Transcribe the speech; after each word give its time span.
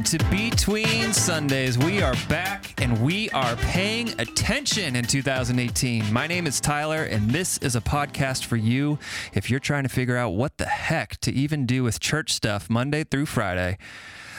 Welcome 0.00 0.18
to 0.18 0.30
Between 0.30 1.12
Sundays. 1.12 1.76
We 1.76 2.00
are 2.00 2.14
back 2.26 2.72
and 2.80 3.02
we 3.02 3.28
are 3.32 3.54
paying 3.56 4.18
attention 4.18 4.96
in 4.96 5.04
2018. 5.04 6.10
My 6.10 6.26
name 6.26 6.46
is 6.46 6.58
Tyler, 6.58 7.02
and 7.02 7.30
this 7.30 7.58
is 7.58 7.76
a 7.76 7.82
podcast 7.82 8.46
for 8.46 8.56
you 8.56 8.98
if 9.34 9.50
you're 9.50 9.60
trying 9.60 9.82
to 9.82 9.90
figure 9.90 10.16
out 10.16 10.30
what 10.30 10.56
the 10.56 10.64
heck 10.64 11.20
to 11.20 11.30
even 11.30 11.66
do 11.66 11.82
with 11.82 12.00
church 12.00 12.32
stuff 12.32 12.70
Monday 12.70 13.04
through 13.04 13.26
Friday. 13.26 13.76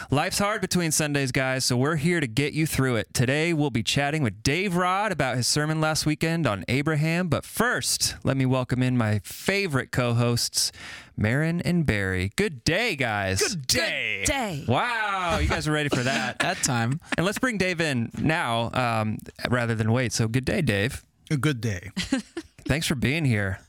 Life's 0.09 0.39
hard 0.39 0.61
between 0.61 0.91
Sundays, 0.91 1.31
guys, 1.31 1.63
so 1.65 1.77
we're 1.77 1.95
here 1.95 2.20
to 2.20 2.27
get 2.27 2.54
you 2.54 2.65
through 2.65 2.95
it. 2.97 3.13
Today, 3.13 3.54
we'll 3.54 3.70
be 3.70 3.84
chatting 3.84 4.23
with 4.23 4.41
Dave 4.43 4.75
Rod 4.75 5.11
about 5.11 5.38
his 5.38 5.47
sermon 5.47 5.79
last 5.79 6.05
weekend 6.05 6.47
on 6.47 6.66
Abraham. 6.67 7.27
But 7.27 7.45
first, 7.45 8.16
let 8.23 8.35
me 8.35 8.45
welcome 8.45 8.81
in 8.84 8.98
my 8.98 9.20
favorite 9.20 9.91
co 9.91 10.13
hosts, 10.13 10.72
Maron 11.16 11.61
and 11.61 11.85
Barry. 11.85 12.31
Good 12.35 12.63
day, 12.63 12.95
guys. 12.95 13.41
Good 13.41 13.67
day. 13.67 14.23
day. 14.25 14.66
Wow, 14.67 15.38
you 15.41 15.48
guys 15.48 15.67
are 15.67 15.72
ready 15.72 15.89
for 15.89 16.03
that. 16.03 16.39
That 16.52 16.58
time. 16.63 16.99
and 17.17 17.25
let's 17.25 17.39
bring 17.39 17.58
Dave 17.58 17.80
in 17.80 18.09
now 18.17 18.72
um, 18.73 19.17
rather 19.49 19.75
than 19.75 19.91
wait. 19.91 20.11
So, 20.11 20.27
good 20.27 20.45
day, 20.45 20.61
Dave. 20.61 21.03
A 21.30 21.38
good 21.38 21.61
day. 21.61 21.91
Thanks 22.67 22.88
for 22.88 22.95
being 22.95 23.25
here. 23.25 23.59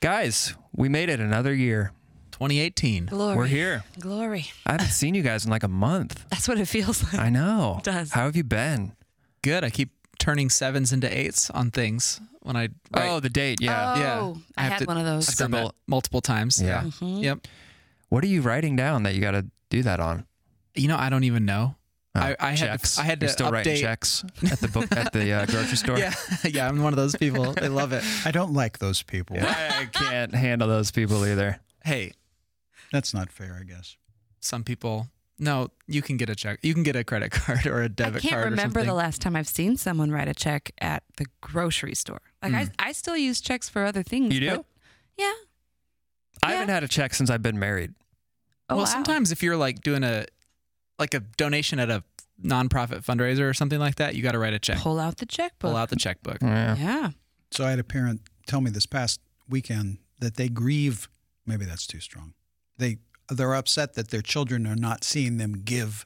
Guys, 0.00 0.54
we 0.74 0.88
made 0.88 1.08
it 1.08 1.20
another 1.20 1.54
year. 1.54 1.92
2018. 2.40 3.06
Glory. 3.06 3.36
We're 3.36 3.44
here. 3.46 3.84
Glory. 3.98 4.46
I 4.64 4.72
haven't 4.72 4.88
seen 4.88 5.14
you 5.14 5.22
guys 5.22 5.44
in 5.44 5.50
like 5.50 5.62
a 5.62 5.68
month. 5.68 6.24
That's 6.30 6.48
what 6.48 6.58
it 6.58 6.64
feels 6.66 7.02
like. 7.04 7.20
I 7.20 7.28
know. 7.28 7.76
It 7.78 7.84
does. 7.84 8.12
How 8.12 8.24
have 8.24 8.34
you 8.34 8.44
been? 8.44 8.92
Good. 9.42 9.62
I 9.62 9.68
keep 9.68 9.90
turning 10.18 10.48
sevens 10.48 10.90
into 10.90 11.06
eights 11.14 11.50
on 11.50 11.70
things 11.70 12.18
when 12.40 12.56
I 12.56 12.68
write. 12.96 13.10
Oh, 13.10 13.20
the 13.20 13.28
date. 13.28 13.60
Yeah. 13.60 13.94
Oh, 13.94 14.00
yeah. 14.00 14.34
I, 14.56 14.62
have 14.62 14.72
had 14.80 14.86
one 14.88 14.96
of 14.96 15.04
those. 15.04 15.26
scribble 15.26 15.58
Scribble. 15.58 15.74
multiple 15.86 16.22
times. 16.22 16.62
Yeah. 16.62 16.84
Mhm. 16.84 17.22
Yep. 17.22 17.46
What 18.08 18.24
are 18.24 18.28
you 18.28 18.40
writing 18.40 18.74
down 18.74 19.02
that 19.02 19.14
you 19.14 19.20
got 19.20 19.32
to 19.32 19.44
do 19.68 19.82
that 19.82 20.00
on? 20.00 20.24
You 20.74 20.88
know, 20.88 20.96
I 20.96 21.10
don't 21.10 21.24
even 21.24 21.44
know. 21.44 21.74
Oh, 22.14 22.20
I- 22.20 22.36
I 22.40 22.50
had 22.56 22.82
to- 22.82 23.00
I 23.00 23.04
had 23.04 23.20
to 23.20 23.26
You're 23.26 23.32
still 23.32 23.50
writing 23.50 23.76
update- 23.76 23.80
checks 23.82 24.24
at 24.50 24.60
the 24.60 24.68
book 24.68 24.90
at 24.96 25.12
the 25.12 25.30
uh, 25.30 25.44
grocery 25.46 25.76
store. 25.76 25.98
Yeah. 25.98 26.14
yeah. 26.44 26.66
I'm 26.68 26.82
one 26.82 26.94
of 26.94 26.96
those 26.96 27.14
people. 27.16 27.52
They 27.52 27.68
love 27.68 27.92
it. 27.92 28.02
I 28.24 28.30
don't 28.30 28.54
like 28.54 28.78
those 28.78 29.02
people. 29.02 29.36
I 29.40 29.88
can't 29.92 30.34
handle 30.34 30.68
those 30.68 30.90
people 30.90 31.24
either. 31.26 31.60
Hey, 31.84 32.12
That's 32.92 33.14
not 33.14 33.30
fair, 33.30 33.56
I 33.60 33.64
guess. 33.64 33.96
some 34.40 34.64
people. 34.64 35.08
No, 35.38 35.68
you 35.86 36.02
can 36.02 36.18
get 36.18 36.28
a 36.28 36.34
check. 36.34 36.58
You 36.62 36.74
can 36.74 36.82
get 36.82 36.96
a 36.96 37.02
credit 37.04 37.30
card 37.32 37.66
or 37.66 37.80
a 37.82 37.88
debit 37.88 38.22
card. 38.22 38.24
I 38.24 38.28
can't 38.28 38.32
card 38.42 38.44
remember 38.50 38.80
something. 38.80 38.86
the 38.88 38.94
last 38.94 39.20
time 39.22 39.36
I've 39.36 39.48
seen 39.48 39.76
someone 39.78 40.10
write 40.10 40.28
a 40.28 40.34
check 40.34 40.70
at 40.80 41.02
the 41.16 41.24
grocery 41.40 41.94
store. 41.94 42.20
Like 42.42 42.52
I, 42.52 42.64
hmm. 42.64 42.70
I 42.78 42.92
still 42.92 43.16
use 43.16 43.40
checks 43.40 43.68
for 43.68 43.84
other 43.84 44.02
things. 44.02 44.34
You 44.34 44.40
do? 44.40 44.50
but- 44.56 44.66
yeah. 45.16 45.32
I 46.42 46.50
Yeah. 46.52 46.58
haven't 46.58 46.68
had 46.74 46.84
a 46.84 46.88
check 46.88 47.14
since 47.14 47.30
I've 47.30 47.42
been 47.42 47.58
married. 47.58 47.94
Oh, 48.68 48.76
well, 48.76 48.84
wow. 48.84 48.90
sometimes 48.90 49.32
if 49.32 49.42
you're 49.42 49.56
like 49.56 49.80
doing 49.82 50.04
a 50.04 50.26
like 50.98 51.14
a 51.14 51.20
donation 51.20 51.78
at 51.80 51.90
a 51.90 52.04
nonprofit 52.42 53.04
fundraiser 53.04 53.48
or 53.48 53.54
something 53.54 53.78
like 53.78 53.96
that, 53.96 54.14
you 54.14 54.22
got 54.22 54.32
to 54.32 54.38
write 54.38 54.52
a 54.54 54.58
check. 54.58 54.78
pull 54.78 55.00
out 55.00 55.16
the 55.18 55.26
checkbook. 55.26 55.58
Pull 55.70 55.76
out 55.76 55.88
the 55.88 55.96
checkbook. 55.96 56.38
Yeah. 56.42 56.76
Yeah. 56.76 57.10
So 57.50 57.64
I 57.64 57.70
had 57.70 57.78
a 57.78 57.84
parent 57.84 58.20
tell 58.46 58.60
me 58.60 58.70
this 58.70 58.86
past 58.86 59.20
weekend 59.48 59.98
that 60.20 60.36
they 60.36 60.48
grieve. 60.48 61.08
Maybe 61.46 61.64
that's 61.64 61.86
too 61.86 62.00
strong. 62.00 62.34
They 62.80 62.98
they're 63.28 63.54
upset 63.54 63.94
that 63.94 64.08
their 64.10 64.22
children 64.22 64.66
are 64.66 64.74
not 64.74 65.04
seeing 65.04 65.36
them 65.36 65.62
give 65.64 66.04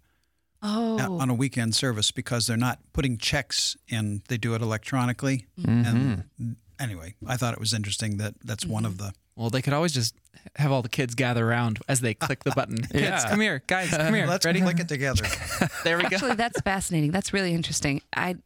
Oh. 0.62 0.98
a- 0.98 1.18
on 1.22 1.30
a 1.30 1.34
weekend 1.34 1.74
service 1.74 2.10
because 2.10 2.46
they're 2.46 2.56
not 2.56 2.78
putting 2.92 3.16
checks 3.18 3.76
in. 3.88 4.22
They 4.28 4.36
do 4.36 4.54
it 4.54 4.60
electronically. 4.62 5.46
Mhm. 5.60 6.24
And 6.38 6.56
anyway, 6.78 7.14
I 7.26 7.36
thought 7.38 7.52
it 7.54 7.60
was 7.60 7.72
interesting 7.74 8.16
that 8.18 8.34
that's 8.44 8.64
one 8.66 8.84
of 8.86 8.98
the. 8.98 9.12
Well, 9.36 9.50
they 9.50 9.62
could 9.62 9.72
always 9.72 9.92
just 9.92 10.14
have 10.56 10.70
all 10.70 10.80
the 10.82 10.88
kids 10.88 11.14
gather 11.14 11.46
around 11.48 11.80
as 11.88 12.00
they 12.00 12.14
click 12.14 12.44
the 12.44 12.52
button. 12.52 12.76
Kids, 12.92 12.94
Yeah. 13.02 13.28
come 13.28 13.40
here, 13.40 13.62
guys, 13.66 13.88
come 13.96 14.14
here. 14.14 14.26
Let's 14.26 14.44
Ready? 14.46 14.60
click 14.60 14.78
it 14.80 14.88
together. 14.88 15.26
There 15.84 15.96
we 15.96 16.04
go. 16.04 16.08
Actually, 16.16 16.34
that's 16.36 16.60
fascinating. 16.60 17.10
That's 17.10 17.32
really 17.32 17.52
interesting. 17.52 18.00
I, 18.14 18.36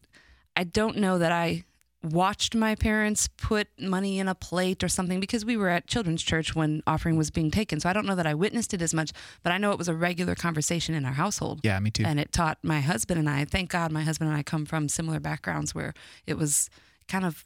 I 0.56 0.64
don't 0.64 0.96
know 0.96 1.18
that 1.18 1.30
I 1.30 1.64
watched 2.02 2.54
my 2.54 2.74
parents 2.74 3.28
put 3.28 3.68
money 3.78 4.18
in 4.18 4.28
a 4.28 4.34
plate 4.34 4.84
or 4.84 4.88
something 4.88 5.18
because 5.18 5.44
we 5.44 5.56
were 5.56 5.68
at 5.68 5.86
children's 5.86 6.22
church 6.22 6.54
when 6.54 6.82
offering 6.86 7.16
was 7.16 7.30
being 7.30 7.50
taken. 7.50 7.80
So 7.80 7.88
I 7.88 7.92
don't 7.92 8.06
know 8.06 8.14
that 8.14 8.26
I 8.26 8.34
witnessed 8.34 8.72
it 8.72 8.80
as 8.82 8.94
much, 8.94 9.12
but 9.42 9.52
I 9.52 9.58
know 9.58 9.72
it 9.72 9.78
was 9.78 9.88
a 9.88 9.94
regular 9.94 10.34
conversation 10.34 10.94
in 10.94 11.04
our 11.04 11.12
household. 11.12 11.60
Yeah, 11.64 11.78
me 11.80 11.90
too. 11.90 12.04
And 12.06 12.20
it 12.20 12.32
taught 12.32 12.58
my 12.62 12.80
husband 12.80 13.18
and 13.18 13.28
I. 13.28 13.44
Thank 13.44 13.70
God, 13.70 13.90
my 13.90 14.02
husband 14.02 14.30
and 14.30 14.38
I 14.38 14.42
come 14.42 14.64
from 14.64 14.88
similar 14.88 15.18
backgrounds 15.18 15.74
where 15.74 15.92
it 16.26 16.38
was 16.38 16.70
kind 17.08 17.24
of 17.24 17.44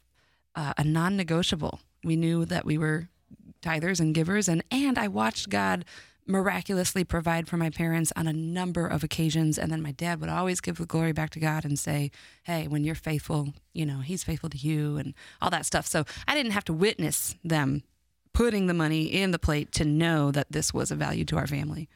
uh, 0.55 0.73
a 0.77 0.83
non-negotiable. 0.83 1.79
We 2.03 2.15
knew 2.15 2.45
that 2.45 2.65
we 2.65 2.77
were 2.77 3.09
tithers 3.61 3.99
and 3.99 4.13
givers, 4.13 4.47
and 4.47 4.63
and 4.69 4.99
I 4.99 5.07
watched 5.07 5.49
God 5.49 5.85
miraculously 6.25 7.03
provide 7.03 7.47
for 7.47 7.57
my 7.57 7.69
parents 7.69 8.13
on 8.15 8.27
a 8.27 8.33
number 8.33 8.87
of 8.87 9.03
occasions. 9.03 9.57
And 9.57 9.71
then 9.71 9.81
my 9.81 9.91
dad 9.91 10.19
would 10.21 10.29
always 10.29 10.61
give 10.61 10.77
the 10.77 10.85
glory 10.85 11.11
back 11.11 11.29
to 11.31 11.39
God 11.39 11.65
and 11.65 11.77
say, 11.77 12.11
"Hey, 12.43 12.67
when 12.67 12.83
you're 12.83 12.95
faithful, 12.95 13.53
you 13.73 13.85
know 13.85 13.99
He's 13.99 14.23
faithful 14.23 14.49
to 14.49 14.57
you," 14.57 14.97
and 14.97 15.13
all 15.41 15.49
that 15.49 15.65
stuff. 15.65 15.85
So 15.87 16.05
I 16.27 16.35
didn't 16.35 16.53
have 16.53 16.65
to 16.65 16.73
witness 16.73 17.35
them 17.43 17.83
putting 18.33 18.67
the 18.67 18.73
money 18.73 19.03
in 19.05 19.31
the 19.31 19.39
plate 19.39 19.71
to 19.73 19.85
know 19.85 20.31
that 20.31 20.51
this 20.51 20.73
was 20.73 20.91
a 20.91 20.95
value 20.95 21.25
to 21.25 21.37
our 21.37 21.47
family. 21.47 21.87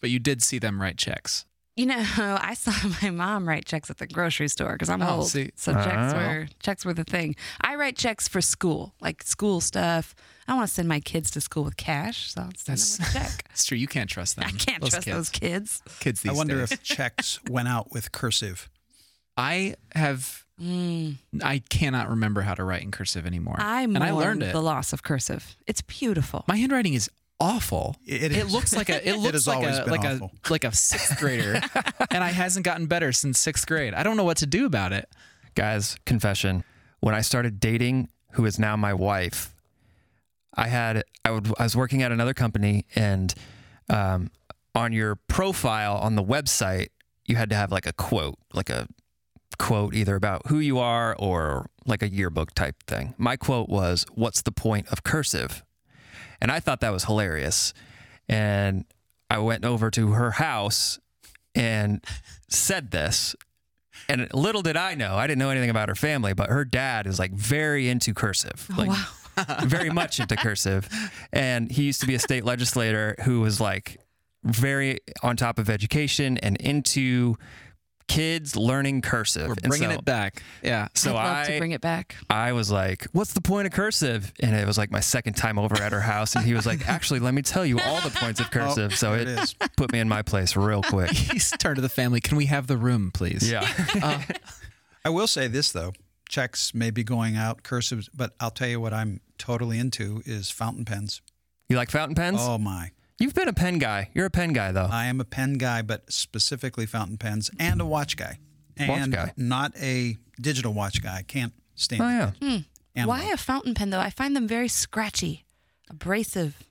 but 0.00 0.10
you 0.10 0.18
did 0.18 0.42
see 0.42 0.58
them 0.58 0.82
write 0.82 0.98
checks. 0.98 1.46
You 1.76 1.86
know, 1.86 1.96
I 2.18 2.54
saw 2.54 2.72
my 3.02 3.10
mom 3.10 3.48
write 3.48 3.64
checks 3.66 3.90
at 3.90 3.98
the 3.98 4.06
grocery 4.06 4.48
store 4.48 4.72
because 4.72 4.88
I'm 4.88 5.02
Oh, 5.02 5.16
old. 5.18 5.28
see. 5.28 5.50
So 5.56 5.72
checks 5.74 6.12
Oh. 6.14 6.16
were 6.16 6.48
checks 6.62 6.84
were 6.84 6.94
the 6.94 7.04
thing. 7.04 7.34
I 7.60 7.74
write 7.76 7.96
checks 7.96 8.28
for 8.28 8.40
school, 8.40 8.94
like 9.00 9.22
school 9.22 9.60
stuff. 9.60 10.14
I 10.46 10.52
don't 10.52 10.58
want 10.58 10.68
to 10.68 10.74
send 10.74 10.88
my 10.88 11.00
kids 11.00 11.30
to 11.32 11.40
school 11.40 11.64
with 11.64 11.76
cash, 11.76 12.30
so 12.32 12.42
I'll 12.42 12.50
send 12.56 12.78
That's 12.78 12.96
them 12.98 13.06
with 13.12 13.16
a 13.16 13.18
check. 13.18 13.46
It's 13.50 13.64
true. 13.64 13.78
You 13.78 13.86
can't 13.88 14.10
trust 14.10 14.36
them. 14.36 14.44
I 14.46 14.50
can't 14.52 14.80
those 14.82 14.90
trust 14.90 15.04
kids. 15.06 15.16
those 15.16 15.30
kids. 15.30 15.82
kids 16.00 16.20
these 16.22 16.32
I 16.32 16.34
wonder 16.34 16.58
days. 16.60 16.72
if 16.72 16.82
checks 16.82 17.40
went 17.48 17.66
out 17.68 17.90
with 17.92 18.12
cursive. 18.12 18.68
I 19.36 19.74
have. 19.94 20.44
Mm. 20.62 21.16
I 21.42 21.58
cannot 21.68 22.08
remember 22.10 22.42
how 22.42 22.54
to 22.54 22.62
write 22.62 22.82
in 22.82 22.92
cursive 22.92 23.26
anymore. 23.26 23.56
I 23.58 23.82
and 23.82 23.98
I 23.98 24.12
learned 24.12 24.44
it. 24.44 24.52
the 24.52 24.62
loss 24.62 24.92
of 24.92 25.02
cursive. 25.02 25.56
It's 25.66 25.82
beautiful. 25.82 26.44
My 26.46 26.54
handwriting 26.56 26.94
is 26.94 27.10
awful. 27.40 27.96
It 28.06 28.22
It 28.24 28.32
is. 28.32 28.52
looks 28.52 28.74
like 28.74 28.88
a 28.88 29.06
it 29.08 29.16
looks 29.16 29.32
has 29.32 29.46
like 29.46 29.64
a 29.66 29.84
like 29.90 30.04
awful. 30.04 30.30
a 30.48 30.52
like 30.52 30.64
a 30.64 30.72
sixth 30.74 31.18
grader, 31.20 31.60
and 32.10 32.22
I 32.24 32.30
hasn't 32.30 32.64
gotten 32.64 32.86
better 32.86 33.12
since 33.12 33.38
sixth 33.38 33.66
grade. 33.66 33.94
I 33.94 34.02
don't 34.02 34.16
know 34.16 34.24
what 34.24 34.38
to 34.38 34.46
do 34.46 34.66
about 34.66 34.92
it. 34.92 35.08
Guys, 35.54 35.96
confession. 36.06 36.64
When 37.00 37.14
I 37.14 37.20
started 37.20 37.60
dating 37.60 38.08
who 38.32 38.44
is 38.46 38.58
now 38.58 38.76
my 38.76 38.94
wife, 38.94 39.54
I 40.54 40.68
had 40.68 41.02
I 41.24 41.30
would 41.30 41.52
I 41.58 41.64
was 41.64 41.76
working 41.76 42.02
at 42.02 42.12
another 42.12 42.34
company 42.34 42.86
and 42.94 43.32
um, 43.88 44.30
on 44.74 44.92
your 44.92 45.16
profile 45.28 45.96
on 45.98 46.14
the 46.16 46.22
website 46.24 46.88
you 47.26 47.36
had 47.36 47.48
to 47.50 47.56
have 47.56 47.72
like 47.72 47.86
a 47.86 47.92
quote, 47.92 48.36
like 48.52 48.68
a 48.70 48.86
quote 49.58 49.94
either 49.94 50.14
about 50.14 50.42
who 50.48 50.58
you 50.58 50.78
are 50.78 51.16
or 51.18 51.70
like 51.86 52.02
a 52.02 52.08
yearbook 52.08 52.52
type 52.54 52.76
thing. 52.86 53.14
My 53.16 53.36
quote 53.36 53.68
was, 53.68 54.04
"What's 54.14 54.42
the 54.42 54.52
point 54.52 54.88
of 54.88 55.02
cursive?" 55.04 55.63
And 56.44 56.52
I 56.52 56.60
thought 56.60 56.80
that 56.80 56.92
was 56.92 57.04
hilarious. 57.04 57.72
And 58.28 58.84
I 59.30 59.38
went 59.38 59.64
over 59.64 59.90
to 59.92 60.10
her 60.10 60.32
house 60.32 60.98
and 61.54 62.04
said 62.50 62.90
this. 62.90 63.34
And 64.10 64.28
little 64.34 64.60
did 64.60 64.76
I 64.76 64.94
know, 64.94 65.16
I 65.16 65.26
didn't 65.26 65.38
know 65.38 65.48
anything 65.48 65.70
about 65.70 65.88
her 65.88 65.94
family, 65.94 66.34
but 66.34 66.50
her 66.50 66.66
dad 66.66 67.06
is 67.06 67.18
like 67.18 67.32
very 67.32 67.88
into 67.88 68.12
cursive. 68.12 68.68
Oh, 68.72 68.74
like 68.76 68.90
wow. 68.90 69.06
very 69.62 69.88
much 69.88 70.20
into 70.20 70.36
cursive. 70.36 70.86
And 71.32 71.72
he 71.72 71.84
used 71.84 72.02
to 72.02 72.06
be 72.06 72.14
a 72.14 72.18
state 72.18 72.44
legislator 72.44 73.16
who 73.24 73.40
was 73.40 73.58
like 73.58 73.96
very 74.42 74.98
on 75.22 75.38
top 75.38 75.58
of 75.58 75.70
education 75.70 76.36
and 76.36 76.58
into 76.58 77.36
kids 78.06 78.54
learning 78.56 79.00
cursive. 79.02 79.48
We're 79.48 79.54
bringing 79.54 79.90
so- 79.90 79.94
it 79.96 80.04
back. 80.04 80.42
Yeah. 80.62 80.88
So 80.94 81.10
I'd 81.10 81.14
love 81.14 81.36
I 81.36 81.44
to 81.52 81.58
bring 81.58 81.70
it 81.72 81.80
back. 81.80 82.16
I 82.30 82.52
was 82.52 82.70
like, 82.70 83.06
"What's 83.12 83.32
the 83.32 83.40
point 83.40 83.66
of 83.66 83.72
cursive?" 83.72 84.32
And 84.40 84.54
it 84.54 84.66
was 84.66 84.76
like 84.78 84.90
my 84.90 85.00
second 85.00 85.34
time 85.34 85.58
over 85.58 85.76
at 85.80 85.92
her 85.92 86.00
house, 86.00 86.36
and 86.36 86.44
he 86.44 86.54
was 86.54 86.66
like, 86.66 86.88
"Actually, 86.88 87.20
let 87.20 87.34
me 87.34 87.42
tell 87.42 87.64
you 87.66 87.78
all 87.80 88.00
the 88.00 88.10
points 88.10 88.40
of 88.40 88.50
cursive." 88.52 88.96
so 88.96 89.12
there 89.12 89.20
it, 89.20 89.28
it 89.28 89.38
is. 89.40 89.54
put 89.76 89.92
me 89.92 89.98
in 90.00 90.08
my 90.08 90.22
place 90.22 90.56
real 90.56 90.82
quick. 90.82 91.10
He's 91.12 91.50
turned 91.58 91.76
to 91.76 91.82
the 91.82 91.88
family. 91.88 92.20
Can 92.20 92.36
we 92.36 92.46
have 92.46 92.66
the 92.66 92.76
room, 92.76 93.10
please? 93.12 93.50
Yeah, 93.50 93.66
Uh, 94.02 94.20
I 95.04 95.10
will 95.10 95.26
say 95.26 95.48
this 95.48 95.72
though: 95.72 95.92
checks 96.28 96.74
may 96.74 96.90
be 96.90 97.04
going 97.04 97.36
out, 97.36 97.62
cursives, 97.62 98.08
but 98.14 98.32
I'll 98.40 98.50
tell 98.50 98.68
you 98.68 98.80
what 98.80 98.92
I'm 98.92 99.20
totally 99.38 99.78
into 99.78 100.22
is 100.24 100.50
fountain 100.50 100.84
pens. 100.84 101.20
you 101.68 101.76
like 101.76 101.90
fountain 101.90 102.14
pens? 102.14 102.38
Oh 102.40 102.58
my! 102.58 102.90
You've 103.18 103.34
been 103.34 103.48
a 103.48 103.52
pen 103.52 103.78
guy. 103.78 104.10
You're 104.12 104.26
a 104.26 104.30
pen 104.30 104.52
guy, 104.52 104.72
though. 104.72 104.88
I 104.90 105.06
am 105.06 105.20
a 105.20 105.24
pen 105.24 105.54
guy, 105.54 105.82
but 105.82 106.12
specifically 106.12 106.86
fountain 106.86 107.16
pens, 107.16 107.50
and 107.60 107.80
a 107.80 107.86
watch 107.86 108.16
guy, 108.16 108.38
and 108.76 109.12
guy. 109.12 109.32
not 109.36 109.72
a 109.80 110.16
digital 110.40 110.72
watch 110.72 111.02
guy. 111.02 111.18
I 111.18 111.22
can't 111.22 111.52
stand. 111.74 112.02
oh 112.02 112.08
it. 112.08 112.34
yeah. 112.40 112.58
Analog. 112.96 113.18
Why 113.18 113.30
a 113.30 113.36
fountain 113.36 113.74
pen 113.74 113.90
though? 113.90 114.00
I 114.00 114.10
find 114.10 114.36
them 114.36 114.46
very 114.46 114.68
scratchy, 114.68 115.44
abrasive. 115.90 116.62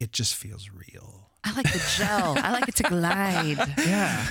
It 0.00 0.12
just 0.12 0.34
feels 0.34 0.70
real. 0.70 1.30
I 1.44 1.52
like 1.52 1.72
the 1.72 1.94
gel. 1.96 2.36
I 2.38 2.52
like 2.52 2.68
it 2.68 2.76
to 2.76 2.82
glide. 2.84 3.58
yeah. 3.78 4.26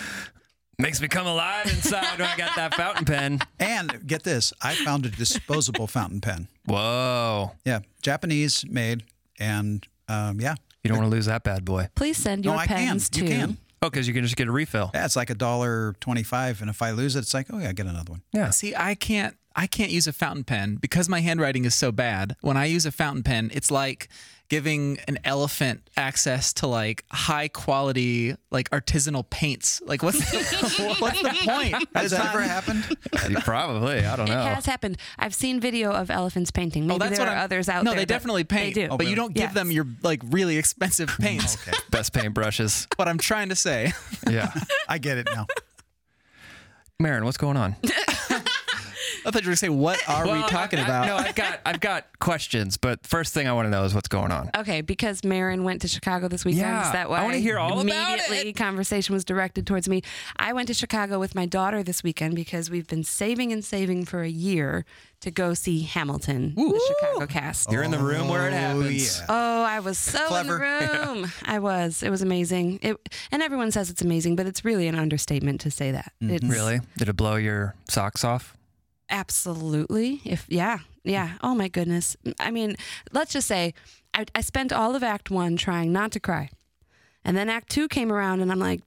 Makes 0.78 1.02
me 1.02 1.08
come 1.08 1.28
alive 1.28 1.66
inside 1.66 2.20
when 2.20 2.28
I 2.28 2.38
got 2.38 2.56
that 2.56 2.74
fountain 2.74 3.06
pen. 3.06 3.40
And 3.60 4.08
get 4.08 4.24
this, 4.24 4.54
I 4.62 4.76
found 4.76 5.06
a 5.06 5.10
disposable 5.10 5.88
fountain 5.88 6.22
pen. 6.22 6.48
Whoa. 6.66 7.52
Yeah, 7.66 7.80
Japanese 8.02 8.66
made, 8.66 9.04
and 9.40 9.86
um, 10.08 10.40
yeah, 10.40 10.56
You 10.89 10.95
don't 10.95 11.03
want 11.03 11.12
to 11.12 11.15
lose 11.15 11.25
that 11.27 11.44
bad 11.44 11.63
boy. 11.65 11.89
Please 11.95 12.18
send 12.18 12.44
No, 12.45 12.51
your 12.51 12.59
I 12.59 12.68
can. 12.68 12.77
pens 12.77 13.09
You 13.13 13.24
to 13.24 13.27
can. 13.30 13.57
Oh, 13.81 13.89
because 13.89 14.07
you 14.07 14.13
can 14.13 14.24
just 14.24 14.36
get 14.36 14.47
a 14.47 14.51
refill. 14.51 14.91
Yeah, 14.94 15.06
it's 15.06 15.15
like 15.15 15.30
a 15.30 15.36
dollar 15.36 15.94
twenty-five, 16.01 16.59
and 16.62 16.69
if 16.69 16.81
I 16.81 16.91
lose 16.91 17.15
it, 17.15 17.19
it's 17.19 17.33
like, 17.33 17.47
oh 17.51 17.59
yeah, 17.59 17.69
I 17.69 17.71
get 17.74 17.86
another 17.86 18.12
one. 18.12 18.21
Yeah. 18.33 18.50
See, 18.50 18.75
I 18.75 18.94
can't 18.95 19.36
I 19.56 19.68
can't 19.68 19.91
use 19.91 20.06
a 20.07 20.12
fountain 20.13 20.44
pen 20.44 20.75
because 20.75 21.07
my 21.07 21.21
handwriting 21.21 21.63
is 21.65 21.75
so 21.75 21.91
bad. 21.91 22.36
When 22.41 22.57
I 22.57 22.65
use 22.65 22.86
a 22.86 22.91
fountain 22.91 23.24
pen, 23.24 23.51
it's 23.53 23.71
like 23.71 24.09
giving 24.50 24.98
an 25.07 25.19
elephant 25.24 25.88
access 25.96 26.54
to 26.54 26.66
like 26.68 27.06
high 27.12 27.48
quality 27.48 28.36
like 28.50 28.68
artisanal 28.72 29.28
paints. 29.30 29.80
Like 29.86 30.01
what's 30.01 30.18
the, 30.19 30.96
what's 31.00 31.22
the 31.22 31.30
point? 31.46 31.88
Has 31.96 32.12
that 32.12 32.30
ever 32.34 32.42
happened? 32.42 32.84
Probably. 33.46 34.04
I 34.04 34.16
don't 34.16 34.28
know. 34.28 34.42
It 34.42 34.46
has 34.56 34.66
happened. 34.66 34.98
I've 35.19 35.36
seen 35.36 35.60
video 35.60 35.92
of 35.92 36.10
elephants 36.10 36.50
painting. 36.51 36.84
Oh, 36.84 36.88
Maybe 36.88 36.96
oh, 36.96 36.98
that's 37.00 37.18
there 37.18 37.28
what 37.28 37.31
are 37.34 37.36
I'm- 37.38 37.44
others 37.46 37.69
out 37.69 37.84
no, 37.84 37.92
there. 37.92 38.00
they 38.00 38.06
but 38.06 38.10
definitely 38.10 38.44
paint, 38.44 38.75
They 38.75 38.88
do. 38.88 38.98
but 38.98 39.06
you 39.07 39.16
don't 39.16 39.34
give 39.34 39.44
Yes. 39.44 39.54
them 39.54 39.72
your 39.72 39.86
like 40.01 40.22
really 40.30 40.57
expensive 40.57 41.16
paints. 41.19 41.56
Okay, 41.68 41.78
Best 41.92 42.13
paintbrushes. 42.13 42.88
What 42.98 43.07
I'm 43.07 43.18
trying 43.19 43.50
to 43.50 43.56
say. 43.56 43.94
Yeah. 44.30 44.51
I 44.88 44.98
get 44.98 45.18
it 45.19 45.28
now. 45.34 45.46
Maron, 47.00 47.24
what's 47.24 47.38
going 47.38 47.56
on? 47.56 47.75
I 49.30 49.31
thought 49.31 49.44
you 49.44 49.48
were 49.48 49.52
going 49.52 49.54
to 49.54 49.58
say, 49.58 49.70
what 49.70 50.00
are 50.10 50.26
we 50.26 50.42
talking 50.48 50.80
I- 50.80 50.81
I- 50.81 50.86
about? 50.86 51.06
No, 51.08 51.16
I've 51.18 51.36
got 51.36 51.60
I've 51.66 51.80
got 51.80 52.06
questions, 52.20 52.78
but 52.78 53.06
first 53.06 53.34
thing 53.34 53.48
I 53.48 53.54
want 53.54 53.68
to 53.68 53.70
know 53.70 53.84
is 53.86 53.94
what's 53.94 54.08
going 54.10 54.31
on. 54.31 54.50
Okay, 54.58 54.81
because 54.81 55.24
Maron 55.24 55.64
went 55.64 55.81
to 55.84 55.88
Chicago 55.88 56.28
this 56.28 56.44
weekend. 56.44 56.62
Yeah, 56.68 56.86
is 56.88 56.92
that 56.94 57.06
I 57.10 57.24
wanna 57.24 57.38
hear 57.38 57.58
all 57.60 57.80
about 57.80 57.81
immediately 57.84 58.50
it. 58.50 58.54
conversation 58.58 59.14
was 59.14 59.24
directed 59.24 59.66
towards 59.68 59.88
me. 59.88 60.02
I 60.38 60.54
went 60.54 60.68
to 60.68 60.74
Chicago 60.74 61.20
with 61.20 61.36
my 61.36 61.46
daughter 61.46 61.84
this 61.84 62.04
weekend 62.04 62.36
because 62.36 62.70
we've 62.70 62.88
been 62.88 63.04
saving 63.04 63.54
and 63.54 63.64
saving 63.64 64.06
for 64.06 64.22
a 64.24 64.30
year 64.30 64.84
to 65.22 65.32
go 65.32 65.54
see 65.54 65.82
Hamilton, 65.82 66.54
the 66.56 66.82
Chicago 66.88 67.28
cast. 67.28 67.72
You're 67.72 67.84
in 67.84 67.92
the 67.92 68.00
room 68.00 68.30
where 68.30 68.48
it 68.48 68.54
Oh, 68.54 68.58
happens. 68.58 69.20
yeah. 69.20 69.25
Oh, 69.28 69.64
I 69.64 69.80
was 69.82 69.98
so 69.98 70.25
Clever. 70.28 70.64
in 70.64 70.88
the 70.88 71.00
room. 71.22 71.32
I 71.46 71.60
was. 71.60 72.04
It 72.04 72.10
was 72.10 72.22
amazing. 72.22 72.80
It, 72.82 72.98
and 73.32 73.42
everyone 73.44 73.72
says 73.72 73.90
it's 73.90 74.02
amazing, 74.02 74.38
but 74.38 74.46
it's 74.46 74.64
really 74.64 74.88
an 74.88 74.96
understatement 74.96 75.60
to 75.62 75.72
say 75.72 75.92
that. 75.92 76.14
Mm-hmm. 76.24 76.36
It's 76.36 76.46
Really? 76.46 76.80
Did 76.98 77.10
it 77.10 77.18
blow 77.18 77.36
your 77.36 77.75
socks 77.90 78.24
off? 78.24 78.56
Absolutely. 79.10 80.22
If 80.26 80.46
yeah, 80.50 80.80
yeah. 81.04 81.34
Oh 81.42 81.56
my 81.56 81.68
goodness. 81.68 82.16
I 82.40 82.52
mean, 82.52 82.76
let's 83.12 83.34
just 83.34 83.48
say 83.48 83.74
I, 84.14 84.26
I 84.36 84.42
spent 84.42 84.72
all 84.74 84.96
of 84.96 85.04
Act 85.04 85.30
One 85.32 85.56
trying 85.58 85.92
not 85.92 86.12
to 86.12 86.20
cry, 86.20 86.50
and 87.24 87.36
then 87.38 87.50
Act 87.50 87.70
Two 87.70 87.88
came 87.88 88.12
around, 88.12 88.42
and 88.42 88.52
I'm 88.52 88.60
like, 88.60 88.82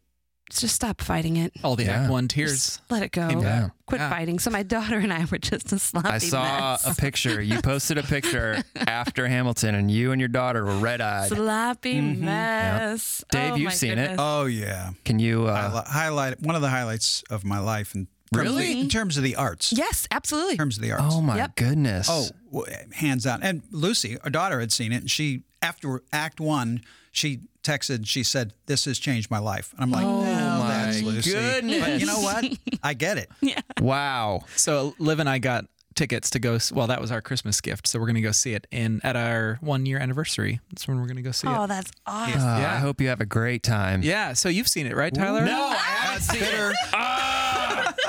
just 0.51 0.75
stop 0.75 1.01
fighting 1.01 1.37
it. 1.39 1.53
All 1.65 1.77
the 1.77 1.85
Yeah. 1.85 2.03
Act 2.03 2.11
One 2.11 2.29
tears. 2.29 2.53
Just 2.53 2.83
let 2.91 3.03
it 3.03 3.11
go. 3.13 3.29
Yeah. 3.41 3.71
Quit 3.87 4.01
Yeah. 4.03 4.11
fighting. 4.11 4.39
So 4.39 4.51
my 4.51 4.63
daughter 4.75 4.99
and 4.99 5.13
I 5.13 5.25
were 5.25 5.39
just 5.39 5.73
a 5.73 5.79
sloppy 5.79 6.09
mess. 6.11 6.25
I 6.25 6.29
saw 6.29 6.71
mess. 6.73 6.87
a 6.99 7.01
picture. 7.01 7.41
You 7.41 7.63
posted 7.63 7.97
a 7.99 8.03
picture 8.03 8.63
after 8.77 9.27
Hamilton, 9.27 9.75
and 9.75 9.91
you 9.91 10.13
and 10.13 10.21
your 10.21 10.29
daughter 10.29 10.65
were 10.65 10.77
red 10.77 11.01
eyed. 11.01 11.29
sloppy 11.31 12.01
mess. 12.01 13.25
Dave, 13.31 13.53
Oh, 13.53 13.57
you've 13.57 13.65
my 13.67 13.73
seen 13.73 13.99
it. 13.99 14.17
Oh 14.19 14.45
yeah. 14.45 14.91
Can 15.05 15.19
you? 15.19 15.47
Uh, 15.47 15.55
Highlight, 15.71 15.87
highlight 15.87 16.41
one 16.43 16.55
of 16.57 16.63
the 16.63 16.69
highlights 16.69 17.23
of 17.31 17.45
my 17.45 17.59
life 17.59 17.95
in 17.95 18.01
terms 18.01 18.03
of 18.03 18.07
the- 18.07 18.12
Really? 18.41 18.81
in 18.81 18.89
terms 18.89 19.17
of 19.17 19.23
the 19.23 19.37
arts. 19.37 19.73
Yes, 19.73 20.07
absolutely. 20.11 20.53
In 20.53 20.59
terms 20.59 20.77
of 20.77 20.83
the 20.83 20.93
arts. 20.93 21.05
oh 21.09 21.21
my 21.23 21.37
Yep. 21.37 21.57
goodness! 21.57 22.09
Oh, 22.11 22.65
hands 22.95 23.25
down. 23.25 23.43
And 23.43 23.63
Lucy, 23.71 24.19
our 24.25 24.31
daughter, 24.31 24.61
had 24.61 24.73
seen 24.73 24.93
it, 24.93 24.97
and 25.03 25.11
she, 25.11 25.43
after 25.61 26.03
Act 26.13 26.41
One, 26.41 26.83
she 27.11 27.41
texted. 27.63 28.07
She 28.07 28.23
said, 28.23 28.55
"This 28.67 28.85
has 28.87 28.99
changed 28.99 29.31
my 29.31 29.39
life." 29.39 29.73
And 29.75 29.83
I'm 29.83 29.91
like, 29.91 30.05
Oh, 30.05 30.23
"No, 30.25 30.59
my 30.61 30.69
that's 30.69 31.03
Lucy." 31.03 31.33
But 31.81 32.01
you 32.01 32.07
know 32.07 32.21
what? 32.21 32.45
I 32.83 32.95
get 32.95 33.19
it. 33.19 33.31
Yeah. 33.41 33.61
Wow. 33.81 34.43
So 34.57 34.95
Liv 34.99 35.19
and 35.21 35.29
I 35.29 35.39
got 35.39 35.67
tickets 35.95 36.31
to 36.31 36.39
go. 36.39 36.59
Well, 36.73 36.87
that 36.87 37.01
was 37.03 37.13
our 37.13 37.21
Christmas 37.21 37.61
gift. 37.61 37.87
So 37.87 37.99
we're 38.01 38.07
going 38.07 38.15
to 38.17 38.23
go 38.23 38.33
see 38.33 38.55
it 38.55 38.67
in 38.71 39.01
at 39.05 39.15
our 39.15 39.59
one 39.61 39.85
year 39.85 39.99
anniversary. 39.99 40.59
That's 40.71 40.89
when 40.89 40.97
we're 40.99 41.07
going 41.07 41.17
to 41.17 41.23
go 41.23 41.33
see 41.33 41.47
Oh, 41.49 41.53
it. 41.53 41.59
Oh, 41.59 41.67
that's 41.67 41.91
awesome. 42.07 42.41
Uh, 42.41 42.59
Yeah. 42.61 42.73
I 42.73 42.79
hope 42.79 43.01
you 43.01 43.09
have 43.09 43.21
a 43.21 43.27
great 43.27 43.63
time. 43.63 44.01
Yeah. 44.03 44.33
So 44.33 44.49
you've 44.49 44.69
seen 44.69 44.87
it, 44.87 44.97
right, 44.97 45.13
Tyler? 45.15 45.45
No, 45.45 45.67
I 45.69 45.75
haven't 45.75 46.23
seen 46.23 46.43
it. 46.43 46.77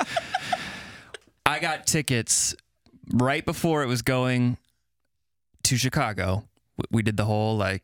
I 1.46 1.58
got 1.58 1.86
tickets 1.86 2.54
right 3.12 3.44
before 3.44 3.82
it 3.82 3.86
was 3.86 4.02
going 4.02 4.56
to 5.64 5.76
Chicago. 5.76 6.44
We 6.90 7.02
did 7.02 7.16
the 7.16 7.24
whole 7.24 7.56
like 7.56 7.82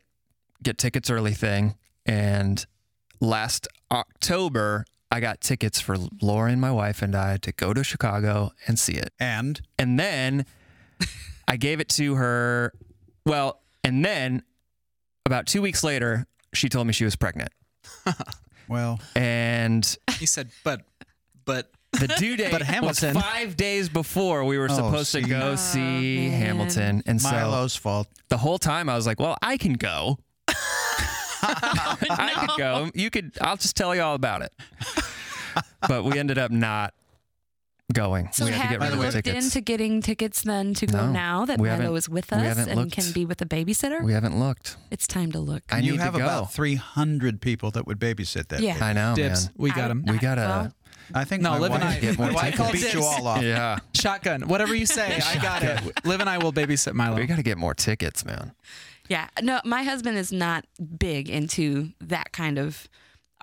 get 0.63 0.77
tickets 0.77 1.09
early 1.09 1.33
thing, 1.33 1.75
and 2.05 2.65
last 3.19 3.67
October 3.91 4.85
I 5.11 5.19
got 5.19 5.41
tickets 5.41 5.81
for 5.81 5.97
Lauren, 6.21 6.59
my 6.59 6.71
wife, 6.71 7.01
and 7.01 7.15
I 7.15 7.35
to 7.37 7.51
go 7.51 7.73
to 7.73 7.83
Chicago 7.83 8.51
and 8.65 8.79
see 8.79 8.93
it. 8.93 9.13
And 9.19 9.61
And 9.77 9.99
then 9.99 10.45
I 11.47 11.57
gave 11.57 11.81
it 11.81 11.89
to 11.89 12.15
her. 12.15 12.73
Well, 13.25 13.61
and 13.83 14.05
then 14.05 14.43
about 15.25 15.47
two 15.47 15.61
weeks 15.61 15.83
later, 15.83 16.27
she 16.53 16.69
told 16.69 16.87
me 16.87 16.93
she 16.93 17.03
was 17.03 17.17
pregnant. 17.17 17.51
well, 18.69 19.01
And 19.15 19.97
He 20.17 20.25
said, 20.25 20.49
but, 20.63 20.83
but 21.43 21.71
the 21.93 22.07
due 22.17 22.35
date 22.37 22.51
But 22.51 22.61
was 22.61 22.67
Hamilton- 22.69 23.13
five 23.15 23.57
days 23.57 23.89
before 23.89 24.43
we 24.45 24.57
were 24.57 24.67
Oh, 24.69 24.75
supposed 24.75 25.11
to 25.13 25.21
go 25.21 25.51
Oh, 25.51 25.55
see 25.55 26.29
man. 26.29 26.39
Hamilton. 26.41 27.03
And 27.05 27.21
so 27.21 27.31
Milo's 27.31 27.75
fault. 27.75 28.07
the 28.29 28.37
whole 28.37 28.57
time 28.57 28.89
I 28.89 28.95
was 28.95 29.05
like, 29.05 29.19
well, 29.19 29.37
I 29.41 29.57
can 29.57 29.73
go. 29.73 30.17
I 31.43 32.45
could 32.47 32.57
go. 32.57 32.91
You 32.93 33.09
could, 33.09 33.37
I'll 33.41 33.57
just 33.57 33.75
tell 33.75 33.95
you 33.95 34.01
all 34.01 34.15
about 34.15 34.41
it. 34.41 34.53
But 35.87 36.03
we 36.03 36.17
ended 36.19 36.37
up 36.37 36.51
not 36.51 36.93
going. 37.91 38.29
So 38.31 38.45
we 38.45 38.51
had 38.51 38.57
to 38.57 38.61
have 38.67 38.71
get 38.71 38.79
rid 38.81 38.87
you 38.87 38.93
of 38.93 38.97
the 38.99 39.03
looked 39.17 39.25
tickets. 39.25 39.45
into 39.45 39.61
getting 39.61 40.01
tickets 40.01 40.41
then 40.41 40.73
to 40.75 40.85
go 40.85 41.05
No, 41.07 41.11
now 41.11 41.45
that 41.45 41.59
we 41.59 41.67
Milo 41.69 41.81
haven't- 41.81 41.97
is 41.97 42.09
with 42.09 42.31
we 42.31 42.37
us 42.37 42.57
and 42.57 42.75
looked. 42.79 42.91
can 42.93 43.11
be 43.11 43.25
with 43.25 43.41
a 43.41 43.45
babysitter? 43.45 44.03
we 44.03 44.13
haven't 44.13 44.39
looked. 44.39 44.77
it's 44.89 45.07
time 45.07 45.31
to 45.33 45.39
look. 45.39 45.63
I 45.71 45.79
you 45.79 45.91
need 45.93 46.01
have 46.01 46.15
about 46.15 46.53
300 46.53 47.41
people 47.41 47.71
that 47.71 47.85
would 47.87 47.99
babysit 47.99 48.47
that. 48.49 48.61
Yeah. 48.61 48.77
I 48.81 48.93
know, 48.93 49.15
dibs. 49.15 49.45
man. 49.45 49.53
We 49.57 49.69
got 49.71 49.79
I- 49.89 49.91
him. 49.91 50.03
We 50.07 50.17
gotta. 50.17 50.41
well, 50.41 50.73
I 51.13 51.25
think 51.25 51.41
No, 51.41 51.51
my 51.51 51.57
Liv 51.59 51.71
and 51.73 51.83
wife, 51.83 51.97
I- 51.97 51.99
Get 51.99 52.17
more 52.17 52.27
my 52.27 52.33
wife 52.33 52.43
tickets. 52.55 52.59
will 52.59 52.71
beat 52.71 52.93
you 52.93 53.03
all 53.03 53.27
off. 53.27 53.43
yeah, 53.43 53.79
Shotgun. 53.93 54.47
Whatever 54.47 54.73
you 54.75 54.85
say, 54.85 55.19
I 55.25 55.37
got 55.41 55.61
it. 55.63 56.05
Liv 56.05 56.21
and 56.21 56.29
I 56.29 56.37
will 56.37 56.53
babysit 56.53 56.93
Milo. 56.93 57.17
we 57.17 57.25
got 57.25 57.35
to 57.35 57.43
get 57.43 57.57
more 57.57 57.73
tickets, 57.73 58.23
man. 58.23 58.53
Yeah. 59.09 59.27
No, 59.41 59.59
my 59.65 59.83
husband 59.83 60.17
is 60.17 60.31
not 60.31 60.65
big 60.97 61.29
into 61.29 61.91
that 61.99 62.31
kind 62.31 62.57
of 62.57 62.87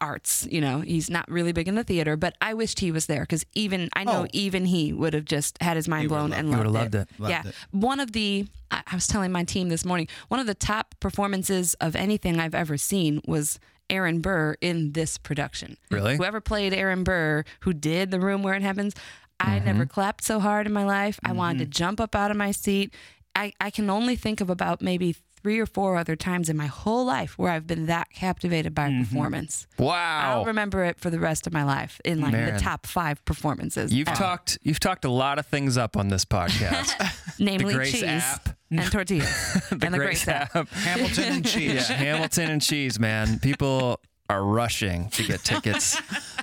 arts. 0.00 0.46
You 0.50 0.60
know, 0.60 0.80
he's 0.80 1.08
not 1.10 1.30
really 1.30 1.52
big 1.52 1.68
in 1.68 1.74
the 1.74 1.84
theater, 1.84 2.16
but 2.16 2.34
I 2.40 2.54
wished 2.54 2.80
he 2.80 2.90
was 2.92 3.06
there 3.06 3.20
because 3.20 3.44
even, 3.54 3.88
I 3.94 4.04
know 4.04 4.24
Oh. 4.24 4.28
even 4.32 4.64
he 4.66 4.92
would 4.92 5.14
have 5.14 5.24
just 5.24 5.60
had 5.62 5.76
his 5.76 5.88
mind 5.88 6.02
He 6.02 6.08
blown 6.08 6.30
loved 6.30 6.34
and 6.40 6.48
it. 6.48 6.50
He 6.50 6.56
loved, 6.56 6.66
would've 6.66 6.74
loved 6.74 6.94
it. 6.94 7.20
Loved 7.20 7.30
yeah. 7.30 7.42
it. 7.48 7.54
One 7.70 8.00
of 8.00 8.12
the, 8.12 8.46
I 8.70 8.82
I 8.86 8.94
was 8.94 9.06
telling 9.06 9.32
my 9.32 9.44
team 9.44 9.68
this 9.68 9.84
morning, 9.84 10.08
one 10.28 10.40
of 10.40 10.46
the 10.46 10.54
top 10.54 10.94
performances 11.00 11.74
of 11.74 11.94
anything 11.96 12.38
I've 12.40 12.54
ever 12.54 12.76
seen 12.76 13.20
was 13.26 13.58
Aaron 13.90 14.20
Burr 14.20 14.56
in 14.60 14.92
this 14.92 15.16
production. 15.18 15.76
Really? 15.90 16.16
Whoever 16.16 16.40
played 16.40 16.74
Aaron 16.74 17.04
Burr, 17.04 17.44
who 17.60 17.72
did 17.72 18.10
The 18.10 18.20
Room 18.20 18.42
Where 18.42 18.54
It 18.54 18.62
Happens, 18.62 18.94
I 19.40 19.56
Mm-hmm. 19.56 19.64
never 19.66 19.86
clapped 19.86 20.24
so 20.24 20.40
hard 20.40 20.66
in 20.66 20.72
my 20.72 20.84
life. 20.84 21.18
I 21.24 21.32
wanted 21.32 21.58
to 21.60 21.66
jump 21.66 22.00
up 22.00 22.14
out 22.14 22.30
of 22.30 22.36
my 22.36 22.50
seat. 22.50 22.92
I, 23.36 23.52
I 23.60 23.70
can 23.70 23.88
only 23.88 24.16
think 24.16 24.40
of 24.40 24.50
about 24.50 24.82
maybe 24.82 25.14
three 25.42 25.58
or 25.58 25.66
four 25.66 25.96
other 25.96 26.16
times 26.16 26.48
in 26.48 26.56
my 26.56 26.66
whole 26.66 27.04
life 27.04 27.38
where 27.38 27.52
I've 27.52 27.66
been 27.66 27.86
that 27.86 28.10
captivated 28.12 28.74
by 28.74 28.86
a 28.86 28.90
mm-hmm. 28.90 29.04
performance. 29.04 29.66
Wow. 29.78 30.38
I'll 30.38 30.44
remember 30.44 30.84
it 30.84 30.98
for 30.98 31.10
the 31.10 31.18
rest 31.18 31.46
of 31.46 31.52
my 31.52 31.64
life 31.64 32.00
in 32.04 32.20
like 32.20 32.32
Man. 32.32 32.54
the 32.54 32.60
top 32.60 32.86
five 32.86 33.24
performances. 33.24 33.92
You've 33.92 34.08
ever. 34.08 34.16
talked. 34.16 34.58
You've 34.62 34.80
talked 34.80 35.04
a 35.04 35.10
lot 35.10 35.38
of 35.38 35.46
things 35.46 35.76
up 35.76 35.96
on 35.96 36.08
this 36.08 36.24
podcast. 36.24 36.94
namely 37.38 37.74
Grace 37.74 37.92
cheese 37.92 38.02
app. 38.04 38.48
and 38.70 38.90
tortillas 38.90 39.52
the 39.70 39.78
and 39.82 39.94
the 39.94 39.98
Grace 39.98 40.24
Grace 40.24 40.28
app. 40.28 40.56
app. 40.56 40.68
Hamilton 40.68 41.24
and 41.24 41.46
cheese. 41.46 41.88
Yeah, 41.88 41.96
Hamilton 41.96 42.50
and 42.50 42.62
cheese, 42.62 42.98
man. 42.98 43.38
People 43.38 44.00
are 44.30 44.44
rushing 44.44 45.08
to 45.10 45.22
get 45.22 45.40
tickets 45.42 46.00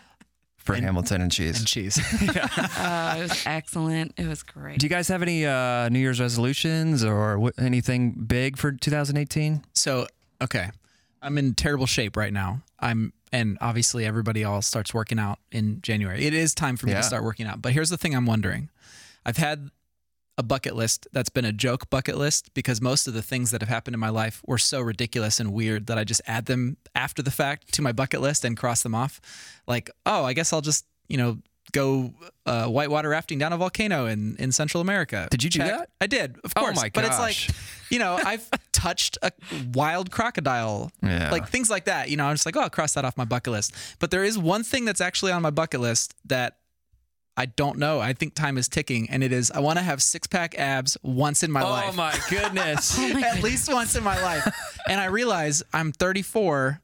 for 0.66 0.76
Hamilton 0.76 1.22
and 1.22 1.32
cheese. 1.32 1.58
and 1.60 1.68
cheese. 1.68 1.98
Oh, 2.78 3.18
it 3.18 3.22
was 3.22 3.44
excellent. 3.46 4.14
It 4.18 4.28
was 4.28 4.44
great. 4.44 4.80
Do 4.80 4.86
you 4.86 4.90
guys 4.90 5.08
have 5.08 5.22
any 5.22 5.46
uh, 5.46 5.88
New 5.90 6.00
Year's 6.00 6.20
resolutions 6.20 7.04
or 7.04 7.40
wh- 7.40 7.62
anything 7.62 8.12
big 8.12 8.58
for 8.58 8.72
2018? 8.72 9.64
So, 9.74 10.08
okay. 10.42 10.70
I'm 11.22 11.38
in 11.38 11.54
terrible 11.56 11.86
shape 11.86 12.18
right 12.18 12.34
now. 12.34 12.62
I'm 12.80 13.14
and 13.32 13.58
obviously 13.62 14.06
everybody 14.06 14.44
all 14.44 14.62
starts 14.62 14.94
working 14.94 15.20
out 15.20 15.40
in 15.52 15.82
January. 15.82 16.26
It 16.26 16.34
is 16.34 16.54
time 16.54 16.78
for 16.78 16.86
me 16.86 16.92
Yeah. 16.94 17.00
to 17.00 17.04
start 17.04 17.24
working 17.24 17.46
out. 17.48 17.62
But 17.62 17.74
here's 17.74 17.90
the 17.90 17.98
thing 17.98 18.16
I'm 18.16 18.26
wondering. 18.26 18.70
I've 19.26 19.38
had 19.38 19.70
a 20.38 20.44
bucket 20.44 20.76
list 20.76 21.08
that's 21.14 21.30
been 21.30 21.46
a 21.46 21.52
joke 21.54 21.90
bucket 21.90 22.18
list 22.18 22.54
because 22.54 22.82
most 22.82 23.08
of 23.08 23.14
the 23.14 23.22
things 23.22 23.52
that 23.52 23.62
have 23.62 23.70
happened 23.70 23.94
in 23.94 24.00
my 24.00 24.10
life 24.10 24.42
were 24.46 24.58
so 24.58 24.82
ridiculous 24.82 25.40
and 25.40 25.54
weird 25.54 25.88
that 25.88 25.98
I 25.98 26.04
just 26.04 26.22
add 26.28 26.46
them 26.46 26.76
after 26.94 27.22
the 27.22 27.32
fact 27.32 27.74
to 27.74 27.82
my 27.82 27.94
bucket 27.94 28.20
list 28.22 28.44
and 28.44 28.58
cross 28.58 28.84
them 28.84 28.94
off. 28.94 29.22
Like, 29.68 29.90
oh, 30.06 30.26
I 30.26 30.34
guess 30.34 30.52
I'll 30.52 30.60
just, 30.62 30.86
you 31.08 31.18
know, 31.18 31.38
go 31.72 32.14
uh, 32.46 32.68
whitewater 32.68 33.10
rafting 33.10 33.40
down 33.40 33.52
a 33.54 33.58
volcano 33.58 34.06
in, 34.08 34.36
in 34.38 34.52
Central 34.52 34.82
America. 34.82 35.28
Did 35.32 35.44
you 35.44 35.50
do 35.50 35.60
Check. 35.60 35.68
that? 35.72 35.90
I 36.02 36.08
did, 36.08 36.38
of 36.44 36.54
course. 36.54 36.56
Oh 36.56 36.66
course. 36.74 36.82
my 36.84 36.90
But 36.94 37.06
it's 37.06 37.20
like, 37.20 37.38
you 37.90 37.98
know, 38.00 38.20
I've 38.24 38.48
touched 38.72 39.18
a 39.24 39.32
wild 39.74 40.12
crocodile, 40.12 40.92
Yeah. 41.02 41.32
like 41.32 41.48
things 41.48 41.70
like 41.70 41.86
that. 41.86 42.10
You 42.10 42.18
know, 42.18 42.26
I'm 42.26 42.34
just 42.36 42.46
like, 42.46 42.56
oh, 42.58 42.62
I'll 42.62 42.70
cross 42.70 42.94
that 42.94 43.06
off 43.06 43.18
my 43.18 43.26
bucket 43.26 43.54
list. 43.54 43.74
But 44.00 44.12
there 44.12 44.24
is 44.24 44.38
one 44.38 44.64
thing 44.64 44.86
that's 44.86 45.02
actually 45.02 45.32
on 45.32 45.42
my 45.42 45.50
bucket 45.50 45.80
list 45.80 46.14
that 46.26 46.58
I 47.38 47.48
don't 47.48 47.78
know. 47.78 48.00
I 48.00 48.14
think 48.14 48.34
time 48.34 48.58
is 48.58 48.68
ticking, 48.68 49.10
and 49.10 49.24
it 49.24 49.32
is 49.32 49.52
I 49.52 49.60
want 49.60 49.78
to 49.78 49.84
have 49.84 50.02
six 50.02 50.26
pack 50.28 50.58
abs 50.58 50.98
once 51.04 51.44
in 51.44 51.52
my 51.52 51.64
oh 51.64 51.70
life. 51.70 51.96
my 51.96 52.18
goodness. 52.30 52.98
Oh 52.98 53.02
my 53.02 53.08
goodness! 53.14 53.38
At 53.38 53.44
least 53.44 53.72
once 53.74 53.96
in 53.96 54.04
my 54.04 54.22
life. 54.22 54.48
And 54.88 55.02
I 55.02 55.06
realize 55.06 55.62
I'm 55.74 55.92
34 55.92 56.82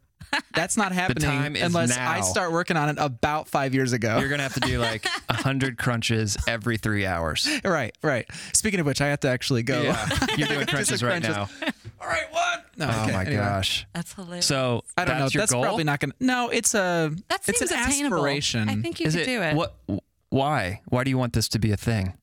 That's 0.53 0.77
not 0.77 0.91
happening 0.93 1.58
unless 1.62 1.89
now. 1.96 2.10
I 2.12 2.22
start 2.22 2.51
working 2.51 2.75
on 2.77 2.89
it 2.89 2.96
about 3.00 3.48
five 3.48 3.74
years 3.74 3.91
ago. 3.93 4.20
You're 4.20 4.29
gonna 4.29 4.43
have 4.43 4.53
to 4.55 4.60
do 4.62 4.79
like 4.79 5.05
hundred 5.29 5.77
crunches 5.77 6.38
every 6.48 6.77
three 6.77 7.05
hours. 7.05 7.48
right, 7.63 7.96
right. 8.03 8.25
Speaking 8.53 8.79
of 8.79 8.86
which, 8.86 9.00
I 9.01 9.08
have 9.08 9.20
to 9.22 9.29
actually 9.29 9.63
go. 9.63 9.81
Yeah. 9.81 10.10
you're 10.38 10.48
doing 10.48 10.67
crunches 10.67 11.01
right 11.03 11.22
crunches. 11.24 11.36
now. 11.36 11.50
All 12.01 12.08
right, 12.08 12.31
one. 12.31 12.60
No, 12.77 12.89
Oh 12.91 13.03
okay, 13.03 13.12
my 13.13 13.22
anyway. 13.22 13.36
gosh. 13.36 13.86
That's 13.93 14.13
hilarious. 14.13 14.46
So 14.46 14.84
I 14.98 15.05
don't 15.05 15.17
that's 15.20 15.34
know. 15.34 15.38
your 15.38 15.41
That's 15.43 15.51
goal. 15.53 15.63
probably 15.63 15.84
not 15.86 16.00
gonna. 16.00 16.13
No, 16.20 16.50
it's 16.50 16.74
a. 16.74 17.13
that 17.29 17.41
it's 17.48 17.60
seems 17.60 17.72
an 17.72 17.79
attainable. 17.79 18.17
aspiration. 18.17 18.70
I 18.70 18.75
think 18.75 19.00
you 19.00 19.08
Is 19.08 19.13
could 19.15 19.22
it 19.24 19.25
do 19.25 19.41
it. 19.41 19.55
what? 19.55 19.75
Why? 20.31 20.81
Why 20.88 21.03
do 21.03 21.11
you 21.11 21.17
want 21.19 21.33
this 21.33 21.47
to 21.50 21.59
be 21.59 21.71
a 21.71 21.77
thing? 21.77 22.13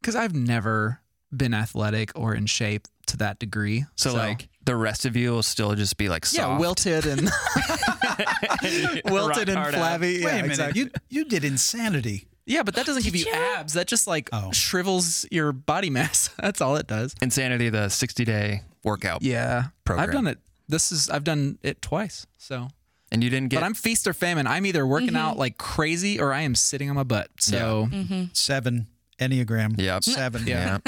because 0.00 0.14
I've 0.14 0.34
never 0.34 1.00
been 1.34 1.52
athletic 1.54 2.12
or 2.14 2.34
in 2.34 2.44
shape 2.46 2.86
to 3.06 3.16
that 3.16 3.38
degree. 3.38 3.86
So, 3.96 4.14
like 4.14 4.48
the 4.64 4.76
rest 4.76 5.04
of 5.06 5.16
you 5.16 5.30
will 5.32 5.42
still 5.42 5.74
just 5.74 5.96
be 5.96 6.08
like 6.10 6.24
soft. 6.26 6.38
yeah, 6.38 6.58
wilted 6.58 7.06
and 7.06 7.22
wilted 9.06 9.48
and 9.48 9.56
Rock 9.56 9.64
hard 9.64 9.74
flabby. 9.74 10.22
Wait 10.24 10.30
a 10.30 10.34
minute. 10.36 10.46
exactly. 10.50 10.80
You 10.82 10.90
you 11.08 11.24
did 11.24 11.44
insanity. 11.44 12.26
yeah, 12.46 12.62
but 12.62 12.74
that 12.74 12.84
doesn't 12.86 13.02
give 13.04 13.16
you 13.16 13.24
Did 13.24 13.34
you? 13.34 13.40
abs. 13.56 13.72
That 13.72 13.86
just 13.86 14.06
like 14.06 14.28
Oh. 14.32 14.52
shrivels 14.52 15.26
your 15.30 15.52
body 15.52 15.90
mass. 15.90 16.28
That's 16.38 16.60
all 16.60 16.76
it 16.76 16.86
does. 16.86 17.14
Insanity, 17.22 17.70
the 17.70 17.88
60 17.88 18.24
day 18.24 18.62
workout, 18.84 19.22
Yeah, 19.22 19.68
Program. 19.84 20.06
I've 20.08 20.12
done 20.12 20.26
it. 20.26 20.38
This 20.68 20.92
is 20.92 21.08
I've 21.10 21.24
done 21.24 21.58
it 21.62 21.80
twice. 21.82 22.26
So, 22.36 22.68
and 23.14 23.24
you 23.24 23.30
didn't 23.30 23.48
get. 23.48 23.60
but 23.60 23.64
I'm 23.66 23.72
feast 23.74 24.06
or 24.06 24.12
famine. 24.12 24.46
I'm 24.46 24.66
either 24.66 24.86
working 24.86 25.08
Mm-hmm. 25.08 25.16
out 25.16 25.38
like 25.38 25.56
crazy 25.56 26.20
or 26.20 26.32
I 26.32 26.42
am 26.42 26.54
sitting 26.54 26.90
on 26.90 26.96
my 26.96 27.02
butt. 27.04 27.28
So 27.38 27.88
Seven 28.34 28.86
Enneagram. 29.18 29.80
Yep. 29.80 30.04
Seven. 30.04 30.46
yeah. 30.46 30.78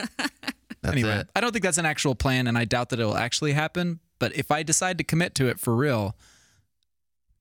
That's 0.83 0.93
anyway, 0.95 1.19
it. 1.21 1.29
I 1.35 1.41
don't 1.41 1.51
think 1.53 1.65
that's 1.65 1.79
an 1.79 1.87
actual 1.87 2.15
plan, 2.15 2.47
and 2.47 2.57
I 2.57 2.65
doubt 2.65 2.91
that 2.91 3.01
it'll 3.01 3.17
actually 3.17 3.55
happen. 3.55 3.99
But 4.21 4.37
if 4.37 4.51
I 4.53 4.63
decide 4.63 4.99
to 4.99 5.05
commit 5.05 5.35
to 5.37 5.49
it 5.49 5.59
for 5.59 5.75
real, 5.75 6.15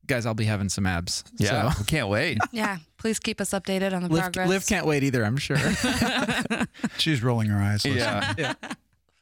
guys, 0.07 0.25
I'll 0.25 0.33
be 0.33 0.45
having 0.45 0.67
some 0.69 0.87
abs. 0.87 1.23
Yeah, 1.37 1.69
So. 1.71 1.83
can't 1.83 2.07
wait. 2.09 2.39
yeah, 2.51 2.77
please 2.97 3.19
keep 3.19 3.39
us 3.39 3.51
updated 3.51 3.93
on 3.93 4.01
the 4.01 4.09
Liv, 4.09 4.23
progress. 4.23 4.49
Liv 4.49 4.65
can't 4.65 4.87
wait 4.87 5.03
either, 5.03 5.23
I'm 5.23 5.37
sure. 5.37 5.57
She's 6.97 7.21
rolling 7.21 7.49
her 7.49 7.61
eyes. 7.61 7.85
listening. 7.85 7.97
Yeah. 7.99 8.33
yeah. 8.37 8.53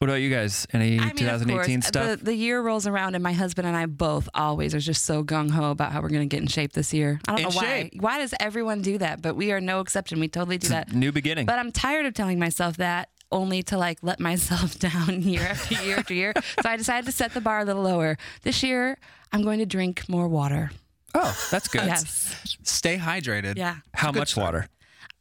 What 0.04 0.10
about 0.10 0.22
you 0.22 0.30
guys? 0.30 0.68
Any 0.74 1.00
I 1.00 1.04
mean, 1.06 1.12
of 1.12 1.16
2018 1.16 1.76
course, 1.80 1.88
stuff? 1.88 2.20
The, 2.20 2.26
the 2.26 2.36
year 2.36 2.62
rolls 2.62 2.88
around, 2.88 3.16
and 3.16 3.24
my 3.24 3.32
husband 3.32 3.66
and 3.70 3.78
I 3.78 3.86
both 3.86 4.28
always 4.34 4.76
are 4.76 4.80
just 4.82 5.06
so 5.06 5.24
gung 5.24 5.50
ho 5.50 5.72
about 5.72 5.94
how 5.94 6.02
we're 6.02 6.10
going 6.10 6.28
to 6.28 6.36
get 6.36 6.42
in 6.42 6.48
shape 6.48 6.74
this 6.74 6.94
year. 6.94 7.22
I 7.26 7.32
don't 7.32 7.38
In 7.40 7.44
know 7.44 7.56
why. 7.56 7.64
shape. 7.64 7.94
Why 8.02 8.18
does 8.20 8.34
everyone 8.38 8.82
do 8.82 8.98
that? 8.98 9.22
But 9.22 9.38
we 9.38 9.54
are 9.54 9.62
no 9.62 9.80
exception. 9.80 10.20
We 10.20 10.28
totally 10.28 10.58
do 10.58 10.68
that. 10.68 10.92
New 10.92 11.14
beginning. 11.14 11.46
But 11.46 11.58
I'm 11.58 11.72
tired 11.72 12.06
of 12.06 12.14
telling 12.14 12.38
myself 12.38 12.76
that 12.78 13.12
only 13.32 13.64
to 13.64 13.78
like 13.78 14.00
let 14.02 14.20
myself 14.20 14.78
down 14.92 15.22
year 15.22 15.44
after 15.44 15.82
year 15.82 15.96
after 15.96 16.14
year. 16.14 16.34
So 16.62 16.70
I 16.70 16.76
decided 16.76 17.06
to 17.06 17.14
set 17.14 17.34
the 17.34 17.40
bar 17.40 17.60
a 17.62 17.64
little 17.64 17.82
lower. 17.84 18.18
This 18.42 18.62
year, 18.62 18.98
I'm 19.32 19.42
going 19.42 19.60
to 19.60 19.66
drink 19.66 20.10
more 20.10 20.28
water. 20.28 20.72
oh, 21.16 21.48
that's 21.50 21.70
good. 21.70 21.86
Yes. 21.86 22.58
Stay 22.64 22.98
hydrated. 22.98 23.56
Yeah. 23.56 23.78
How 23.94 24.12
much 24.12 24.36
water? 24.36 24.68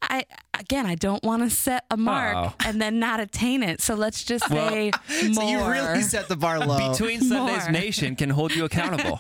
I 0.03 0.25
again, 0.59 0.85
I 0.87 0.95
don't 0.97 1.23
want 1.25 1.43
to 1.43 1.51
set 1.51 1.85
a 1.91 1.97
mark 1.97 2.37
Oh. 2.37 2.55
and 2.67 2.81
then 2.83 2.99
not 2.99 3.21
attain 3.21 3.63
it. 3.63 3.81
So 3.81 3.95
let's 3.95 4.25
just 4.25 4.49
Well, 4.51 4.69
say 4.69 4.91
more. 4.91 5.33
So 5.35 5.49
you 5.49 5.65
really 5.65 6.03
set 6.03 6.29
the 6.29 6.37
bar 6.37 6.59
low. 6.61 6.91
Between 6.93 7.21
Sundays 7.21 7.63
More. 7.65 7.71
Nation 7.73 8.17
can 8.17 8.31
hold 8.31 8.55
you 8.55 8.65
accountable. 8.65 9.19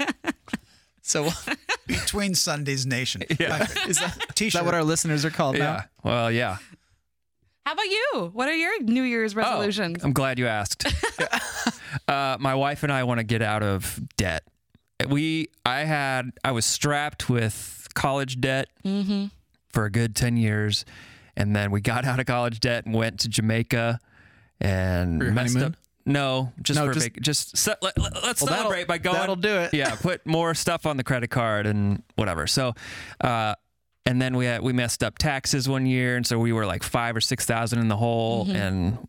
so 1.02 1.28
Between 1.86 2.34
Sundays 2.34 2.84
Nation. 2.86 3.22
Yeah. 3.38 3.62
is 3.88 3.98
that, 3.98 4.40
is 4.40 4.52
that 4.52 4.64
what 4.64 4.74
our 4.74 4.84
listeners 4.84 5.24
are 5.24 5.30
called 5.30 5.56
now? 5.58 5.72
yeah. 5.72 5.82
Well, 6.02 6.30
yeah. 6.30 6.56
How 7.64 7.72
about 7.74 7.86
you? 7.86 8.30
What 8.32 8.48
are 8.48 8.54
your 8.56 8.82
New 8.82 9.04
Year's 9.04 9.36
resolutions? 9.36 9.98
Oh, 10.02 10.06
I'm 10.06 10.12
glad 10.12 10.38
you 10.38 10.48
asked. 10.48 10.84
uh, 12.08 12.36
my 12.40 12.54
wife 12.56 12.82
and 12.82 12.90
I 12.92 13.04
want 13.04 13.18
to 13.18 13.24
get 13.24 13.40
out 13.40 13.62
of 13.62 14.00
debt. 14.16 14.42
We, 15.08 15.48
I 15.64 15.80
had, 15.80 16.30
I 16.44 16.50
was 16.52 16.64
strapped 16.66 17.28
with 17.30 17.86
college 17.94 18.40
debt 18.40 18.68
Mm-hmm. 18.84 19.26
For 19.72 19.84
a 19.84 19.90
good 19.90 20.14
10 20.14 20.36
years. 20.36 20.84
And 21.36 21.56
then 21.56 21.70
we 21.70 21.80
got 21.80 22.04
out 22.04 22.20
of 22.20 22.26
college 22.26 22.60
debt 22.60 22.84
and 22.84 22.94
went 22.94 23.20
to 23.20 23.28
Jamaica 23.28 23.98
and 24.60 25.18
For 25.18 25.24
your 25.24 25.32
messed 25.34 25.54
honeymoon? 25.54 25.72
up. 25.72 25.78
No, 26.04 26.52
just 26.60 26.78
No, 26.78 26.86
for 26.86 26.94
just- 26.94 27.06
vac- 27.06 27.20
just 27.22 27.56
ce- 27.56 27.68
let, 27.80 27.96
us 27.96 28.40
Well, 28.42 28.48
celebrate 28.50 28.86
by 28.88 28.98
going. 28.98 29.16
that'll 29.16 29.36
do 29.36 29.56
it. 29.56 29.72
Yeah, 29.72 29.94
put 30.00 30.26
more 30.26 30.52
stuff 30.54 30.84
on 30.84 30.96
the 30.96 31.04
credit 31.04 31.28
card 31.30 31.64
and 31.66 32.02
whatever. 32.16 32.46
So, 32.48 32.74
uh, 33.20 33.54
and 34.04 34.20
then 34.20 34.36
we 34.36 34.46
had, 34.46 34.62
we 34.62 34.72
messed 34.72 35.04
up 35.04 35.16
taxes 35.16 35.68
one 35.68 35.86
year, 35.86 36.16
and 36.16 36.26
so 36.26 36.40
we 36.40 36.52
were 36.52 36.66
like 36.66 36.82
five 36.82 37.14
or 37.14 37.20
six 37.20 37.46
thousand 37.46 37.78
in 37.78 37.86
the 37.88 37.96
hole, 37.96 38.46
Mm-hmm. 38.46 38.56
and 38.56 39.08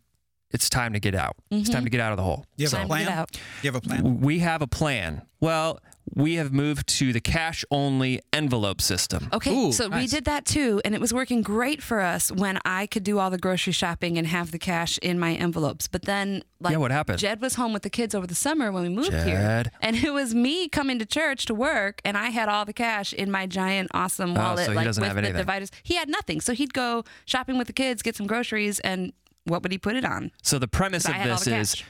it's 0.52 0.70
time 0.70 0.92
to 0.92 1.00
get 1.00 1.16
out. 1.16 1.34
It's 1.50 1.68
time 1.68 1.82
to 1.82 1.90
get 1.90 2.00
out 2.00 2.12
of 2.12 2.16
the 2.16 2.22
hole. 2.22 2.46
You 2.56 2.66
have 2.66 2.72
Time 2.72 2.84
a 2.84 2.86
plan? 2.86 3.26
You 3.62 3.72
have 3.72 3.74
a 3.74 3.80
plan? 3.80 4.20
We 4.20 4.38
have 4.38 4.62
a 4.62 4.68
plan. 4.68 5.22
Well, 5.40 5.80
we 6.12 6.34
have 6.34 6.52
moved 6.52 6.86
to 6.86 7.12
the 7.12 7.20
cash 7.20 7.64
only 7.70 8.20
envelope 8.32 8.80
system. 8.80 9.28
Okay, 9.32 9.52
Ooh, 9.54 9.72
so 9.72 9.88
we 9.88 10.06
did 10.06 10.26
that 10.26 10.44
too, 10.44 10.80
and 10.84 10.94
it 10.94 11.00
was 11.00 11.12
working 11.14 11.40
great 11.42 11.82
for 11.82 12.00
us 12.00 12.30
when 12.30 12.58
I 12.64 12.86
could 12.86 13.02
do 13.04 13.18
all 13.18 13.30
the 13.30 13.38
grocery 13.38 13.72
shopping 13.72 14.18
and 14.18 14.26
have 14.26 14.50
the 14.50 14.58
cash 14.58 14.98
in 14.98 15.18
my 15.18 15.34
envelopes. 15.34 15.88
But 15.88 16.02
then, 16.02 16.42
like, 16.60 16.72
Yeah, 16.72 16.78
what 16.78 16.90
happened? 16.90 17.18
Jed 17.18 17.40
was 17.40 17.54
home 17.54 17.72
with 17.72 17.82
the 17.82 17.90
kids 17.90 18.14
over 18.14 18.26
the 18.26 18.34
summer 18.34 18.70
when 18.70 18.82
we 18.82 18.88
moved 18.90 19.12
here, 19.12 19.64
and 19.80 19.96
it 19.96 20.12
was 20.12 20.34
me 20.34 20.68
coming 20.68 20.98
to 20.98 21.06
church 21.06 21.46
to 21.46 21.54
work, 21.54 22.00
and 22.04 22.16
I 22.18 22.28
had 22.30 22.48
all 22.48 22.64
the 22.64 22.74
cash 22.74 23.12
in 23.12 23.30
my 23.30 23.46
giant, 23.46 23.90
awesome 23.94 24.32
Oh, 24.36 24.40
wallet, 24.40 24.66
so 24.66 24.72
he 24.72 24.76
like 24.76 24.84
doesn't 24.86 25.00
with 25.00 25.08
have 25.08 25.16
the 25.16 25.22
anything. 25.22 25.38
dividers. 25.38 25.70
He 25.82 25.94
had 25.96 26.08
nothing, 26.08 26.40
so 26.40 26.52
he'd 26.52 26.74
go 26.74 27.04
shopping 27.24 27.56
with 27.58 27.66
the 27.66 27.72
kids, 27.72 28.02
get 28.02 28.14
some 28.14 28.26
groceries, 28.26 28.78
and 28.80 29.12
what 29.44 29.62
would 29.62 29.72
he 29.72 29.78
put 29.78 29.96
it 29.96 30.04
on? 30.04 30.30
So 30.42 30.58
the 30.58 30.68
premise 30.68 31.06
of 31.06 31.12
I 31.14 31.18
had 31.18 31.30
all 31.30 31.36
this 31.36 31.44
the 31.46 31.56
is 31.56 31.74
cash. 31.76 31.84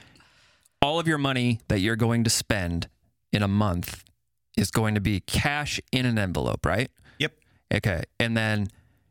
all 0.81 0.99
of 0.99 1.07
your 1.09 1.19
money 1.19 1.61
that 1.69 1.81
you're 1.81 1.97
going 1.97 2.25
to 2.25 2.31
spend 2.31 2.89
in 3.35 3.43
a 3.43 3.49
month 3.49 4.05
is 4.57 4.71
going 4.71 4.95
to 4.95 5.01
be 5.01 5.21
cash 5.21 5.81
in 5.93 6.07
an 6.07 6.19
envelope, 6.19 6.65
right? 6.65 6.91
Yep. 7.19 7.33
Okay. 7.75 8.03
And 8.21 8.37
then 8.37 8.69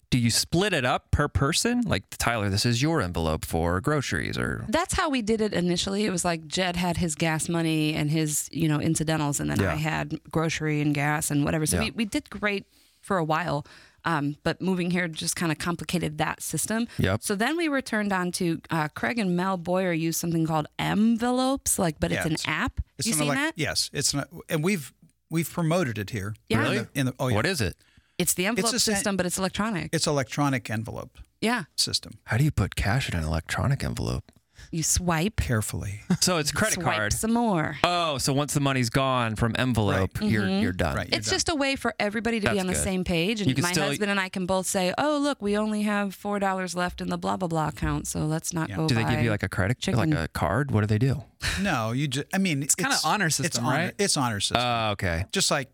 do 0.10 0.18
you 0.20 0.30
split 0.30 0.74
it 0.74 0.86
up 0.86 1.12
per 1.12 1.28
person? 1.28 1.82
Like 1.82 2.04
Tyler, 2.18 2.50
this 2.50 2.66
is 2.66 2.82
your 2.82 3.02
envelope 3.02 3.46
for 3.46 3.82
groceries 3.82 4.38
or 4.38 4.64
That's 4.70 4.94
how 4.94 5.10
we 5.10 5.22
did 5.22 5.42
it 5.42 5.54
initially. 5.54 6.06
It 6.06 6.12
was 6.12 6.24
like 6.24 6.48
Jed 6.48 6.76
had 6.76 6.98
his 6.98 7.16
gas 7.16 7.50
money 7.50 7.94
and 7.96 8.10
his, 8.12 8.48
you 8.52 8.68
know, 8.68 8.80
incidentals, 8.80 9.40
and 9.40 9.50
then 9.50 9.60
Yeah. 9.60 9.72
I 9.74 9.76
had 9.76 10.20
grocery 10.32 10.82
and 10.82 10.94
gas 10.94 11.30
and 11.32 11.44
whatever. 11.44 11.66
So 11.66 11.78
Yeah. 11.78 11.84
we, 11.86 11.92
we 11.92 12.06
did 12.06 12.30
great 12.30 12.66
for 13.02 13.18
a 13.18 13.24
while. 13.24 13.66
Um, 14.06 14.36
but 14.44 14.60
moving 14.62 14.92
here 14.92 15.08
just 15.08 15.36
kind 15.36 15.52
of 15.52 15.58
complicated 15.58 16.18
that 16.18 16.42
system. 16.42 16.88
Yep. 16.98 17.24
So 17.24 17.36
then 17.36 17.56
we 17.58 17.70
were 17.70 17.82
turned 17.82 18.12
on 18.12 18.32
to 18.34 18.62
uh, 18.70 18.90
Craig 18.90 19.18
and 19.18 19.36
Mel 19.38 19.58
Boyer 19.58 19.94
use 19.94 20.18
something 20.18 20.46
called 20.46 20.68
Mvelopes, 20.78 21.80
like, 21.80 22.00
but 22.00 22.12
it's 22.12 22.20
Yeah, 22.22 22.28
an 22.28 22.34
it's- 22.34 22.48
app. 22.48 22.82
It's 22.98 23.08
you 23.08 23.14
an 23.14 23.20
seen 23.20 23.30
elec- 23.32 23.36
that? 23.36 23.54
Yes, 23.56 23.90
it's 23.94 24.14
not, 24.14 24.28
and 24.50 24.64
we've 24.64 24.94
we've 25.30 25.50
promoted 25.52 25.98
it 25.98 26.10
here. 26.10 26.36
Yeah. 26.50 26.58
In 26.58 26.64
Really? 26.64 26.78
the- 26.80 26.90
in 27.00 27.06
the- 27.08 27.16
oh 27.20 27.28
yeah. 27.30 27.36
what 27.36 27.46
is 27.46 27.62
it? 27.62 27.76
It's 28.18 28.34
the 28.36 28.46
envelope 28.46 28.74
a 28.74 28.80
sa- 28.80 28.92
system, 28.94 29.18
but 29.18 29.26
it's 29.26 29.38
electronic. 29.38 29.90
It's 29.94 30.06
electronic 30.06 30.70
envelope 30.70 31.18
yeah. 31.42 31.64
system. 31.76 32.20
How 32.26 32.38
do 32.38 32.44
you 32.44 32.52
put 32.52 32.76
cash 32.76 33.10
in 33.10 33.18
an 33.18 33.24
electronic 33.24 33.84
envelope? 33.84 34.32
You 34.72 34.84
swipe, 34.84 35.38
Carefully. 35.38 36.02
So 36.22 36.38
it's 36.38 36.52
credit 36.52 36.76
swipe 36.82 36.96
card. 36.96 37.14
some 37.14 37.34
more. 37.34 37.78
Oh, 37.84 38.18
so 38.18 38.34
once 38.34 38.54
the 38.54 38.60
money's 38.60 38.90
gone 38.90 39.36
from 39.36 39.56
envelope, 39.58 40.20
you're 40.22 40.44
mm-hmm. 40.44 40.62
you're 40.64 40.72
done. 40.72 40.96
Right. 40.96 41.10
You're 41.10 41.18
It's 41.20 41.28
done. 41.28 41.36
just 41.36 41.50
a 41.50 41.56
way 41.56 41.76
for 41.76 41.94
everybody 42.00 42.40
to 42.40 42.48
be 42.48 42.56
That's 42.56 42.60
on 42.62 42.68
the 42.68 42.74
good. 42.74 42.84
same 42.84 43.04
page. 43.04 43.40
You 43.42 43.48
And 43.48 43.56
can 43.56 43.62
my 43.64 43.72
still- 43.72 43.88
husband 43.88 44.10
and 44.12 44.20
I 44.20 44.30
can 44.30 44.46
both 44.46 44.66
say, 44.66 44.94
"Oh, 44.98 45.18
look, 45.22 45.42
we 45.42 45.58
only 45.58 45.84
have 45.84 46.16
four 46.16 46.40
dollars 46.40 46.76
left 46.76 47.02
in 47.02 47.10
the 47.10 47.18
blah 47.18 47.38
blah 47.38 47.48
blah 47.48 47.68
account, 47.70 48.08
so 48.08 48.26
let's 48.26 48.54
not 48.54 48.70
Yeah. 48.70 48.78
go." 48.78 48.88
Do 48.88 48.96
they 48.96 49.04
give 49.04 49.22
you 49.22 49.30
like 49.30 49.44
a 49.44 49.50
credit 49.50 49.80
chicken. 49.80 50.12
like 50.12 50.20
a 50.20 50.28
card? 50.30 50.72
What 50.72 50.82
do 50.82 50.88
they 50.88 50.98
do? 50.98 51.24
No, 51.62 51.92
you 51.92 52.08
just. 52.08 52.28
I 52.34 52.38
mean, 52.38 52.64
it's 52.64 52.76
kinda 52.76 52.96
honor 53.04 53.28
It's 53.28 53.36
system, 53.38 53.66
honor, 53.66 53.76
right? 53.86 53.94
It's 54.00 54.18
honor 54.18 54.40
system. 54.40 54.62
Oh, 54.62 54.92
okay. 54.92 55.26
just 55.32 55.52
like, 55.52 55.70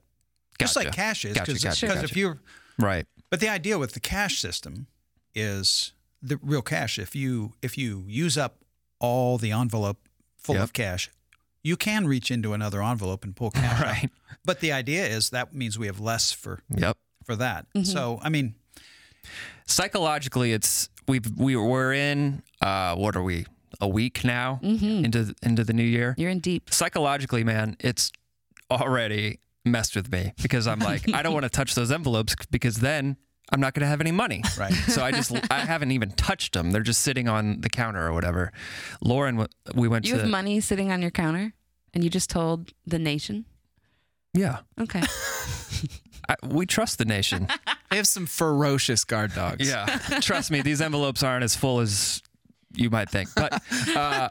just 0.60 0.74
Gotcha. 0.76 0.88
like 0.88 0.96
cash 0.96 1.26
is. 1.26 1.34
Gotcha, 1.38 1.52
Because 1.54 1.64
gotcha, 1.64 1.86
if 1.88 2.02
gotcha. 2.02 2.20
you, 2.20 2.40
Right. 2.78 3.06
but 3.30 3.40
the 3.40 3.50
idea 3.50 3.78
with 3.78 3.94
the 3.94 4.00
cash 4.00 4.40
system 4.40 4.88
is 5.36 5.94
the 6.22 6.38
real 6.42 6.62
cash. 6.62 7.00
If 7.00 7.16
you 7.16 7.54
if 7.62 7.78
you 7.78 8.04
use 8.08 8.38
up 8.38 8.58
all 9.00 9.38
the 9.38 9.52
envelope 9.52 9.98
full 10.38 10.56
Yep. 10.56 10.64
of 10.64 10.74
cash, 10.74 11.10
you 11.64 11.76
can 11.78 12.08
reach 12.08 12.32
into 12.32 12.54
another 12.54 12.82
envelope 12.84 13.24
and 13.24 13.36
pull 13.36 13.52
cash. 13.52 13.80
out. 13.82 13.86
Right. 13.86 14.10
But 14.46 14.60
the 14.62 14.72
idea 14.72 15.06
is 15.06 15.30
that 15.32 15.54
means 15.54 15.78
we 15.78 15.88
have 15.88 16.00
less 16.00 16.32
for 16.32 16.62
Yep. 16.76 16.98
for 17.26 17.36
that. 17.36 17.66
Mm-hmm. 17.76 17.84
So 17.84 18.20
I 18.22 18.30
mean, 18.30 18.56
psychologically 19.66 20.54
it's 20.54 20.90
we've 21.08 21.26
we 21.38 21.56
we're 21.56 21.94
in 21.94 22.42
uh 22.62 22.96
what 22.96 23.16
are 23.16 23.24
we 23.24 23.46
a 23.82 23.88
week 23.88 24.24
now 24.24 24.60
Mm-hmm. 24.64 25.06
into 25.06 25.36
into 25.44 25.64
the 25.64 25.74
new 25.74 25.84
year 25.84 26.16
You're 26.18 26.30
in 26.32 26.40
deep. 26.40 26.70
psychologically 26.74 27.44
man 27.44 27.76
it's 27.80 28.12
already 28.72 29.40
messed 29.66 29.96
with 29.96 30.12
me 30.12 30.34
because 30.42 30.68
i'm 30.68 30.80
like 30.80 31.04
i 31.14 31.22
don't 31.22 31.34
want 31.34 31.44
to 31.44 31.50
touch 31.50 31.76
those 31.76 31.92
envelopes 31.92 32.36
because 32.50 32.78
then 32.78 33.18
i'm 33.52 33.60
not 33.60 33.74
going 33.74 33.82
to 33.82 33.88
have 33.88 34.02
any 34.02 34.12
money 34.12 34.44
Right. 34.58 34.74
so 34.88 35.04
i 35.04 35.12
just 35.12 35.32
i 35.52 35.60
haven't 35.60 35.92
even 35.92 36.12
touched 36.12 36.54
them 36.54 36.72
they're 36.72 36.82
just 36.82 37.02
sitting 37.02 37.28
on 37.28 37.62
the 37.62 37.70
counter 37.70 38.06
or 38.08 38.14
whatever 38.14 38.52
lauren 39.02 39.48
we 39.76 39.88
went 39.88 40.06
to 40.06 40.10
You 40.10 40.16
to 40.18 40.22
have 40.22 40.30
money 40.30 40.60
sitting 40.60 40.92
on 40.92 41.02
your 41.02 41.12
counter, 41.12 41.54
and 41.94 42.04
you 42.04 42.10
just 42.10 42.30
told 42.30 42.72
the 42.86 43.00
nation. 43.00 43.46
yeah 44.34 44.60
Okay. 44.80 45.02
I, 46.30 46.36
we 46.48 46.66
trust 46.68 46.98
the 47.00 47.06
nation 47.06 47.48
They 47.90 47.98
have 47.98 48.08
some 48.08 48.28
ferocious 48.28 49.04
guard 49.04 49.34
dogs. 49.34 49.68
Yeah, 49.68 49.86
trust 50.22 50.52
me, 50.52 50.62
these 50.62 50.80
envelopes 50.80 51.24
aren't 51.24 51.44
as 51.44 51.56
full 51.56 51.80
as 51.80 52.22
you 52.76 52.92
might 52.92 53.10
think. 53.10 53.30
But 53.36 53.60
uh, 53.96 54.30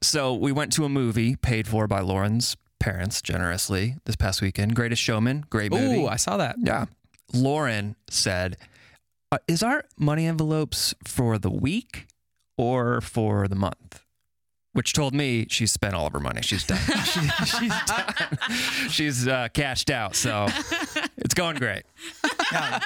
so 0.00 0.34
we 0.34 0.52
went 0.52 0.72
to 0.74 0.84
a 0.84 0.88
movie 0.88 1.34
paid 1.34 1.66
for 1.66 1.88
by 1.88 2.00
Lauren's 2.02 2.56
parents 2.78 3.20
generously 3.20 3.96
this 4.04 4.14
past 4.14 4.40
weekend. 4.40 4.76
Greatest 4.76 5.02
Showman, 5.02 5.44
great 5.50 5.72
movie. 5.72 6.02
Ooh, 6.02 6.06
I 6.06 6.14
saw 6.16 6.36
that. 6.36 6.54
Yeah. 6.62 6.84
Lauren 7.32 7.96
said, 8.08 8.56
uh, 9.32 9.38
Is 9.48 9.62
our 9.62 9.84
money 9.98 10.26
envelopes 10.26 10.94
for 11.04 11.38
the 11.38 11.50
week 11.50 12.06
or 12.56 13.00
for 13.00 13.48
the 13.48 13.54
month? 13.56 14.02
Which 14.72 14.92
told 14.92 15.14
me 15.14 15.46
she's 15.50 15.72
spent 15.72 15.94
all 15.94 16.06
of 16.06 16.12
her 16.12 16.20
money. 16.20 16.42
She's 16.42 16.64
done. 16.64 16.78
she, 17.04 17.20
she's 17.44 17.72
done. 17.86 18.14
She's 18.88 19.26
uh, 19.28 19.48
cashed 19.52 19.90
out. 19.90 20.14
So 20.14 20.46
it's 21.16 21.34
going 21.34 21.56
great. 21.56 21.82
Now, 22.52 22.78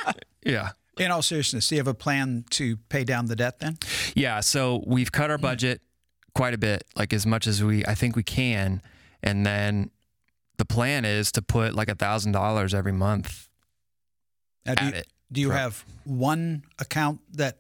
Yeah. 0.44 0.70
in 0.98 1.10
all 1.10 1.20
seriousness, 1.20 1.68
do 1.68 1.74
you 1.74 1.80
have 1.80 1.86
a 1.86 1.92
plan 1.94 2.46
to 2.50 2.78
pay 2.88 3.04
down 3.04 3.26
the 3.26 3.36
debt 3.36 3.58
then? 3.60 3.76
Yeah. 4.14 4.40
So 4.40 4.82
we've 4.86 5.12
cut 5.12 5.30
our 5.30 5.36
budget 5.36 5.82
quite 6.34 6.54
a 6.54 6.58
bit, 6.58 6.84
like 6.96 7.12
as 7.12 7.26
much 7.26 7.46
as 7.46 7.62
we, 7.62 7.84
I 7.84 7.94
think 7.94 8.16
we 8.16 8.22
can. 8.22 8.80
And 9.22 9.44
then 9.44 9.90
the 10.56 10.64
plan 10.64 11.04
is 11.04 11.30
to 11.32 11.42
put 11.42 11.74
like 11.74 11.88
a 11.90 11.94
thousand 11.94 12.32
dollars 12.32 12.72
every 12.72 12.92
month 12.92 13.48
Now, 14.66 14.75
do 14.75 14.85
you, 14.87 14.90
it. 14.92 15.06
do 15.33 15.40
you 15.40 15.50
Right. 15.50 15.59
have 15.61 15.85
one 16.04 16.62
account 16.78 17.21
that, 17.37 17.59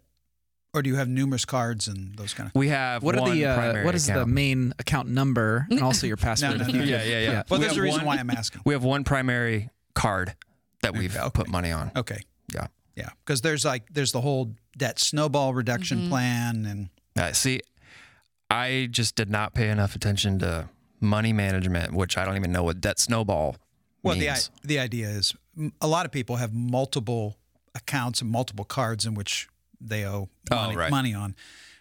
or 0.72 0.82
do 0.82 0.88
you 0.90 0.96
have 0.96 1.08
numerous 1.08 1.44
cards 1.44 1.86
and 1.88 2.16
those 2.16 2.34
kind 2.34 2.48
of? 2.48 2.54
We 2.54 2.68
have 2.68 3.02
What 3.02 3.14
are 3.16 3.20
one 3.22 3.32
the 3.32 3.46
uh, 3.46 3.54
primary 3.56 3.84
what 3.84 3.94
is 3.94 4.06
the 4.06 4.26
main 4.26 4.72
account 4.78 5.08
number 5.08 5.66
and 5.70 5.80
also 5.88 6.06
your 6.06 6.16
password? 6.16 6.58
no, 6.58 6.64
if 6.66 6.72
no. 6.74 6.82
you 6.82 6.90
Yeah, 6.90 7.04
yeah, 7.04 7.20
yeah. 7.20 7.42
Well, 7.48 7.60
We 7.60 7.66
there's 7.66 7.76
a 7.76 7.82
reason 7.82 8.00
one- 8.04 8.16
why 8.16 8.20
I'm 8.20 8.30
asking. 8.30 8.62
We 8.64 8.74
have 8.74 8.82
one 8.84 9.04
primary 9.04 9.70
card 9.94 10.34
that 10.82 10.94
we've 10.96 11.16
Okay. 11.16 11.30
put 11.32 11.48
money 11.48 11.70
on. 11.70 11.90
Okay. 11.96 12.18
Yeah. 12.52 12.66
Yeah, 12.96 13.08
because 13.24 13.40
there's 13.40 13.64
like 13.64 13.92
there's 13.92 14.12
the 14.12 14.20
whole 14.20 14.54
debt 14.78 14.98
snowball 15.00 15.52
reduction 15.52 16.08
plan, 16.08 16.64
and 16.64 16.88
Uh, 17.18 17.32
see, 17.32 17.60
I 18.50 18.88
just 18.90 19.16
did 19.16 19.28
not 19.30 19.52
pay 19.52 19.68
enough 19.68 19.96
attention 19.96 20.38
to 20.40 20.68
money 21.00 21.32
management, 21.32 21.92
which 21.92 22.16
I 22.16 22.24
don't 22.24 22.36
even 22.36 22.52
know 22.52 22.62
what 22.62 22.80
debt 22.80 23.00
snowball 23.00 23.56
well, 24.04 24.14
the 24.14 24.26
means. 24.28 24.50
i- 24.54 24.66
the 24.66 24.78
idea 24.78 25.08
is 25.08 25.32
m- 25.32 25.38
a 25.80 25.86
lot 25.86 26.06
of 26.06 26.12
people 26.12 26.36
have 26.36 26.52
multiple 26.52 27.36
accounts 27.74 28.20
and 28.20 28.30
multiple 28.30 28.64
cards 28.64 29.04
in 29.06 29.14
which 29.14 29.48
they 29.80 30.04
owe 30.04 30.28
Oh, 30.50 30.56
money, 30.56 30.76
right. 30.76 30.90
money 30.90 31.14
on. 31.14 31.34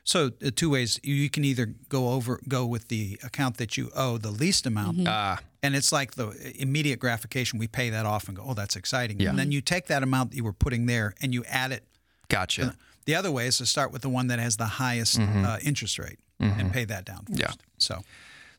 So 0.06 0.32
uh, 0.46 0.52
two 0.56 0.70
ways 0.70 1.00
you, 1.04 1.16
you 1.16 1.30
can 1.30 1.46
either 1.46 1.68
go 1.90 2.10
over 2.10 2.42
go 2.48 2.66
with 2.66 2.88
the 2.90 3.18
account 3.24 3.58
that 3.58 3.78
you 3.78 3.90
owe 3.96 4.18
the 4.18 4.32
least 4.32 4.66
amount, 4.66 5.08
Ah, 5.08 5.40
and 5.62 5.76
it's 5.76 5.92
like 5.94 6.16
the 6.16 6.54
immediate 6.60 7.00
gratification. 7.00 7.58
We 7.60 7.68
pay 7.68 7.90
that 7.92 8.06
off 8.06 8.28
and 8.28 8.36
go, 8.38 8.44
oh, 8.48 8.54
that's 8.54 8.76
exciting. 8.76 9.20
Yeah. 9.20 9.30
And 9.30 9.40
then 9.40 9.52
you 9.52 9.62
take 9.62 9.88
that 9.88 10.04
amount 10.04 10.32
that 10.32 10.38
you 10.38 10.44
were 10.44 10.52
putting 10.54 10.88
there 10.88 11.14
and 11.22 11.34
you 11.34 11.44
add 11.46 11.72
it 11.72 11.84
gotcha. 12.28 12.76
The 13.06 13.16
other 13.16 13.32
way 13.32 13.48
is 13.48 13.58
to 13.60 13.66
start 13.66 13.92
with 13.92 14.02
the 14.02 14.10
one 14.10 14.28
that 14.28 14.40
has 14.40 14.58
the 14.58 14.66
highest 14.66 15.20
uh, 15.20 15.58
interest 15.64 16.00
rate 16.00 16.20
and 16.40 16.74
pay 16.74 16.84
that 16.86 17.06
down 17.06 17.20
first. 17.26 17.40
Mm-hmm. 17.40 17.42
Yeah. 17.42 17.66
So 17.78 18.02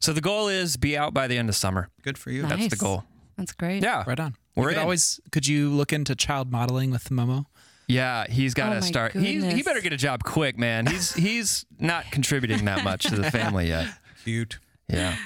So 0.00 0.12
the 0.14 0.20
goal 0.22 0.48
is 0.48 0.76
be 0.78 0.96
out 0.96 1.12
by 1.12 1.26
the 1.28 1.36
end 1.36 1.48
of 1.50 1.56
summer. 1.56 1.88
good 2.02 2.16
for 2.16 2.30
you. 2.30 2.42
Nice. 2.42 2.50
That's 2.50 2.68
the 2.68 2.76
goal. 2.76 3.04
That's 3.36 3.52
great. 3.52 3.82
Yeah. 3.82 4.04
Right 4.06 4.18
on. 4.20 4.34
We're 4.56 4.70
could 4.70 4.78
always 4.78 5.20
could 5.32 5.46
you 5.46 5.70
look 5.70 5.92
into 5.92 6.14
child 6.14 6.50
modeling 6.50 6.90
with 6.90 7.08
Momo? 7.10 7.46
Yeah, 7.86 8.26
he's 8.28 8.54
got 8.54 8.70
Oh 8.70 8.74
to 8.76 8.80
my 8.80 8.86
start. 8.86 9.12
He, 9.12 9.44
he 9.44 9.62
better 9.62 9.80
get 9.80 9.92
a 9.92 9.96
job 9.96 10.24
quick, 10.24 10.58
man. 10.58 10.86
He's 10.86 11.12
he's 11.14 11.66
not 11.78 12.10
contributing 12.10 12.64
that 12.64 12.84
much 12.84 13.04
to 13.04 13.16
the 13.16 13.30
family 13.30 13.68
yet. 13.68 13.88
Cute. 14.24 14.58
Yeah. 14.88 15.16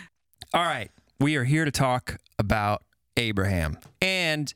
All 0.55 0.65
right. 0.65 0.91
We 1.21 1.37
are 1.37 1.45
here 1.45 1.65
to 1.65 1.71
talk 1.71 2.19
about 2.39 2.83
Abraham 3.17 3.79
and 4.01 4.53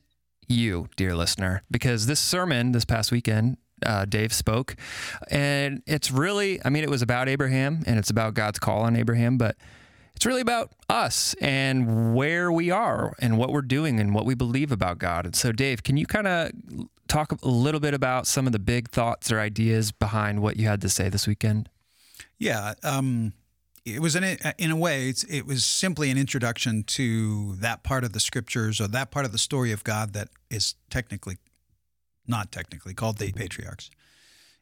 you, 0.47 0.89
dear 0.95 1.15
listener, 1.15 1.63
because 1.69 2.05
this 2.05 2.19
sermon 2.19 2.71
this 2.71 2.85
past 2.85 3.11
weekend, 3.11 3.57
uh, 3.85 4.05
Dave 4.05 4.33
spoke, 4.33 4.75
and 5.29 5.81
it's 5.85 6.09
really, 6.11 6.59
I 6.63 6.69
mean, 6.69 6.83
it 6.83 6.89
was 6.89 7.01
about 7.01 7.27
Abraham 7.27 7.83
and 7.85 7.99
it's 7.99 8.09
about 8.09 8.33
God's 8.33 8.59
call 8.59 8.81
on 8.81 8.95
Abraham, 8.95 9.37
but 9.37 9.57
it's 10.15 10.25
really 10.25 10.41
about 10.41 10.71
us 10.89 11.35
and 11.41 12.15
where 12.15 12.51
we 12.51 12.71
are 12.71 13.15
and 13.19 13.37
what 13.37 13.51
we're 13.51 13.61
doing 13.61 13.99
and 13.99 14.13
what 14.13 14.25
we 14.25 14.35
believe 14.35 14.71
about 14.71 14.97
God. 14.99 15.25
And 15.25 15.35
so, 15.35 15.51
Dave, 15.51 15.83
can 15.83 15.97
you 15.97 16.05
kind 16.05 16.27
of 16.27 16.51
talk 17.07 17.31
a 17.31 17.47
little 17.47 17.79
bit 17.79 17.93
about 17.93 18.27
some 18.27 18.45
of 18.45 18.53
the 18.53 18.59
big 18.59 18.89
thoughts 18.89 19.31
or 19.31 19.39
ideas 19.39 19.91
behind 19.91 20.41
what 20.41 20.57
you 20.57 20.67
had 20.67 20.81
to 20.81 20.89
say 20.89 21.09
this 21.09 21.27
weekend? 21.27 21.69
Yeah. 22.37 22.73
Um, 22.83 23.33
it 23.85 23.99
was 24.01 24.15
in 24.15 24.23
a, 24.23 24.37
in 24.57 24.71
a 24.71 24.77
way, 24.77 25.09
it's, 25.09 25.23
it 25.25 25.45
was 25.45 25.65
simply 25.65 26.09
an 26.09 26.17
introduction 26.17 26.83
to 26.83 27.55
that 27.55 27.83
part 27.83 28.03
of 28.03 28.13
the 28.13 28.19
scriptures 28.19 28.79
or 28.79 28.87
that 28.87 29.11
part 29.11 29.25
of 29.25 29.31
the 29.31 29.37
story 29.37 29.71
of 29.71 29.83
God 29.83 30.13
that 30.13 30.29
is 30.49 30.75
technically, 30.89 31.37
not 32.25 32.51
technically, 32.51 32.93
called 32.93 33.17
the 33.17 33.31
patriarchs 33.33 33.89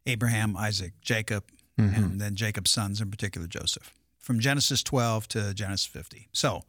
Abraham, 0.08 0.58
Isaac, 0.58 0.94
Jacob, 1.02 1.44
and 1.78 2.22
then 2.22 2.36
Jacob's 2.36 2.72
sons, 2.72 3.02
in 3.02 3.10
particular 3.10 3.48
Joseph, 3.48 3.94
from 4.22 4.40
Genesis 4.40 4.84
12 4.84 5.28
to 5.30 5.54
Genesis 5.54 5.86
50. 5.86 6.30
So, 6.32 6.64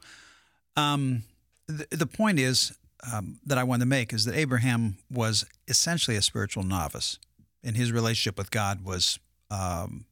um, 0.76 1.24
the, 1.66 1.86
the 1.90 2.06
point 2.06 2.38
is 2.38 2.76
um, 3.12 3.38
that 3.46 3.58
I 3.58 3.64
wanted 3.64 3.80
to 3.80 3.86
make 3.86 4.12
is 4.12 4.24
that 4.24 4.34
Abraham 4.34 4.96
was 5.10 5.44
essentially 5.68 6.16
a 6.16 6.22
spiritual 6.22 6.62
novice, 6.64 7.18
and 7.62 7.76
his 7.76 7.92
relationship 7.92 8.38
with 8.38 8.50
God 8.50 8.84
was 8.84 9.18
um, 9.50 10.06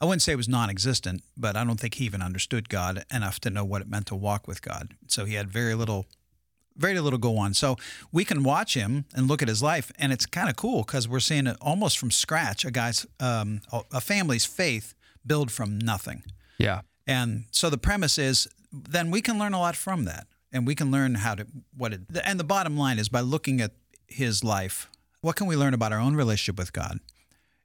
I 0.00 0.06
wouldn't 0.06 0.22
say 0.22 0.32
it 0.32 0.36
was 0.36 0.48
non-existent, 0.48 1.22
but 1.36 1.56
I 1.56 1.64
don't 1.64 1.78
think 1.78 1.94
he 1.94 2.04
even 2.04 2.20
understood 2.20 2.68
God 2.68 3.04
enough 3.10 3.40
to 3.40 3.50
know 3.50 3.64
what 3.64 3.80
it 3.80 3.88
meant 3.88 4.06
to 4.08 4.14
walk 4.14 4.46
with 4.46 4.60
God. 4.60 4.94
So 5.06 5.24
he 5.24 5.34
had 5.34 5.48
very 5.48 5.74
little, 5.74 6.06
very 6.76 7.00
little 7.00 7.18
go 7.18 7.38
on. 7.38 7.54
So 7.54 7.76
we 8.12 8.24
can 8.24 8.42
watch 8.42 8.74
him 8.74 9.04
and 9.14 9.28
look 9.28 9.40
at 9.40 9.48
his 9.48 9.62
life, 9.62 9.92
and 9.98 10.12
it's 10.12 10.26
kind 10.26 10.50
of 10.50 10.56
cool 10.56 10.82
because 10.82 11.08
we're 11.08 11.20
seeing 11.20 11.48
almost 11.60 11.98
from 11.98 12.10
scratch. 12.10 12.64
A 12.64 12.70
guy's, 12.70 13.06
um, 13.20 13.62
a 13.92 14.00
family's 14.00 14.44
faith 14.44 14.94
build 15.26 15.50
from 15.50 15.78
nothing. 15.78 16.22
Yeah. 16.64 16.80
And 17.06 17.44
so 17.50 17.70
the 17.70 17.78
premise 17.78 18.18
is 18.18 18.48
then 18.72 19.10
we 19.10 19.20
can 19.20 19.38
learn 19.38 19.54
a 19.54 19.58
lot 19.60 19.76
from 19.76 20.04
that. 20.06 20.26
And 20.52 20.66
we 20.68 20.76
can 20.76 20.92
learn 20.92 21.16
how 21.16 21.34
to, 21.34 21.46
what 21.76 21.92
it, 21.92 22.02
and 22.24 22.38
the 22.38 22.44
bottom 22.44 22.76
line 22.76 23.00
is 23.00 23.08
by 23.08 23.18
looking 23.20 23.60
at 23.60 23.72
his 24.06 24.44
life, 24.44 24.88
what 25.20 25.34
can 25.34 25.48
we 25.48 25.56
learn 25.56 25.74
about 25.74 25.92
our 25.92 25.98
own 25.98 26.14
relationship 26.14 26.56
with 26.58 26.72
God? 26.72 27.00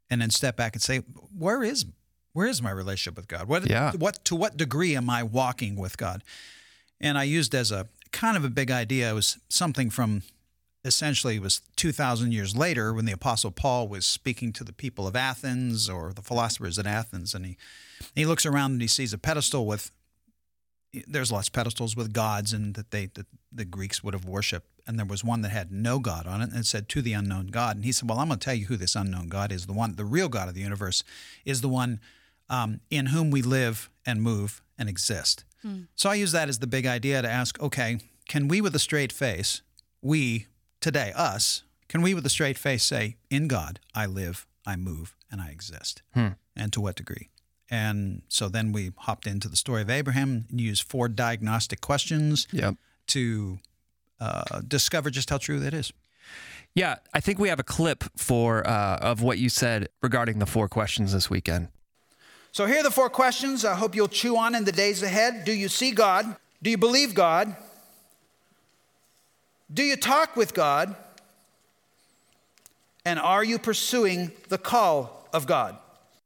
And 0.09 0.19
then 0.21 0.31
step 0.31 0.57
back 0.57 0.73
and 0.73 0.81
say, 0.81 0.97
where 1.37 1.63
is, 1.63 1.85
where 2.33 2.47
is 2.47 2.63
my 2.63 2.71
relationship 2.71 3.15
with 3.15 3.27
God? 3.27 3.47
What, 3.47 3.69
Yeah. 3.69 3.91
what, 3.91 4.25
to 4.25 4.35
what 4.35 4.57
degree 4.57 4.95
am 4.95 5.07
I 5.07 5.21
walking 5.21 5.75
with 5.75 5.97
God? 5.97 6.23
And 6.99 7.15
I 7.15 7.25
used 7.25 7.53
as 7.53 7.71
a 7.71 7.87
kind 8.11 8.35
of 8.35 8.43
a 8.43 8.49
big 8.49 8.71
idea, 8.71 9.11
it 9.11 9.13
was 9.13 9.37
something 9.49 9.91
from 9.91 10.23
essentially 10.85 11.35
it 11.35 11.41
was 11.41 11.61
2,000 11.75 12.31
years 12.31 12.55
later 12.55 12.93
when 12.93 13.05
the 13.05 13.11
Apostle 13.11 13.51
Paul 13.51 13.87
was 13.87 14.05
speaking 14.05 14.53
to 14.53 14.63
the 14.63 14.73
people 14.73 15.07
of 15.07 15.15
Athens 15.15 15.89
or 15.89 16.13
the 16.13 16.21
philosophers 16.21 16.79
at 16.79 16.85
Athens. 16.87 17.33
And 17.33 17.45
he, 17.45 17.57
he 18.15 18.25
looks 18.25 18.45
around 18.45 18.73
and 18.73 18.81
he 18.81 18.87
sees 18.87 19.13
a 19.13 19.17
pedestal 19.17 19.65
with, 19.65 19.91
there's 21.05 21.31
lots 21.31 21.49
of 21.49 21.53
pedestals 21.53 21.95
with 21.95 22.13
gods 22.13 22.53
and 22.53 22.73
that 22.75 22.91
they 22.91 23.07
that 23.13 23.27
the 23.51 23.65
Greeks 23.65 24.03
would 24.03 24.13
have 24.13 24.25
worshipped. 24.25 24.67
And 24.87 24.97
there 24.97 25.05
was 25.05 25.23
one 25.23 25.41
that 25.41 25.49
had 25.49 25.71
no 25.71 25.99
God 25.99 26.25
on 26.25 26.41
it 26.41 26.49
and 26.49 26.59
it 26.59 26.65
said 26.65 26.89
to 26.89 27.01
the 27.01 27.13
unknown 27.13 27.47
God. 27.47 27.75
And 27.75 27.85
he 27.85 27.91
said, 27.91 28.09
Well, 28.09 28.17
I'm 28.17 28.27
going 28.29 28.39
to 28.39 28.43
tell 28.45 28.55
you 28.55 28.65
who 28.65 28.77
this 28.77 28.95
unknown 28.95 29.27
God 29.27 29.51
is. 29.51 29.67
The 29.67 29.73
one, 29.73 29.95
the 29.97 30.05
real 30.05 30.29
God 30.29 30.47
of 30.47 30.55
the 30.55 30.61
universe 30.61 31.03
is 31.45 31.61
the 31.61 31.69
one 31.69 31.99
um, 32.49 32.79
in 32.89 33.07
whom 33.07 33.29
we 33.29 33.41
live 33.43 33.89
and 34.05 34.21
move 34.21 34.63
and 34.79 34.89
exist. 34.89 35.43
So 35.95 36.09
I 36.09 36.15
use 36.15 36.31
that 36.31 36.49
as 36.49 36.59
the 36.59 36.67
big 36.67 36.85
idea 36.87 37.21
to 37.21 37.29
ask, 37.29 37.59
okay, 37.61 37.99
can 38.27 38.47
we 38.47 38.61
with 38.61 38.73
a 38.73 38.79
straight 38.79 39.11
face, 39.11 39.61
we 40.01 40.47
today, 40.81 41.11
us, 41.15 41.63
can 41.87 42.01
we 42.01 42.13
with 42.13 42.25
a 42.25 42.29
straight 42.29 42.57
face 42.57 42.83
say, 42.83 43.17
in 43.29 43.47
God, 43.47 43.79
I 43.95 44.05
live, 44.05 44.45
I 44.65 44.75
move, 44.75 45.15
and 45.31 45.41
I 45.41 45.49
exist? 45.49 46.01
And 46.15 46.73
to 46.73 46.81
what 46.81 46.95
degree? 46.95 47.29
And 47.71 48.23
so 48.27 48.49
then 48.49 48.71
we 48.71 48.91
hopped 48.97 49.27
into 49.27 49.47
the 49.47 49.55
story 49.55 49.81
of 49.81 49.89
Abraham 49.89 50.45
and 50.49 50.59
used 50.59 50.83
four 50.83 51.07
diagnostic 51.07 51.81
questions 51.81 52.47
Yep. 52.51 52.75
to 53.07 53.59
uh, 54.19 54.61
discover 54.67 55.09
just 55.09 55.29
how 55.29 55.37
true 55.37 55.59
that 55.59 55.73
is. 55.73 55.93
Yeah, 56.75 56.95
I 57.13 57.19
think 57.19 57.39
we 57.39 57.49
have 57.49 57.59
a 57.59 57.63
clip 57.63 58.03
for 58.17 58.67
uh, 58.67 58.97
of 58.97 59.21
what 59.21 59.37
you 59.39 59.49
said 59.49 59.89
regarding 60.01 60.39
the 60.39 60.45
four 60.45 60.67
questions 60.67 61.13
this 61.13 61.29
weekend. 61.29 61.69
So 62.51 62.65
here 62.65 62.79
are 62.79 62.83
the 62.83 62.91
four 62.91 63.09
questions 63.09 63.63
I 63.65 63.75
hope 63.75 63.95
you'll 63.95 64.07
chew 64.07 64.35
on 64.37 64.55
in 64.55 64.65
the 64.65 64.71
days 64.71 65.01
ahead. 65.03 65.45
Do 65.45 65.51
you 65.53 65.69
see 65.69 65.91
God? 65.91 66.35
Do 66.61 66.69
you 66.69 66.77
believe 66.77 67.13
God? 67.13 67.55
Do 69.71 69.83
you 69.83 69.95
talk 69.95 70.35
with 70.35 70.53
God? 70.53 70.95
And 73.05 73.19
are 73.19 73.43
you 73.43 73.59
pursuing 73.59 74.31
the 74.49 74.57
call 74.57 75.27
of 75.33 75.47
God? 75.47 75.77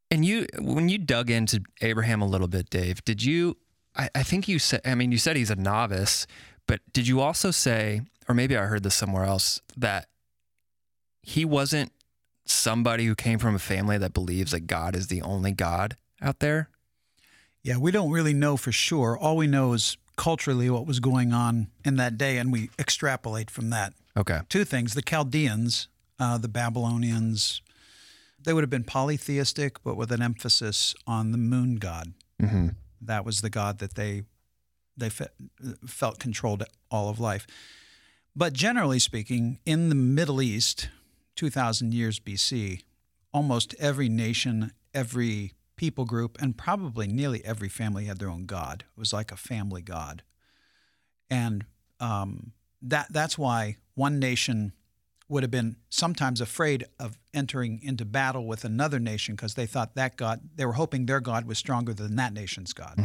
And 0.10 0.26
you, 0.26 0.48
when 0.60 0.90
you 0.90 0.98
dug 0.98 1.30
into 1.30 1.62
Abraham 1.82 2.22
a 2.22 2.28
little 2.28 2.48
bit, 2.48 2.70
Dave, 2.70 3.04
did 3.04 3.24
you? 3.24 3.58
I, 3.96 4.10
I 4.16 4.24
think 4.24 4.48
you 4.48 4.60
said. 4.60 4.82
I 4.86 4.96
mean, 4.96 5.12
you 5.12 5.18
said 5.18 5.36
he's 5.36 5.50
a 5.50 5.56
novice, 5.56 6.28
but 6.68 6.82
did 6.94 7.08
you 7.08 7.20
also 7.20 7.52
say, 7.52 8.02
or 8.28 8.36
maybe 8.36 8.56
I 8.58 8.66
heard 8.66 8.84
this 8.84 8.96
somewhere 8.96 9.24
else, 9.24 9.62
that 9.78 10.08
he 11.22 11.46
wasn't 11.46 11.92
somebody 12.46 13.06
who 13.06 13.16
came 13.16 13.40
from 13.40 13.56
a 13.56 13.60
family 13.60 13.98
that 13.98 14.14
believes 14.14 14.52
that 14.52 14.68
God 14.68 14.96
is 14.96 15.08
the 15.08 15.22
only 15.22 15.52
God 15.52 15.98
out 16.22 16.40
there? 16.40 16.70
Yeah, 17.64 17.78
we 17.78 17.92
don't 17.92 18.12
really 18.12 18.34
know 18.34 18.58
for 18.58 18.72
sure. 18.72 19.18
All 19.18 19.38
we 19.38 19.48
know 19.48 19.74
is 19.74 19.98
culturally 20.16 20.70
what 20.70 20.86
was 20.86 21.00
going 21.00 21.34
on 21.34 21.68
in 21.84 21.96
that 21.98 22.18
day, 22.18 22.38
and 22.38 22.52
we 22.52 22.70
extrapolate 22.78 23.50
from 23.50 23.70
that. 23.72 23.94
Okay. 24.16 24.42
Two 24.50 24.64
things 24.66 24.94
the 24.94 25.02
Chaldeans, 25.02 25.88
uh, 26.20 26.38
the 26.38 26.48
Babylonians, 26.48 27.62
they 28.44 28.54
would 28.54 28.64
have 28.64 28.70
been 28.70 28.84
polytheistic, 28.84 29.84
but 29.84 29.96
with 29.96 30.12
an 30.12 30.22
emphasis 30.22 30.94
on 31.08 31.32
the 31.32 31.38
moon 31.38 31.76
god. 31.76 32.14
Mm-hmm. 32.42 32.70
That 33.02 33.26
was 33.26 33.42
the 33.42 33.50
god 33.50 33.80
that 33.80 33.96
they 33.96 34.24
they 34.96 35.10
fe- 35.10 35.28
felt 35.88 36.20
controlled 36.20 36.64
all 36.92 37.10
of 37.10 37.20
life. 37.20 37.48
But 38.36 38.54
generally 38.54 39.00
speaking, 39.00 39.60
in 39.66 39.90
the 39.90 39.96
Middle 39.96 40.42
East, 40.42 40.90
2,000 41.36 41.94
years 41.94 42.20
BC, 42.20 42.84
almost 43.32 43.76
every 43.80 44.10
nation, 44.10 44.72
every 44.94 45.54
people 45.76 46.06
group, 46.06 46.38
and 46.42 46.58
probably 46.58 47.08
nearly 47.08 47.44
every 47.44 47.70
family 47.70 48.06
had 48.06 48.20
their 48.20 48.30
own 48.30 48.46
god. 48.46 48.86
It 48.96 49.00
was 49.00 49.14
like 49.14 49.32
a 49.32 49.38
family 49.38 49.82
god, 49.82 50.24
and 51.30 51.66
um, 52.00 52.52
that 52.82 53.08
that's 53.12 53.38
why 53.38 53.78
one 53.96 54.20
nation 54.20 54.74
would 55.30 55.44
have 55.44 55.52
been 55.52 55.78
sometimes 55.90 56.42
afraid 56.42 56.86
of 57.00 57.18
entering 57.34 57.80
into 57.82 58.06
battle 58.06 58.46
with 58.46 58.66
another 58.66 59.00
nation 59.00 59.36
because 59.36 59.56
they 59.56 59.66
thought 59.66 59.96
that 59.96 60.16
god 60.18 60.42
they 60.56 60.66
were 60.66 60.74
hoping 60.74 61.06
their 61.06 61.20
god 61.22 61.46
was 61.46 61.58
stronger 61.58 61.94
than 61.94 62.16
that 62.18 62.34
nation's 62.34 62.74
god. 62.74 62.96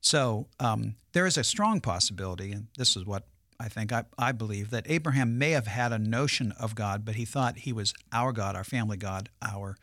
So 0.00 0.46
um, 0.60 0.94
there 1.12 1.26
is 1.26 1.36
a 1.36 1.42
strong 1.44 1.80
possibility, 1.80 2.52
and 2.52 2.68
this 2.76 2.96
is 2.96 3.04
what 3.04 3.24
I 3.58 3.68
think 3.68 3.92
I, 3.92 4.04
I 4.16 4.30
believe 4.30 4.70
that 4.70 4.86
Abraham 4.88 5.36
may 5.38 5.50
have 5.50 5.66
had 5.66 5.92
a 5.92 5.98
notion 5.98 6.52
of 6.60 6.76
God, 6.76 7.04
but 7.04 7.16
he 7.16 7.24
thought 7.24 7.58
he 7.58 7.72
was 7.72 7.92
our 8.12 8.32
God, 8.32 8.54
our 8.54 8.62
family 8.62 8.96
God, 8.96 9.30
our 9.42 9.76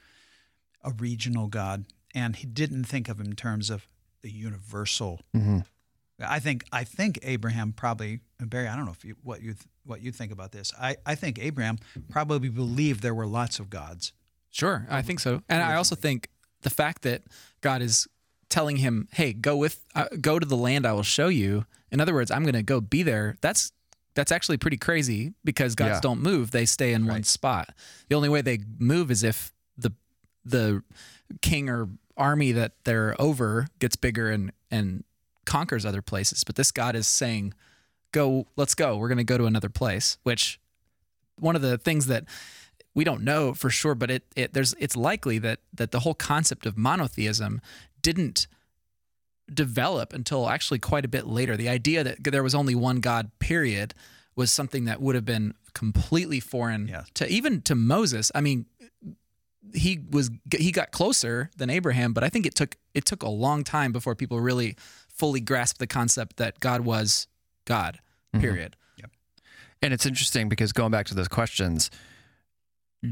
a 0.81 0.91
regional 0.91 1.47
God, 1.47 1.85
and 2.15 2.35
he 2.35 2.47
didn't 2.47 2.85
think 2.85 3.07
of 3.09 3.19
him 3.19 3.27
in 3.27 3.35
terms 3.35 3.69
of 3.69 3.87
the 4.23 4.31
universal. 4.31 5.21
I 6.19 6.39
think 6.39 6.63
I 6.71 6.83
think 6.85 7.19
Abraham 7.23 7.73
probably 7.73 8.21
Barry. 8.39 8.67
I 8.67 8.75
don't 8.75 8.85
know 8.85 8.91
if 8.91 9.03
you 9.03 9.15
what 9.21 9.41
you 9.43 9.53
what 9.83 10.01
you 10.01 10.11
think 10.11 10.31
about 10.31 10.51
this. 10.51 10.71
I, 10.79 10.95
I 11.05 11.13
think 11.15 11.37
Abraham 11.39 11.77
probably 12.09 12.49
believed 12.49 13.01
there 13.03 13.13
were 13.13 13.27
lots 13.27 13.59
of 13.59 13.69
gods. 13.69 14.13
Sure, 14.49 14.87
I 14.89 15.01
think 15.01 15.19
so. 15.19 15.41
And 15.49 15.61
I 15.61 15.75
also 15.75 15.93
think 15.95 16.29
the 16.61 16.69
fact 16.69 17.01
that 17.01 17.23
God 17.61 17.81
is 17.81 18.07
telling 18.49 18.77
him, 18.77 19.09
"Hey, 19.11 19.33
go 19.33 19.57
with 19.57 19.83
uh, 19.93 20.05
go 20.21 20.39
to 20.39 20.45
the 20.47 20.55
land 20.55 20.85
I 20.87 20.93
will 20.93 21.03
show 21.03 21.27
you." 21.27 21.65
In 21.91 21.99
other 21.99 22.13
words, 22.13 22.31
I'm 22.31 22.43
going 22.43 22.53
to 22.53 22.63
go 22.63 22.79
be 22.79 23.03
there. 23.03 23.35
That's 23.41 23.73
that's 24.13 24.31
actually 24.31 24.57
pretty 24.57 24.77
crazy 24.77 25.33
because 25.43 25.75
gods 25.75 25.95
Yeah. 25.95 25.99
don't 26.01 26.21
move; 26.21 26.51
they 26.51 26.65
stay 26.65 26.93
in 26.93 27.05
one 27.07 27.23
spot. 27.23 27.71
The 28.07 28.15
only 28.15 28.29
way 28.29 28.41
they 28.41 28.59
move 28.79 29.11
is 29.11 29.21
if 29.23 29.51
the 29.77 29.91
the 30.45 30.81
king 31.41 31.67
or 31.69 31.89
army 32.17 32.51
that 32.53 32.73
they're 32.83 33.19
over 33.19 33.67
gets 33.79 33.95
bigger 33.95 34.29
and 34.31 34.51
and 34.71 35.03
conquers 35.45 35.85
other 35.85 36.01
places. 36.01 36.43
But 36.43 36.55
this 36.55 36.71
God 36.71 36.95
is 36.95 37.07
saying, 37.07 37.53
"Go, 38.11 38.47
let's 38.55 38.75
go. 38.75 38.97
We're 38.97 39.09
going 39.09 39.17
to 39.17 39.23
go 39.23 39.37
to 39.37 39.45
another 39.45 39.69
place." 39.69 40.17
Which 40.23 40.59
one 41.37 41.55
of 41.55 41.61
the 41.61 41.77
things 41.77 42.07
that 42.07 42.25
we 42.93 43.03
don't 43.03 43.23
know 43.23 43.53
for 43.53 43.69
sure, 43.69 43.93
but 43.95 44.09
it, 44.09 44.23
it 44.35 44.53
there's 44.53 44.73
it's 44.79 44.95
likely 44.95 45.37
that 45.39 45.59
that 45.73 45.91
the 45.91 45.99
whole 46.01 46.13
concept 46.15 46.65
of 46.65 46.77
monotheism 46.77 47.61
didn't 48.01 48.47
develop 49.53 50.13
until 50.13 50.49
actually 50.49 50.79
quite 50.79 51.05
a 51.05 51.07
bit 51.07 51.27
later. 51.27 51.55
The 51.55 51.69
idea 51.69 52.03
that 52.03 52.23
there 52.23 52.41
was 52.43 52.55
only 52.55 52.73
one 52.73 52.99
God, 52.99 53.29
period, 53.39 53.93
was 54.35 54.51
something 54.51 54.85
that 54.85 55.01
would 55.01 55.13
have 55.15 55.25
been 55.25 55.53
completely 55.73 56.39
foreign 56.39 56.87
Yeah. 56.87 57.03
to 57.15 57.27
even 57.27 57.61
to 57.63 57.75
Moses. 57.75 58.31
I 58.33 58.41
mean, 58.41 58.65
he 59.73 59.99
was 60.09 60.29
he 60.55 60.71
got 60.71 60.91
closer 60.91 61.49
than 61.57 61.69
Abraham, 61.69 62.13
but 62.13 62.23
I 62.23 62.29
think 62.29 62.45
it 62.45 62.55
took 62.55 62.77
it 62.93 63.05
took 63.05 63.23
a 63.23 63.29
long 63.29 63.63
time 63.63 63.91
before 63.91 64.15
people 64.15 64.39
really 64.39 64.75
fully 65.09 65.39
grasped 65.39 65.79
the 65.79 65.87
concept 65.87 66.37
that 66.37 66.59
God 66.59 66.81
was 66.81 67.27
God. 67.65 67.99
Mm-hmm. 68.33 68.41
Period. 68.41 68.75
And 69.81 69.93
it's 69.93 70.05
interesting 70.05 70.49
because 70.49 70.71
going 70.73 70.91
back 70.91 71.05
to 71.07 71.13
those 71.13 71.27
questions, 71.27 71.91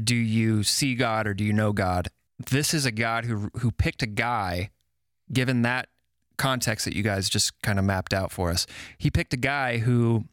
do 0.02 0.16
you 0.16 0.64
see 0.64 0.96
God 0.96 1.26
or 1.26 1.32
do 1.32 1.44
you 1.44 1.52
know 1.52 1.72
God? 1.72 2.08
This 2.50 2.74
is 2.74 2.84
a 2.84 2.90
God 2.90 3.26
who 3.26 3.50
who 3.58 3.70
picked 3.70 4.02
a 4.02 4.06
guy, 4.06 4.70
given 5.32 5.62
that 5.62 5.88
context 6.36 6.84
that 6.84 6.96
you 6.96 7.02
guys 7.02 7.28
just 7.28 7.60
kind 7.62 7.78
of 7.78 7.84
mapped 7.84 8.12
out 8.12 8.32
for 8.32 8.50
us. 8.50 8.66
He 8.98 9.08
picked 9.10 9.32
a 9.32 9.36
guy 9.36 9.78
who, 9.78 10.24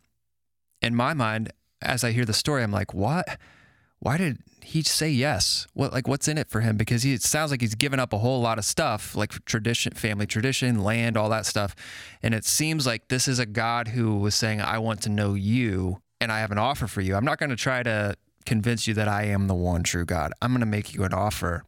in 0.82 0.96
my 0.96 1.14
mind, 1.14 1.54
as 1.80 2.04
I 2.04 2.12
hear 2.12 2.26
the 2.26 2.34
story, 2.34 2.64
I'm 2.64 2.72
like, 2.72 2.94
what? 2.94 3.38
Why 4.02 4.18
did 4.18 4.40
he 4.64 4.82
say 4.82 5.10
yes? 5.10 5.68
What 5.74 5.94
like 5.94 6.08
what's 6.08 6.28
in 6.28 6.38
it 6.38 6.50
for 6.50 6.62
him? 6.62 6.76
Because 6.76 7.04
he 7.04 7.14
it 7.14 7.22
sounds 7.22 7.52
like 7.52 7.62
he's 7.62 7.76
given 7.76 8.00
up 8.00 8.14
a 8.14 8.18
whole 8.18 8.42
lot 8.42 8.58
of 8.58 8.66
stuff, 8.66 9.16
like 9.16 9.46
tradition, 9.46 9.94
family 9.94 10.26
tradition, 10.26 10.84
land, 10.84 11.16
all 11.18 11.30
that 11.30 11.46
stuff. 11.46 11.76
And 12.24 12.34
it 12.34 12.44
seems 12.44 12.86
like 12.88 13.08
this 13.10 13.28
is 13.28 13.38
a 13.40 13.46
God 13.46 13.90
who 13.90 14.18
was 14.18 14.34
saying, 14.36 14.60
I 14.60 14.80
want 14.80 15.02
to 15.04 15.10
know 15.10 15.36
you 15.36 16.02
and 16.20 16.32
I 16.32 16.40
have 16.40 16.52
an 16.52 16.58
offer 16.58 16.88
for 16.88 17.02
you. 17.02 17.16
I'm 17.16 17.26
not 17.26 17.38
going 17.38 17.52
to 17.52 17.56
try 17.56 17.84
to 17.84 18.16
convince 18.46 18.88
you 18.88 18.96
that 18.96 19.08
I 19.08 19.26
am 19.26 19.46
the 19.48 19.54
one 19.56 19.84
true 19.84 20.06
God. 20.06 20.34
I'm 20.42 20.52
going 20.52 20.62
to 20.62 20.66
make 20.66 20.96
you 20.96 21.04
an 21.04 21.14
offer 21.14 21.64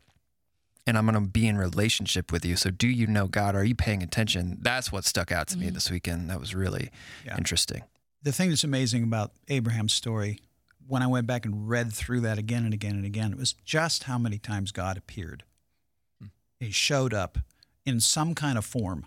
and 0.88 0.98
I'm 0.98 1.06
going 1.06 1.24
to 1.24 1.30
be 1.30 1.48
in 1.48 1.58
relationship 1.58 2.32
with 2.32 2.43
you. 2.43 2.56
So 2.56 2.72
do 2.72 2.88
you 2.88 3.06
know 3.06 3.28
God? 3.28 3.56
Are 3.56 3.63
you 3.63 3.76
paying 3.76 4.02
attention? 4.02 4.58
That's 4.62 4.91
what 4.91 5.06
stuck 5.06 5.32
out 5.32 5.48
to 5.50 5.58
me 5.58 5.67
mm-hmm. 5.67 5.76
this 5.76 5.91
weekend. 5.91 6.30
That 6.32 6.39
was 6.39 6.56
really 6.56 6.89
Yeah. 7.26 7.38
interesting. 7.38 7.84
the 8.24 8.32
thing 8.32 8.48
that's 8.50 8.63
amazing 8.63 9.04
about 9.04 9.32
Abraham's 9.50 9.93
story, 9.93 10.39
when 10.88 11.02
I 11.02 11.08
went 11.08 11.28
back 11.28 11.46
and 11.46 11.67
read 11.69 11.93
through 11.93 12.22
that 12.22 12.38
again 12.38 12.65
and 12.65 12.74
again 12.74 12.96
and 12.96 13.06
again, 13.06 13.32
it 13.32 13.38
was 13.38 13.54
just 13.65 14.04
how 14.04 14.17
many 14.17 14.38
times 14.38 14.72
God 14.72 14.98
appeared. 14.98 15.43
Hmm. 16.19 16.28
He 16.60 16.72
showed 16.72 17.13
up 17.13 17.38
in 17.86 18.00
some 18.00 18.34
kind 18.36 18.58
of 18.58 18.65
form. 18.65 19.06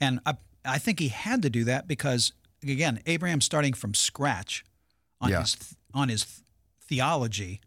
And 0.00 0.20
I, 0.26 0.34
I 0.64 0.78
think 0.78 0.98
he 1.00 1.08
had 1.08 1.42
to 1.42 1.50
do 1.50 1.64
that 1.64 1.86
because, 1.88 2.32
again, 2.62 3.00
Abraham 3.06 3.40
starting 3.40 3.72
from 3.72 3.94
scratch 3.94 4.64
on 5.20 5.30
Yeah. 5.30 5.40
his 5.40 5.56
on 5.94 6.08
his 6.10 6.42
theology, 6.82 7.60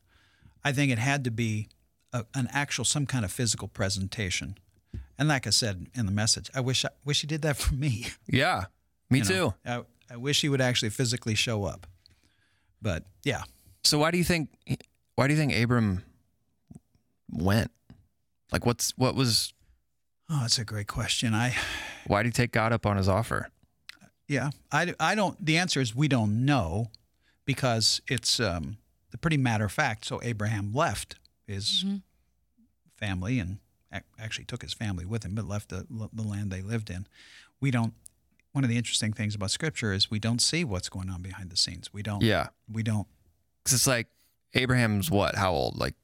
I 0.63 0.71
think 0.71 0.91
it 0.91 0.99
had 0.99 1.23
to 1.23 1.31
be 1.31 1.67
a, 2.13 2.25
an 2.35 2.47
actual 2.51 2.85
some 2.85 3.05
kind 3.05 3.25
of 3.25 3.31
physical 3.31 3.67
presentation. 3.67 4.57
And 5.17 5.27
like 5.27 5.47
I 5.47 5.49
said 5.49 5.87
in 5.95 6.05
the 6.05 6.11
message, 6.11 6.49
I 6.55 6.59
wish 6.61 6.85
I 6.85 6.89
wish 7.03 7.21
he 7.21 7.27
did 7.27 7.41
that 7.41 7.57
for 7.57 7.73
me. 7.73 8.07
Yeah, 8.27 8.65
me 9.09 9.19
you 9.19 9.25
too. 9.25 9.33
know. 9.33 9.85
I, 10.09 10.13
I 10.13 10.17
wish 10.17 10.41
he 10.41 10.49
would 10.49 10.61
actually 10.61 10.89
physically 10.89 11.35
show 11.35 11.63
up. 11.65 11.87
But 12.81 13.03
yeah, 13.23 13.43
So 13.83 13.99
why 13.99 14.11
do 14.11 14.17
you 14.17 14.23
think 14.23 14.49
why 15.15 15.27
do 15.27 15.33
you 15.33 15.39
think 15.39 15.55
Abram 15.55 16.03
went? 17.29 17.71
Like 18.51 18.65
what's 18.65 18.91
what 18.97 19.15
was 19.15 19.53
oh, 20.29 20.39
that's 20.41 20.57
a 20.57 20.65
great 20.65 20.87
question. 20.87 21.33
I 21.33 21.55
why 22.07 22.23
did 22.23 22.29
he 22.29 22.33
take 22.43 22.51
God 22.51 22.71
up 22.73 22.85
on 22.85 22.97
his 22.97 23.07
offer? 23.09 23.49
yeah, 24.27 24.51
I, 24.71 24.93
I 24.99 25.15
don't. 25.15 25.43
The 25.43 25.57
answer 25.57 25.81
is 25.81 25.95
we 25.95 26.07
don't 26.07 26.45
know 26.45 26.91
because 27.45 27.99
it's 28.07 28.39
um, 28.39 28.77
a 29.13 29.17
pretty 29.17 29.37
matter 29.37 29.65
of 29.65 29.71
fact. 29.71 30.05
So 30.05 30.19
Abraham 30.23 30.71
left 30.73 31.15
his 31.47 31.83
family 32.95 33.39
and 33.39 33.57
actually 34.19 34.45
took 34.45 34.61
his 34.61 34.73
family 34.73 35.03
with 35.05 35.23
him, 35.23 35.33
but 35.35 35.45
left 35.45 35.69
the 35.69 35.85
the 36.13 36.21
land 36.23 36.51
they 36.51 36.61
lived 36.61 36.89
in. 36.89 37.07
We 37.59 37.71
don't. 37.71 37.93
One 38.51 38.63
of 38.63 38.69
the 38.69 38.77
interesting 38.77 39.13
things 39.13 39.35
about 39.35 39.51
Scripture 39.51 39.93
is 39.93 40.09
we 40.09 40.19
don't 40.19 40.41
see 40.41 40.63
what's 40.63 40.89
going 40.89 41.09
on 41.09 41.21
behind 41.21 41.49
the 41.51 41.55
scenes. 41.57 41.93
We 41.93 42.01
don't. 42.01 42.21
Yeah. 42.23 42.47
We 42.71 42.81
don't. 42.83 43.07
Cuz 43.65 43.73
it's 43.73 43.87
like 43.87 44.07
Abraham's 44.55 45.11
what? 45.11 45.35
How 45.35 45.51
old? 45.51 45.77
Like 45.77 45.95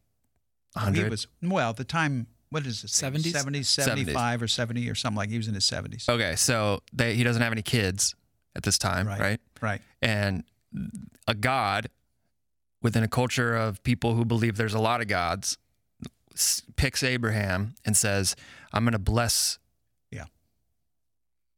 100? 0.74 1.04
He 1.04 1.10
was 1.10 1.28
well 1.42 1.72
at 1.72 1.78
the 1.78 1.84
time. 1.84 2.28
What 2.50 2.66
is 2.68 2.84
it? 2.84 2.88
70s? 2.88 3.32
70, 3.32 3.64
75 3.64 4.42
or 4.44 4.48
70 4.48 4.90
or 4.90 4.96
something 4.96 5.18
like 5.18 5.30
he 5.30 5.38
was 5.38 5.48
in 5.48 5.56
his 5.56 5.66
70s. 5.66 6.08
Okay, 6.08 6.36
so 6.36 6.82
they, 6.94 7.16
he 7.16 7.24
doesn't 7.24 7.42
have 7.42 7.52
any 7.52 7.64
kids 7.64 8.14
at 8.56 8.64
this 8.64 8.78
time, 8.78 9.08
Right. 9.08 9.20
right? 9.20 9.42
Right. 9.62 9.82
And 10.02 10.44
a 11.28 11.34
god 11.34 11.90
within 12.82 13.04
a 13.04 13.08
culture 13.08 13.56
of 13.56 13.82
people 13.84 14.14
who 14.16 14.24
believe 14.24 14.58
there's 14.58 14.74
a 14.76 14.80
lot 14.80 15.02
of 15.02 15.08
gods 15.08 15.58
picks 16.76 17.02
Abraham 17.02 17.76
and 17.86 17.96
says, 17.98 18.36
"I'm 18.74 18.84
going 18.84 18.92
to 18.94 19.00
bless 19.00 19.58
Yeah. 19.58 19.65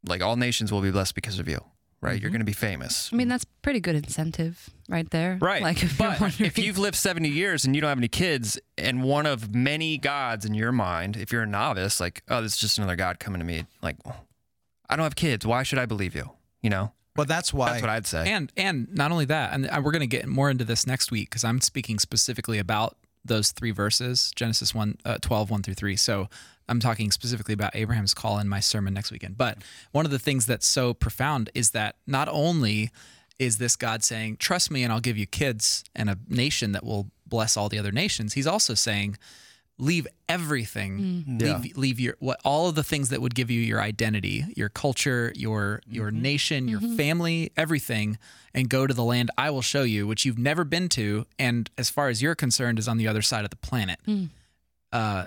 Like 0.08 0.22
all 0.22 0.36
nations 0.36 0.72
will 0.72 0.82
be 0.82 0.92
blessed 0.92 1.16
because 1.16 1.40
of 1.40 1.48
you." 1.48 1.60
Right? 2.00 2.22
You're 2.22 2.30
Mhm. 2.30 2.34
going 2.34 2.42
to 2.42 2.46
be 2.46 2.54
famous. 2.54 3.10
I 3.12 3.16
mean, 3.16 3.28
that's 3.28 3.44
pretty 3.64 3.80
good 3.80 3.96
incentive 3.96 4.70
right 4.88 5.10
there. 5.10 5.40
Right. 5.42 5.64
Like 5.64 5.82
if 5.82 5.98
you're 6.00 6.10
but 6.12 6.22
wondering, 6.22 6.46
if 6.46 6.60
you've 6.60 6.78
lived 6.78 6.96
70 6.96 7.28
years 7.28 7.66
and 7.66 7.74
you 7.76 7.82
don't 7.82 7.90
have 7.90 7.98
any 7.98 8.08
kids, 8.08 8.60
and 8.78 9.02
one 9.04 9.26
of 9.26 9.56
many 9.56 9.98
gods 9.98 10.46
in 10.46 10.54
your 10.54 10.72
mind, 10.72 11.18
if 11.18 11.32
you're 11.32 11.42
a 11.42 11.48
novice, 11.48 12.00
like, 12.00 12.22
oh, 12.30 12.40
this 12.44 12.54
is 12.54 12.60
just 12.60 12.78
another 12.78 12.96
God 12.96 13.20
coming 13.20 13.40
to 13.40 13.46
me, 13.46 13.66
like, 13.82 13.96
I 14.88 14.96
don't 14.96 15.04
have 15.06 15.16
kids. 15.16 15.44
Why 15.46 15.64
should 15.64 15.80
I 15.80 15.88
believe 15.88 16.14
you? 16.14 16.30
You 16.62 16.70
know? 16.70 16.94
Well, 17.16 17.26
that's 17.26 17.52
why. 17.52 17.72
That's 17.72 17.82
what 17.82 17.90
I'd 17.90 18.06
say. 18.06 18.32
And 18.32 18.52
and 18.56 18.88
not 18.94 19.12
only 19.12 19.26
that, 19.26 19.52
and 19.54 19.64
we're 19.84 19.92
going 19.92 20.02
to 20.02 20.08
get 20.08 20.28
more 20.28 20.52
into 20.52 20.64
this 20.66 20.86
next 20.86 21.10
week 21.12 21.32
because 21.32 21.44
I'm 21.44 21.60
speaking 21.62 21.98
specifically 21.98 22.60
about 22.60 22.96
those 23.28 23.52
three 23.52 23.72
verses, 23.72 24.32
Genesis 24.36 24.74
1, 24.74 24.98
uh, 25.06 25.18
12, 25.22 25.50
1 25.50 25.64
through 25.64 25.74
3. 25.74 25.96
So 25.96 26.30
I'm 26.70 26.80
talking 26.80 27.12
specifically 27.12 27.54
about 27.54 27.76
Abraham's 27.76 28.14
call 28.14 28.40
in 28.40 28.50
my 28.50 28.60
sermon 28.60 28.94
next 28.94 29.12
weekend. 29.12 29.38
But 29.38 29.60
one 29.92 30.06
of 30.06 30.12
the 30.12 30.20
things 30.20 30.46
that's 30.46 30.68
so 30.68 30.94
profound 30.94 31.50
is 31.54 31.72
that 31.72 31.96
not 32.06 32.28
only 32.30 32.92
is 33.40 33.58
this 33.58 33.76
God 33.76 34.04
saying, 34.04 34.38
trust 34.38 34.72
me 34.72 34.84
and 34.84 34.92
I'll 34.92 35.00
give 35.00 35.18
you 35.18 35.26
kids 35.26 35.84
and 35.96 36.10
a 36.10 36.18
nation 36.28 36.72
that 36.72 36.84
will 36.84 37.08
bless 37.26 37.56
all 37.56 37.70
the 37.70 37.80
other 37.80 37.92
nations, 37.92 38.34
he's 38.34 38.48
also 38.48 38.74
saying, 38.74 39.18
leave 39.80 40.08
everything 40.28 40.98
mm. 41.00 41.26
Mm. 41.26 41.42
Yeah. 41.42 41.58
leave, 41.60 41.78
leave 41.78 42.00
your 42.00 42.16
what 42.20 42.40
all 42.44 42.68
of 42.68 42.76
the 42.76 42.84
things 42.84 43.10
that 43.10 43.22
would 43.22 43.36
give 43.36 43.52
you 43.52 43.62
your 43.62 43.80
identity 43.80 44.44
your 44.56 44.70
culture 44.70 45.32
your 45.36 45.82
your 45.88 46.10
mm-hmm. 46.10 46.22
nation 46.22 46.68
your 46.68 46.80
mm-hmm. 46.80 46.96
family 46.96 47.52
everything 47.56 48.18
and 48.56 48.70
go 48.70 48.88
to 48.88 48.94
the 48.94 49.04
land 49.04 49.30
i 49.38 49.50
will 49.52 49.62
show 49.62 49.84
you 49.84 50.08
which 50.08 50.26
you've 50.26 50.40
never 50.40 50.64
been 50.64 50.90
to 50.90 51.26
and 51.38 51.70
as 51.78 51.90
far 51.92 52.10
as 52.10 52.22
you're 52.24 52.34
concerned 52.36 52.80
is 52.80 52.88
on 52.88 52.98
the 52.98 53.08
other 53.08 53.22
side 53.22 53.44
of 53.44 53.52
the 53.52 53.56
planet 53.58 54.00
mm. 54.08 54.30
uh, 54.92 55.26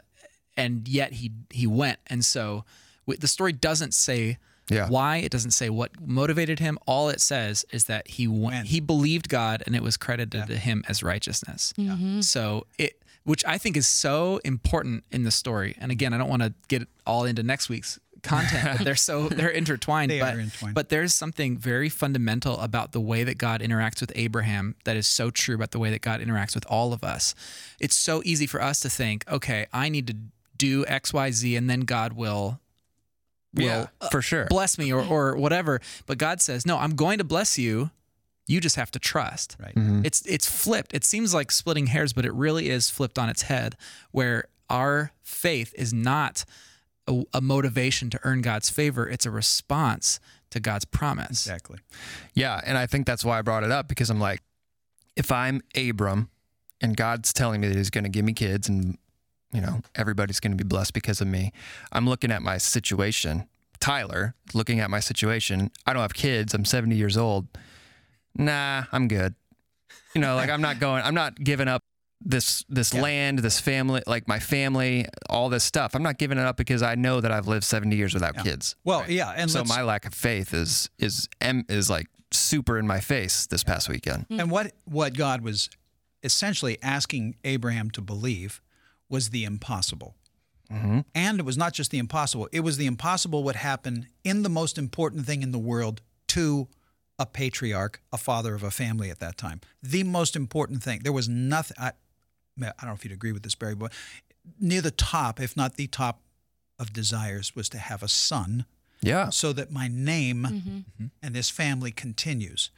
and 0.56 0.88
yet 0.88 1.12
he 1.14 1.30
he 1.50 1.66
went 1.66 1.98
and 2.08 2.24
so 2.24 2.64
w- 3.06 3.18
the 3.18 3.28
story 3.28 3.52
doesn't 3.52 3.94
say 3.94 4.36
Yeah. 4.68 4.88
why. 4.88 5.16
It 5.16 5.32
doesn't 5.32 5.50
say 5.50 5.68
what 5.68 5.90
motivated 6.00 6.60
him. 6.60 6.78
All 6.86 7.08
it 7.08 7.20
says 7.20 7.64
is 7.72 7.84
that 7.86 8.06
he 8.06 8.28
went, 8.28 8.42
Went. 8.54 8.66
he 8.68 8.78
believed 8.78 9.28
God 9.28 9.64
and 9.66 9.74
it 9.74 9.82
was 9.82 9.96
credited 9.96 10.40
Yeah. 10.42 10.46
to 10.46 10.56
him 10.56 10.84
as 10.88 11.02
righteousness. 11.02 11.72
Mhm. 11.76 12.22
So 12.22 12.66
it, 12.78 13.02
which 13.24 13.44
I 13.44 13.58
think 13.58 13.76
is 13.76 13.86
so 13.86 14.40
important 14.44 15.04
in 15.10 15.24
the 15.24 15.30
story. 15.30 15.76
And 15.78 15.90
again, 15.92 16.12
I 16.12 16.18
don't 16.18 16.28
want 16.28 16.42
to 16.42 16.54
get 16.68 16.88
all 17.06 17.24
into 17.24 17.42
next 17.42 17.68
week's 17.68 17.98
content, 18.22 18.78
but 18.78 18.84
they're 18.84 18.96
so 18.96 19.28
they're 19.30 19.48
intertwined. 19.48 20.10
They 20.10 20.20
but, 20.20 20.34
are 20.34 20.40
entwined. 20.40 20.74
but 20.74 20.88
there's 20.88 21.14
something 21.14 21.56
very 21.56 21.88
fundamental 21.88 22.58
about 22.60 22.92
the 22.92 23.00
way 23.00 23.24
that 23.24 23.38
God 23.38 23.60
interacts 23.62 24.00
with 24.00 24.12
Abraham 24.14 24.74
that 24.84 24.96
is 24.96 25.06
so 25.06 25.30
true 25.30 25.54
about 25.54 25.70
the 25.70 25.78
way 25.78 25.90
that 25.90 26.02
God 26.02 26.20
interacts 26.20 26.54
with 26.54 26.66
all 26.68 26.92
of 26.92 27.02
us. 27.04 27.34
It's 27.78 27.96
so 27.96 28.20
easy 28.24 28.46
for 28.46 28.60
us 28.62 28.80
to 28.80 28.90
think, 28.90 29.24
okay, 29.30 29.66
I 29.72 29.88
need 29.88 30.06
to 30.08 30.16
do 30.58 30.84
X, 30.86 31.12
Y, 31.14 31.30
Z, 31.30 31.56
and 31.56 31.70
then 31.70 31.80
God 31.80 32.12
will 32.12 32.60
will 33.54 33.64
Yeah, 33.64 33.86
for 34.10 34.22
sure. 34.22 34.44
bless 34.46 34.78
me 34.78 34.92
or, 34.92 35.02
or 35.04 35.36
whatever. 35.36 35.80
But 36.06 36.18
God 36.18 36.40
says, 36.40 36.66
no, 36.66 36.78
I'm 36.78 36.94
going 36.94 37.18
to 37.18 37.24
bless 37.24 37.58
you. 37.58 37.90
You 38.50 38.60
just 38.60 38.76
have 38.76 38.90
to 38.92 38.98
trust. 38.98 39.56
Right. 39.60 39.74
Mhm. 39.74 40.04
It's 40.04 40.22
it's 40.26 40.48
flipped. 40.48 40.92
It 40.94 41.04
seems 41.04 41.32
like 41.32 41.50
splitting 41.52 41.86
hairs, 41.86 42.12
but 42.12 42.24
it 42.24 42.32
really 42.34 42.68
is 42.68 42.90
flipped 42.90 43.18
on 43.18 43.28
its 43.28 43.42
head, 43.42 43.76
where 44.10 44.44
our 44.68 45.12
faith 45.22 45.72
is 45.76 45.92
not 45.92 46.44
a, 47.06 47.22
a 47.32 47.40
motivation 47.40 48.10
to 48.10 48.18
earn 48.24 48.40
God's 48.42 48.68
favor. 48.70 49.08
It's 49.08 49.24
a 49.26 49.30
response 49.30 50.20
to 50.50 50.58
God's 50.60 50.84
promise. 50.84 51.46
Exactly. 51.46 51.78
Yeah, 52.34 52.60
and 52.64 52.76
I 52.76 52.86
think 52.86 53.06
that's 53.06 53.24
why 53.24 53.38
I 53.38 53.42
brought 53.42 53.62
it 53.64 53.70
up 53.70 53.86
because 53.88 54.10
I'm 54.10 54.20
like, 54.20 54.42
if 55.16 55.30
I'm 55.30 55.62
Abram 55.76 56.28
and 56.80 56.96
God's 56.96 57.32
telling 57.32 57.60
me 57.60 57.68
that 57.68 57.76
He's 57.76 57.90
going 57.90 58.04
to 58.04 58.10
give 58.10 58.24
me 58.24 58.32
kids 58.32 58.68
and 58.68 58.98
you 59.52 59.60
know 59.60 59.80
everybody's 59.94 60.40
going 60.40 60.52
to 60.56 60.62
be 60.64 60.66
blessed 60.66 60.92
because 60.92 61.20
of 61.20 61.28
me, 61.28 61.52
I'm 61.92 62.08
looking 62.08 62.32
at 62.32 62.42
my 62.42 62.58
situation. 62.58 63.46
Tyler, 63.78 64.34
looking 64.52 64.78
at 64.80 64.90
my 64.90 65.00
situation, 65.00 65.70
I 65.86 65.92
don't 65.94 66.02
have 66.02 66.12
kids. 66.14 66.52
I'm 66.52 66.64
70 66.66 66.96
years 66.96 67.16
old. 67.16 67.46
Nah, 68.36 68.84
I'm 68.92 69.08
good. 69.08 69.34
You 70.14 70.20
know, 70.20 70.36
like 70.36 70.50
I'm 70.50 70.60
not 70.60 70.78
going. 70.80 71.02
I'm 71.04 71.14
not 71.14 71.36
giving 71.36 71.68
up 71.68 71.82
this 72.20 72.64
this 72.68 72.92
Yeah. 72.92 73.00
land, 73.02 73.38
this 73.40 73.60
family, 73.60 74.02
like 74.06 74.28
my 74.28 74.38
family, 74.38 75.06
all 75.28 75.48
this 75.48 75.64
stuff. 75.64 75.94
I'm 75.94 76.02
not 76.02 76.18
giving 76.18 76.36
it 76.38 76.44
up 76.44 76.56
because 76.56 76.82
I 76.82 76.94
know 76.94 77.20
that 77.20 77.30
I've 77.32 77.46
lived 77.48 77.64
70 77.64 77.96
years 77.96 78.12
without 78.14 78.34
Yeah. 78.36 78.42
kids. 78.42 78.76
Well, 78.84 79.04
yeah, 79.10 79.30
and 79.30 79.50
so 79.50 79.64
my 79.64 79.82
lack 79.82 80.04
of 80.04 80.14
faith 80.14 80.52
is 80.52 80.90
is 80.98 81.28
em- 81.40 81.64
is 81.68 81.88
like 81.88 82.06
super 82.30 82.78
in 82.78 82.86
my 82.86 83.00
face 83.00 83.46
this 83.46 83.64
past 83.64 83.88
weekend. 83.88 84.26
And 84.30 84.50
what 84.50 84.72
what 84.84 85.14
God 85.14 85.40
was 85.42 85.70
essentially 86.22 86.76
asking 86.82 87.36
Abraham 87.44 87.90
to 87.92 88.00
believe 88.00 88.60
was 89.08 89.30
the 89.30 89.44
impossible. 89.44 90.14
Mhm. 90.70 91.04
And 91.14 91.38
it 91.40 91.44
was 91.44 91.56
not 91.56 91.72
just 91.72 91.90
the 91.90 91.98
impossible, 91.98 92.48
it 92.52 92.60
was 92.60 92.76
the 92.76 92.86
impossible 92.86 93.42
would 93.44 93.56
happen 93.56 94.06
in 94.22 94.42
the 94.42 94.48
most 94.50 94.76
important 94.78 95.26
thing 95.26 95.42
in 95.42 95.50
the 95.50 95.58
world 95.58 96.00
to 96.28 96.68
a 97.20 97.26
patriarch, 97.26 98.00
a 98.12 98.18
father 98.18 98.54
of 98.54 98.62
a 98.64 98.70
family 98.72 99.10
at 99.10 99.20
that 99.20 99.36
time. 99.36 99.60
The 99.82 100.02
most 100.02 100.34
important 100.34 100.82
thing. 100.82 101.00
There 101.04 101.12
was 101.12 101.28
nothing 101.28 101.76
I, 101.78 101.92
I 102.60 102.72
don't 102.80 102.86
know 102.86 102.92
if 102.94 103.04
you'd 103.04 103.12
agree 103.12 103.32
with 103.32 103.42
this, 103.44 103.54
Barry, 103.54 103.74
but 103.76 103.92
near 104.58 104.80
the 104.80 104.90
top, 104.90 105.38
if 105.40 105.56
not 105.56 105.76
the 105.76 105.86
top 105.86 106.20
of 106.78 106.92
desires, 106.92 107.54
was 107.54 107.68
to 107.68 107.78
have 107.78 108.02
a 108.02 108.08
son 108.08 108.64
Yeah. 109.02 109.28
so 109.30 109.52
that 109.52 109.70
my 109.70 109.86
name 109.88 110.46
Mm-hmm. 110.50 111.06
and 111.22 111.34
this 111.34 111.50
family 111.50 111.92
continues. 111.92 112.70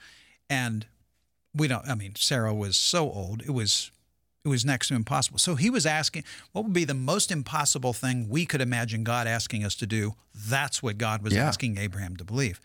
And 0.50 0.86
we 1.54 1.68
don't 1.68 1.88
I 1.88 1.94
mean 1.94 2.14
Sarah 2.16 2.54
was 2.54 2.76
so 2.76 3.10
old 3.10 3.42
it 3.42 3.50
was 3.52 3.90
it 4.44 4.48
was 4.48 4.64
next 4.64 4.88
to 4.88 4.94
impossible. 4.96 5.38
So 5.38 5.54
he 5.54 5.70
was 5.70 5.86
asking 5.86 6.24
what 6.52 6.64
would 6.64 6.72
be 6.72 6.84
the 6.84 6.94
most 7.12 7.30
impossible 7.30 7.92
thing 7.92 8.28
we 8.28 8.44
could 8.44 8.60
imagine 8.60 9.04
God 9.04 9.26
asking 9.28 9.64
us 9.64 9.76
to 9.76 9.86
do. 9.86 10.14
That's 10.34 10.82
what 10.82 10.98
God 10.98 11.22
was 11.22 11.32
Yeah. 11.32 11.46
asking 11.46 11.78
Abraham 11.78 12.16
to 12.16 12.24
believe. 12.24 12.60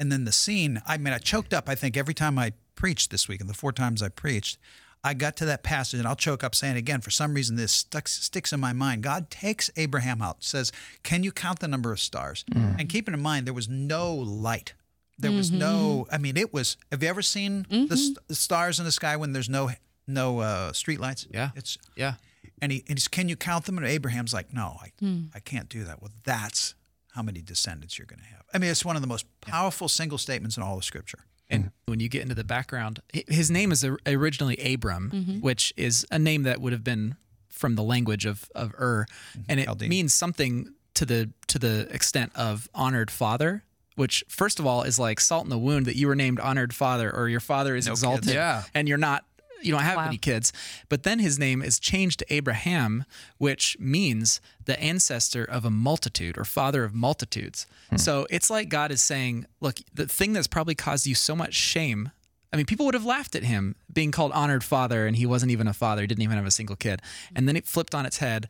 And 0.00 0.10
then 0.10 0.24
the 0.24 0.32
scene, 0.32 0.82
I 0.86 0.96
mean 0.96 1.12
I 1.12 1.18
choked 1.18 1.54
up 1.54 1.68
I 1.68 1.76
think 1.76 1.96
every 1.96 2.14
time 2.14 2.38
I 2.38 2.54
preached 2.74 3.12
this 3.12 3.28
week 3.28 3.40
and 3.40 3.48
the 3.48 3.54
four 3.54 3.70
times 3.72 4.02
I 4.02 4.08
preached 4.08 4.58
I 5.02 5.14
got 5.14 5.36
to 5.38 5.46
that 5.46 5.62
passage, 5.62 5.98
and 5.98 6.06
I'll 6.06 6.16
choke 6.16 6.44
up 6.44 6.54
saying 6.54 6.76
again. 6.76 7.00
For 7.00 7.10
some 7.10 7.32
reason, 7.32 7.56
this 7.56 7.72
stuck, 7.72 8.06
sticks 8.06 8.52
in 8.52 8.60
my 8.60 8.72
mind. 8.72 9.02
God 9.02 9.30
takes 9.30 9.70
Abraham 9.76 10.20
out, 10.20 10.44
says, 10.44 10.72
Can 11.02 11.22
you 11.22 11.32
count 11.32 11.60
the 11.60 11.68
number 11.68 11.90
of 11.90 12.00
stars? 12.00 12.44
Mm. 12.52 12.80
And 12.80 12.88
keeping 12.88 13.14
in 13.14 13.22
mind, 13.22 13.46
there 13.46 13.54
was 13.54 13.68
no 13.68 14.14
light. 14.14 14.74
There 15.18 15.32
was 15.32 15.50
no, 15.50 16.04
mm-hmm. 16.06 16.14
I 16.14 16.18
mean, 16.18 16.38
it 16.38 16.52
was, 16.52 16.78
have 16.90 17.02
you 17.02 17.08
ever 17.10 17.20
seen 17.20 17.66
the, 17.68 17.76
mm-hmm. 17.76 17.94
st- 17.94 18.18
the 18.28 18.34
stars 18.34 18.78
in 18.78 18.86
the 18.86 18.92
sky 18.92 19.16
when 19.16 19.34
there's 19.34 19.50
no 19.50 19.70
no 20.06 20.38
uh, 20.40 20.72
street 20.72 20.98
lights? 20.98 21.26
Yeah. 21.30 21.50
It's, 21.54 21.76
Yeah. 21.94 22.14
and, 22.62 22.72
he, 22.72 22.84
and 22.88 22.98
he's, 22.98 23.06
Can 23.06 23.28
you 23.28 23.36
count 23.36 23.66
them? 23.66 23.76
And 23.76 23.86
Abraham's 23.86 24.32
like, 24.32 24.52
No, 24.52 24.78
I, 24.82 24.92
hmm. 24.98 25.24
I 25.34 25.40
can't 25.40 25.68
do 25.68 25.84
that. 25.84 26.00
Well, 26.00 26.10
that's 26.24 26.74
how 27.14 27.22
many 27.22 27.42
descendants 27.42 27.98
you're 27.98 28.06
going 28.06 28.20
to 28.20 28.26
have. 28.26 28.42
I 28.54 28.58
mean, 28.58 28.70
it's 28.70 28.84
one 28.84 28.96
of 28.96 29.02
the 29.02 29.08
most 29.08 29.26
powerful 29.40 29.88
single 29.88 30.18
statements 30.18 30.56
in 30.56 30.62
all 30.62 30.76
of 30.78 30.84
Scripture. 30.84 31.20
And 31.52 31.72
when 31.86 31.98
you 31.98 32.08
get 32.08 32.22
into 32.22 32.36
the 32.36 32.44
background, 32.44 33.00
his 33.12 33.50
name 33.50 33.72
is 33.72 33.84
originally 34.06 34.56
Abram, 34.56 35.10
mm-hmm. 35.12 35.40
which 35.40 35.72
is 35.76 36.06
a 36.10 36.18
name 36.18 36.44
that 36.44 36.60
would 36.60 36.72
have 36.72 36.84
been 36.84 37.16
from 37.48 37.74
the 37.74 37.82
language 37.82 38.24
of 38.24 38.48
of 38.54 38.72
Ur, 38.78 39.06
mm-hmm. 39.32 39.42
and 39.48 39.60
it 39.60 39.66
Chaldean. 39.66 39.88
means 39.88 40.14
something 40.14 40.72
to 40.94 41.04
the 41.04 41.30
to 41.48 41.58
the 41.58 41.88
extent 41.92 42.30
of 42.36 42.68
honored 42.72 43.10
father. 43.10 43.64
Which, 43.96 44.24
first 44.28 44.58
of 44.60 44.66
all, 44.66 44.82
is 44.82 44.98
like 44.98 45.20
salt 45.20 45.44
in 45.44 45.50
the 45.50 45.58
wound 45.58 45.84
that 45.84 45.96
you 45.96 46.06
were 46.06 46.14
named 46.14 46.40
honored 46.40 46.72
father, 46.72 47.14
or 47.14 47.28
your 47.28 47.40
father 47.40 47.76
is 47.76 47.86
No 47.86 47.92
exalted. 47.92 48.32
Yeah. 48.32 48.62
and 48.72 48.88
you're 48.88 48.96
not. 48.96 49.24
You 49.62 49.72
don't 49.72 49.82
have 49.82 49.96
Wow. 49.96 50.06
any 50.06 50.18
kids, 50.18 50.52
but 50.88 51.02
then 51.02 51.18
his 51.18 51.38
name 51.38 51.62
is 51.62 51.78
changed 51.78 52.18
to 52.20 52.32
Abraham, 52.34 53.04
which 53.38 53.76
means 53.78 54.40
the 54.64 54.80
ancestor 54.80 55.44
of 55.44 55.64
a 55.64 55.70
multitude 55.70 56.38
or 56.38 56.44
father 56.44 56.84
of 56.84 56.94
multitudes. 56.94 57.66
Hmm. 57.90 57.96
So 57.96 58.26
it's 58.30 58.50
like 58.50 58.68
God 58.68 58.90
is 58.90 59.02
saying, 59.02 59.46
look, 59.60 59.78
the 59.92 60.06
thing 60.06 60.32
that's 60.32 60.46
probably 60.46 60.74
caused 60.74 61.06
you 61.06 61.14
so 61.14 61.34
much 61.36 61.54
shame. 61.54 62.10
I 62.52 62.56
mean, 62.56 62.66
people 62.66 62.84
would 62.86 62.94
have 62.94 63.04
laughed 63.04 63.34
at 63.36 63.44
him 63.44 63.76
being 63.92 64.10
called 64.10 64.32
honored 64.32 64.64
father, 64.64 65.06
and 65.06 65.16
he 65.16 65.24
wasn't 65.26 65.52
even 65.52 65.68
a 65.68 65.72
father. 65.72 66.02
He 66.02 66.06
didn't 66.08 66.22
even 66.24 66.36
have 66.36 66.46
a 66.46 66.50
single 66.50 66.74
kid. 66.76 67.00
And 67.36 67.46
then 67.46 67.54
it 67.56 67.64
flipped 67.66 67.94
on 67.94 68.06
its 68.06 68.18
head, 68.18 68.48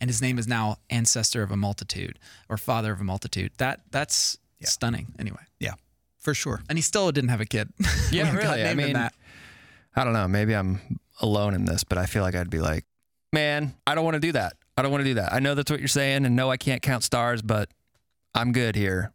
and 0.00 0.10
his 0.10 0.20
name 0.20 0.38
is 0.38 0.46
now 0.46 0.76
ancestor 0.90 1.42
of 1.42 1.50
a 1.50 1.56
multitude 1.56 2.18
or 2.48 2.58
father 2.58 2.92
of 2.92 3.00
a 3.00 3.04
multitude. 3.04 3.52
That 3.56 3.80
that's 3.90 4.36
stunning. 4.64 5.14
Anyway, 5.18 5.40
Yeah, 5.60 5.74
for 6.18 6.34
sure. 6.34 6.62
and 6.68 6.76
he 6.76 6.82
still 6.82 7.10
didn't 7.10 7.30
have 7.30 7.40
a 7.40 7.46
kid. 7.46 7.70
Yeah, 8.10 8.34
really. 8.36 8.64
I 8.64 8.74
mean, 8.74 8.92
that. 8.92 9.14
I 9.98 10.04
don't 10.04 10.12
know. 10.12 10.28
Maybe 10.28 10.54
I'm 10.54 11.00
alone 11.20 11.54
in 11.54 11.64
this, 11.64 11.84
but 11.84 11.98
I 11.98 12.06
feel 12.06 12.22
like 12.22 12.34
I'd 12.34 12.50
be 12.50 12.60
like, 12.60 12.84
man, 13.32 13.74
I 13.86 13.94
don't 13.94 14.04
want 14.04 14.14
to 14.14 14.20
do 14.20 14.32
that. 14.32 14.54
I 14.76 14.82
don't 14.82 14.92
want 14.92 15.00
to 15.02 15.10
do 15.10 15.14
that. 15.14 15.32
I 15.32 15.40
know 15.40 15.54
that's 15.54 15.70
what 15.70 15.80
you're 15.80 15.88
saying, 15.88 16.24
and 16.24 16.36
no, 16.36 16.50
I 16.50 16.56
can't 16.56 16.80
count 16.82 17.02
stars, 17.02 17.42
but 17.42 17.68
I'm 18.34 18.52
good 18.52 18.76
here 18.76 19.12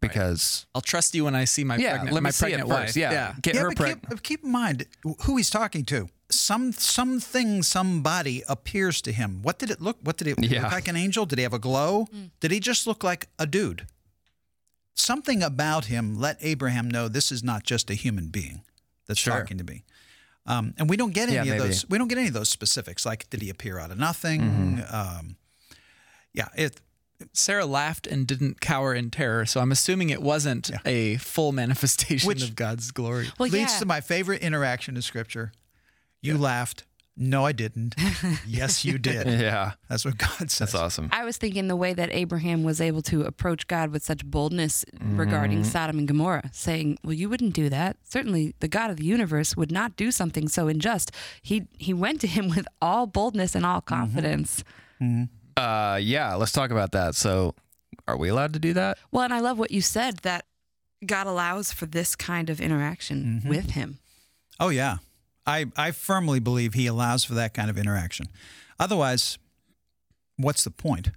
because 0.00 0.66
I'll 0.74 0.82
trust 0.82 1.14
you 1.14 1.24
when 1.24 1.34
I 1.34 1.44
see 1.46 1.64
my 1.64 1.76
yeah, 1.78 1.92
pregnant, 1.92 2.12
let 2.14 2.20
me 2.22 2.24
my 2.24 2.30
see 2.30 2.46
it 2.46 2.50
pregnant 2.58 2.68
first. 2.68 2.96
wife. 2.96 2.96
Yeah, 2.96 3.34
get 3.40 3.54
yeah, 3.54 3.60
her 3.62 3.68
but 3.70 3.76
pregnant. 3.78 4.10
keep, 4.10 4.22
keep 4.22 4.44
in 4.44 4.52
mind 4.52 4.84
who 5.22 5.36
he's 5.38 5.48
talking 5.48 5.84
to. 5.86 6.08
Some 6.30 6.72
something, 6.72 7.62
somebody 7.62 8.42
appears 8.48 9.00
to 9.02 9.12
him. 9.12 9.40
What 9.42 9.58
did 9.58 9.70
it 9.70 9.80
look? 9.80 9.96
What 10.02 10.18
did 10.18 10.26
it 10.26 10.36
Yeah. 10.44 10.64
look 10.64 10.72
like? 10.72 10.88
An 10.88 10.96
angel? 10.96 11.24
Did 11.24 11.38
he 11.38 11.44
have 11.44 11.54
a 11.54 11.58
glow? 11.58 12.08
Mm. 12.14 12.30
Did 12.40 12.50
he 12.50 12.60
just 12.60 12.86
look 12.86 13.02
like 13.02 13.28
a 13.38 13.46
dude? 13.46 13.86
Something 14.94 15.42
about 15.42 15.86
him 15.86 16.18
let 16.18 16.36
Abraham 16.40 16.90
know 16.90 17.08
this 17.08 17.30
is 17.30 17.42
not 17.44 17.62
just 17.64 17.90
a 17.90 17.94
human 17.94 18.28
being 18.28 18.62
that's 19.06 19.20
Sure. 19.20 19.38
talking 19.38 19.56
to 19.58 19.64
me. 19.64 19.84
Um, 20.46 20.74
and 20.78 20.88
we 20.88 20.96
don't 20.96 21.12
get 21.12 21.28
Yeah, 21.28 21.40
any 21.40 21.50
of 21.50 21.58
those. 21.58 21.88
We 21.88 21.98
don't 21.98 22.08
get 22.08 22.18
any 22.18 22.28
of 22.28 22.34
those 22.34 22.48
specifics. 22.48 23.04
Like, 23.04 23.28
did 23.30 23.42
he 23.42 23.50
appear 23.50 23.78
out 23.78 23.90
of 23.90 23.98
nothing? 23.98 24.40
Mm-hmm. 24.40 24.94
Um, 24.94 25.36
yeah, 26.32 26.48
it. 26.56 26.80
Sarah 27.32 27.64
laughed 27.64 28.06
and 28.06 28.26
didn't 28.26 28.60
cower 28.60 28.92
in 28.94 29.10
terror, 29.10 29.46
so 29.46 29.60
I'm 29.60 29.72
assuming 29.72 30.10
it 30.10 30.20
wasn't 30.20 30.68
Yeah. 30.68 30.78
a 30.84 31.16
full 31.16 31.50
manifestation 31.52 32.28
Which- 32.28 32.42
of 32.42 32.54
God's 32.54 32.90
glory. 32.90 33.28
Well, 33.38 33.48
leads 33.48 33.72
yeah. 33.72 33.78
to 33.78 33.86
my 33.86 34.00
favorite 34.02 34.42
interaction 34.42 34.96
in 34.96 35.02
Scripture. 35.02 35.52
You 36.20 36.36
laughed. 36.36 36.84
No, 37.18 37.46
I 37.46 37.52
didn't. 37.52 37.94
yes, 38.46 38.84
you 38.84 38.98
did. 38.98 39.26
yeah, 39.26 39.72
That's 39.88 40.04
what 40.04 40.18
God 40.18 40.50
says. 40.50 40.58
that's 40.58 40.74
awesome. 40.74 41.08
I 41.12 41.24
was 41.24 41.38
thinking 41.38 41.66
the 41.66 41.76
way 41.76 41.94
that 41.94 42.10
Abraham 42.12 42.62
was 42.62 42.78
able 42.78 43.00
to 43.02 43.22
approach 43.22 43.66
God 43.66 43.90
with 43.90 44.04
such 44.04 44.24
boldness 44.24 44.84
regarding 45.00 45.60
mm-hmm. 45.60 45.70
Sodom 45.70 45.98
and 45.98 46.06
Gomorrah, 46.06 46.50
saying, 46.52 46.98
"Well, 47.02 47.14
you 47.14 47.30
wouldn't 47.30 47.54
do 47.54 47.70
that. 47.70 47.96
Certainly, 48.02 48.54
the 48.60 48.68
God 48.68 48.90
of 48.90 48.98
the 48.98 49.04
universe 49.04 49.56
would 49.56 49.72
not 49.72 49.96
do 49.96 50.10
something 50.10 50.46
so 50.48 50.68
unjust." 50.68 51.10
He 51.40 51.66
he 51.78 51.94
went 51.94 52.20
to 52.20 52.26
him 52.26 52.48
with 52.56 52.68
all 52.82 53.06
boldness 53.06 53.54
and 53.54 53.64
all 53.64 53.80
mm-hmm. 53.80 53.94
confidence. 53.94 54.62
Mm-hmm. 55.00 55.24
Uh, 55.56 55.96
yeah, 55.96 56.34
let's 56.34 56.52
talk 56.52 56.70
about 56.70 56.92
that. 56.92 57.14
So, 57.14 57.54
are 58.06 58.18
we 58.18 58.28
allowed 58.28 58.52
to 58.52 58.58
do 58.58 58.74
that? 58.74 58.98
Well, 59.10 59.22
and 59.24 59.32
I 59.32 59.40
love 59.40 59.58
what 59.58 59.70
you 59.70 59.80
said 59.80 60.18
that 60.18 60.44
God 61.04 61.26
allows 61.26 61.72
for 61.72 61.86
this 61.86 62.14
kind 62.14 62.50
of 62.50 62.60
interaction 62.60 63.42
with 63.46 63.70
him. 63.70 64.00
Oh 64.60 64.68
yeah, 64.68 64.98
I 65.46 65.66
I 65.76 65.90
firmly 65.92 66.40
believe 66.40 66.74
He 66.74 66.86
allows 66.86 67.24
for 67.24 67.34
that 67.34 67.54
kind 67.54 67.70
of 67.70 67.78
interaction. 67.78 68.26
Otherwise, 68.78 69.38
what's 70.36 70.64
the 70.64 70.70
point? 70.70 71.10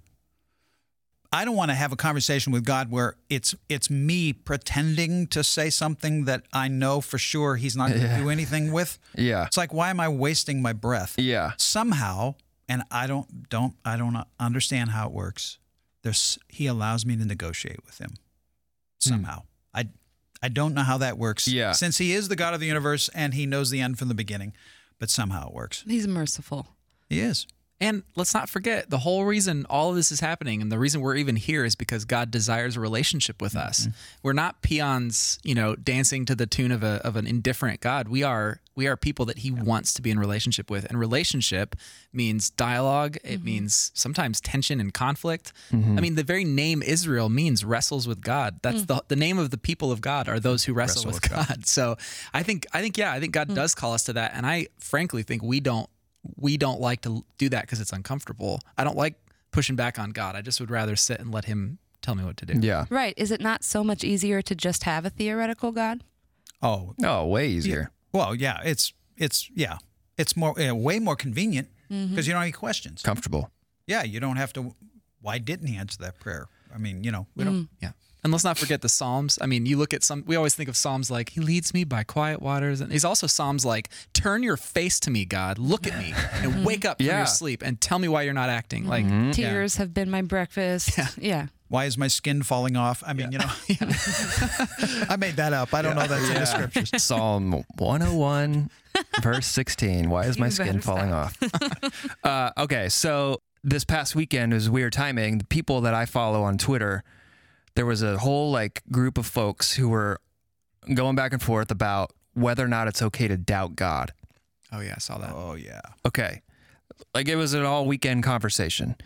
I 1.32 1.44
don't 1.44 1.54
want 1.54 1.70
to 1.70 1.76
have 1.76 1.92
a 1.92 1.96
conversation 1.96 2.52
with 2.52 2.64
God 2.64 2.90
where 2.90 3.14
it's 3.28 3.54
it's 3.68 3.88
me 3.88 4.32
pretending 4.32 5.28
to 5.28 5.44
say 5.44 5.70
something 5.70 6.24
that 6.24 6.42
I 6.52 6.66
know 6.68 7.00
for 7.00 7.18
sure 7.18 7.54
He's 7.56 7.76
not 7.76 7.90
going 7.90 8.00
to 8.02 8.06
Yeah. 8.08 8.18
do 8.18 8.30
anything 8.30 8.72
with. 8.72 8.98
Yeah, 9.16 9.46
It's 9.46 9.56
like 9.56 9.72
why 9.72 9.90
am 9.90 10.00
I 10.00 10.08
wasting 10.08 10.60
my 10.60 10.72
breath? 10.72 11.14
yeah, 11.18 11.52
Somehow, 11.56 12.34
and 12.68 12.82
I 12.90 13.06
don't 13.06 13.48
don't 13.48 13.74
I 13.84 13.96
don't 13.96 14.16
understand 14.40 14.90
how 14.90 15.06
it 15.06 15.12
works. 15.12 15.58
There's 16.02 16.38
He 16.48 16.66
allows 16.66 17.06
me 17.06 17.16
to 17.16 17.24
negotiate 17.24 17.84
with 17.86 17.98
Him. 17.98 18.10
Hmm. 19.04 19.08
somehow. 19.10 19.42
I 19.72 19.84
I 20.42 20.48
don't 20.48 20.74
know 20.74 20.82
how 20.82 20.98
that 20.98 21.18
works. 21.18 21.46
Yeah. 21.46 21.72
Since 21.72 21.98
he 21.98 22.12
is 22.12 22.28
the 22.28 22.36
God 22.36 22.54
of 22.54 22.60
the 22.60 22.66
universe 22.66 23.10
and 23.14 23.34
he 23.34 23.46
knows 23.46 23.70
the 23.70 23.80
end 23.80 23.98
from 23.98 24.08
the 24.08 24.14
beginning, 24.14 24.54
but 24.98 25.10
somehow 25.10 25.48
it 25.48 25.54
works. 25.54 25.84
He's 25.86 26.08
merciful. 26.08 26.68
He 27.08 27.20
is. 27.20 27.46
And 27.80 28.02
let's 28.14 28.34
not 28.34 28.50
forget 28.50 28.90
the 28.90 28.98
whole 28.98 29.24
reason 29.24 29.64
all 29.70 29.90
of 29.90 29.96
this 29.96 30.12
is 30.12 30.20
happening 30.20 30.60
and 30.60 30.70
the 30.70 30.78
reason 30.78 31.00
we're 31.00 31.16
even 31.16 31.36
here 31.36 31.64
is 31.64 31.74
because 31.74 32.04
God 32.04 32.30
desires 32.30 32.76
a 32.76 32.80
relationship 32.80 33.40
with 33.40 33.56
us. 33.56 33.82
Mm-hmm. 33.82 33.90
We're 34.22 34.34
not 34.34 34.60
peons, 34.60 35.38
you 35.42 35.54
know, 35.54 35.74
dancing 35.76 36.26
to 36.26 36.34
the 36.34 36.46
tune 36.46 36.72
of 36.72 36.82
a 36.82 37.00
of 37.04 37.16
an 37.16 37.26
indifferent 37.26 37.80
God. 37.80 38.08
We 38.08 38.22
are 38.22 38.60
we 38.76 38.86
are 38.86 38.96
people 38.96 39.24
that 39.26 39.38
he 39.38 39.50
wants 39.50 39.94
to 39.94 40.02
be 40.02 40.10
in 40.10 40.18
relationship 40.18 40.70
with. 40.70 40.84
And 40.84 40.98
relationship 40.98 41.74
means 42.12 42.50
dialogue, 42.50 43.16
it 43.16 43.36
mm-hmm. 43.36 43.44
means 43.44 43.92
sometimes 43.94 44.40
tension 44.40 44.78
and 44.78 44.92
conflict. 44.92 45.52
Mm-hmm. 45.72 45.96
I 45.98 46.00
mean, 46.00 46.14
the 46.16 46.22
very 46.22 46.44
name 46.44 46.82
Israel 46.82 47.30
means 47.30 47.64
wrestles 47.64 48.06
with 48.06 48.20
God. 48.20 48.60
That's 48.62 48.82
mm. 48.82 48.86
the 48.88 49.04
the 49.08 49.16
name 49.16 49.38
of 49.38 49.50
the 49.50 49.58
people 49.58 49.90
of 49.90 50.02
God 50.02 50.28
are 50.28 50.38
those 50.38 50.64
who 50.64 50.74
wrestle, 50.74 51.06
Wrestle 51.06 51.12
with, 51.12 51.22
with 51.22 51.30
God. 51.30 51.48
God. 51.48 51.66
So, 51.66 51.96
I 52.34 52.42
think 52.42 52.66
I 52.74 52.82
think 52.82 52.98
yeah, 52.98 53.12
I 53.12 53.20
think 53.20 53.32
God 53.32 53.48
mm. 53.48 53.54
does 53.54 53.74
call 53.74 53.94
us 53.94 54.04
to 54.04 54.12
that 54.14 54.32
and 54.34 54.44
I 54.46 54.66
frankly 54.78 55.22
think 55.22 55.42
we 55.42 55.60
don't 55.60 55.88
we 56.36 56.56
don't 56.56 56.80
like 56.80 57.00
to 57.02 57.24
do 57.38 57.48
that 57.48 57.62
because 57.62 57.80
it's 57.80 57.92
uncomfortable. 57.92 58.60
I 58.76 58.84
don't 58.84 58.96
like 58.96 59.14
pushing 59.52 59.76
back 59.76 59.98
on 59.98 60.10
God. 60.10 60.36
I 60.36 60.42
just 60.42 60.60
would 60.60 60.70
rather 60.70 60.96
sit 60.96 61.20
and 61.20 61.32
let 61.32 61.46
Him 61.46 61.78
tell 62.02 62.14
me 62.14 62.24
what 62.24 62.36
to 62.38 62.46
do. 62.46 62.54
Yeah. 62.66 62.84
Right. 62.90 63.14
Is 63.16 63.30
it 63.30 63.40
not 63.40 63.64
so 63.64 63.82
much 63.84 64.04
easier 64.04 64.42
to 64.42 64.54
just 64.54 64.84
have 64.84 65.04
a 65.06 65.10
theoretical 65.10 65.72
God? 65.72 66.04
Oh, 66.62 66.94
Oh, 67.02 67.26
way 67.26 67.48
easier. 67.48 67.90
well, 68.12 68.34
yeah. 68.34 68.60
It's 68.64 68.92
it's 69.16 69.50
yeah. 69.54 69.78
It's 70.18 70.36
more 70.36 70.58
uh, 70.60 70.74
way 70.74 70.98
more 70.98 71.16
convenient 71.16 71.68
because 71.88 72.26
you 72.26 72.32
don't 72.32 72.40
have 72.40 72.44
any 72.44 72.52
questions. 72.52 73.02
Comfortable. 73.02 73.50
Yeah, 73.86 74.02
you 74.04 74.20
don't 74.20 74.36
have 74.36 74.52
to. 74.52 74.74
Why 75.22 75.38
didn't 75.38 75.66
he 75.68 75.76
answer 75.76 75.96
that 76.02 76.20
prayer? 76.20 76.46
I 76.74 76.78
mean, 76.78 77.02
you 77.04 77.10
know, 77.10 77.26
we 77.34 77.44
don't. 77.44 77.68
Yeah. 77.82 77.92
And 78.22 78.32
let's 78.32 78.44
not 78.44 78.58
forget 78.58 78.82
the 78.82 78.88
Psalms. 78.88 79.38
I 79.40 79.46
mean, 79.46 79.66
you 79.66 79.76
look 79.76 79.94
at 79.94 80.02
some, 80.02 80.24
we 80.26 80.36
always 80.36 80.54
think 80.54 80.68
of 80.68 80.76
Psalms 80.76 81.10
like, 81.10 81.30
He 81.30 81.40
leads 81.40 81.72
me 81.72 81.84
by 81.84 82.02
quiet 82.02 82.42
waters. 82.42 82.80
And 82.80 82.92
he's 82.92 83.04
also 83.04 83.26
Psalms 83.26 83.64
like, 83.64 83.88
Turn 84.12 84.42
your 84.42 84.56
face 84.56 85.00
to 85.00 85.10
me, 85.10 85.24
God. 85.24 85.58
Look 85.58 85.86
at 85.86 85.98
me 85.98 86.14
and 86.42 86.64
wake 86.66 86.84
up 86.84 86.98
from 86.98 87.06
your 87.06 87.26
sleep 87.26 87.62
and 87.62 87.80
tell 87.80 87.98
me 87.98 88.08
why 88.08 88.22
you're 88.22 88.34
not 88.34 88.50
acting. 88.50 88.86
Like, 88.86 89.04
yeah. 89.06 89.32
Tears 89.32 89.76
have 89.76 89.94
been 89.94 90.10
my 90.10 90.22
breakfast. 90.22 90.98
Yeah. 91.18 91.46
Why 91.70 91.84
is 91.84 91.96
my 91.96 92.08
skin 92.08 92.42
falling 92.42 92.76
off? 92.76 93.04
I 93.06 93.12
mean, 93.12 93.30
you 93.30 93.38
know, 93.38 93.44
I 95.08 95.16
made 95.16 95.36
that 95.36 95.52
up. 95.52 95.72
I 95.72 95.82
don't 95.82 95.94
know 95.94 96.06
that's 96.06 96.28
in 96.28 96.34
the 96.34 96.44
scriptures. 96.44 97.00
Psalm 97.00 97.64
101, 97.78 98.70
verse 99.22 99.46
16. 99.46 100.10
Why 100.10 100.24
is 100.24 100.36
my 100.36 100.48
skin 100.48 100.66
better 100.66 100.80
falling 100.80 101.12
off? 101.12 101.38
uh, 102.24 102.50
okay, 102.58 102.88
so 102.88 103.40
this 103.62 103.84
past 103.84 104.16
weekend 104.16 104.52
was 104.52 104.68
weird 104.68 104.92
timing. 104.92 105.38
The 105.38 105.44
people 105.44 105.80
that 105.82 105.94
I 105.94 106.06
follow 106.06 106.42
on 106.42 106.58
Twitter, 106.58 107.04
there 107.74 107.86
was 107.86 108.02
a 108.02 108.18
whole 108.18 108.50
like 108.50 108.82
group 108.90 109.18
of 109.18 109.26
folks 109.26 109.74
who 109.74 109.88
were 109.88 110.20
going 110.94 111.16
back 111.16 111.32
and 111.32 111.42
forth 111.42 111.70
about 111.70 112.12
whether 112.34 112.64
or 112.64 112.68
not 112.68 112.88
it's 112.88 113.02
okay 113.02 113.28
to 113.28 113.36
doubt 113.36 113.76
God. 113.76 114.12
oh, 114.72 114.80
yeah, 114.80 114.94
I 114.96 115.00
saw 115.00 115.18
that. 115.18 115.32
Oh 115.34 115.54
yeah. 115.54 115.80
Okay. 116.06 116.42
Like 117.14 117.28
it 117.28 117.36
was 117.36 117.54
an 117.54 117.64
all 117.64 117.86
weekend 117.86 118.22
conversation. 118.22 118.96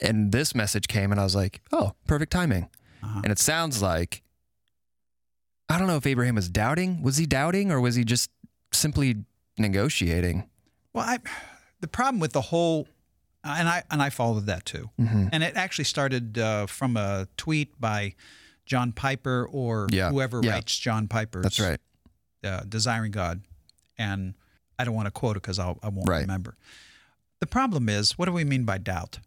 And 0.00 0.32
this 0.32 0.54
message 0.54 0.88
came 0.88 1.10
and 1.10 1.20
I 1.20 1.24
was 1.24 1.34
like, 1.34 1.60
oh, 1.72 1.92
perfect 2.06 2.32
timing. 2.32 2.68
Uh-huh. 3.02 3.20
And 3.24 3.32
it 3.32 3.38
sounds 3.38 3.82
like 3.82 4.22
I 5.68 5.78
don't 5.78 5.88
know 5.88 5.96
if 5.96 6.06
Abraham 6.06 6.36
was 6.36 6.48
doubting. 6.48 7.02
Was 7.02 7.16
he 7.16 7.26
doubting 7.26 7.72
or 7.72 7.80
was 7.80 7.94
he 7.96 8.04
just 8.04 8.30
simply 8.72 9.24
negotiating? 9.58 10.48
Well, 10.92 11.04
I 11.06 11.18
the 11.80 11.88
problem 11.88 12.20
with 12.20 12.32
the 12.32 12.40
whole, 12.40 12.88
and 13.46 13.68
I 13.68 13.82
and 13.90 14.02
I 14.02 14.10
followed 14.10 14.46
that 14.46 14.64
too, 14.64 14.90
Mm-hmm. 15.00 15.28
and 15.32 15.42
it 15.42 15.56
actually 15.56 15.84
started 15.86 16.38
uh, 16.38 16.66
from 16.66 16.96
a 16.96 17.26
tweet 17.36 17.80
by 17.80 18.14
John 18.66 18.92
Piper 18.92 19.48
or 19.50 19.86
Yeah. 19.90 20.10
whoever 20.10 20.40
Yeah. 20.42 20.52
writes 20.52 20.78
John 20.78 21.08
Piper's 21.08 21.42
That's 21.42 21.60
right. 21.60 21.80
uh, 22.44 22.60
Desiring 22.68 23.12
God, 23.12 23.42
and 23.98 24.34
I 24.78 24.84
don't 24.84 24.94
want 24.94 25.06
to 25.06 25.10
quote 25.12 25.36
it 25.36 25.42
because 25.42 25.58
I 25.58 25.66
won't 25.66 26.08
Right. 26.08 26.20
remember. 26.20 26.56
The 27.40 27.46
problem 27.46 27.88
is, 27.88 28.18
what 28.18 28.26
do 28.26 28.32
we 28.32 28.44
mean 28.44 28.64
by 28.64 28.78
doubt? 28.78 29.20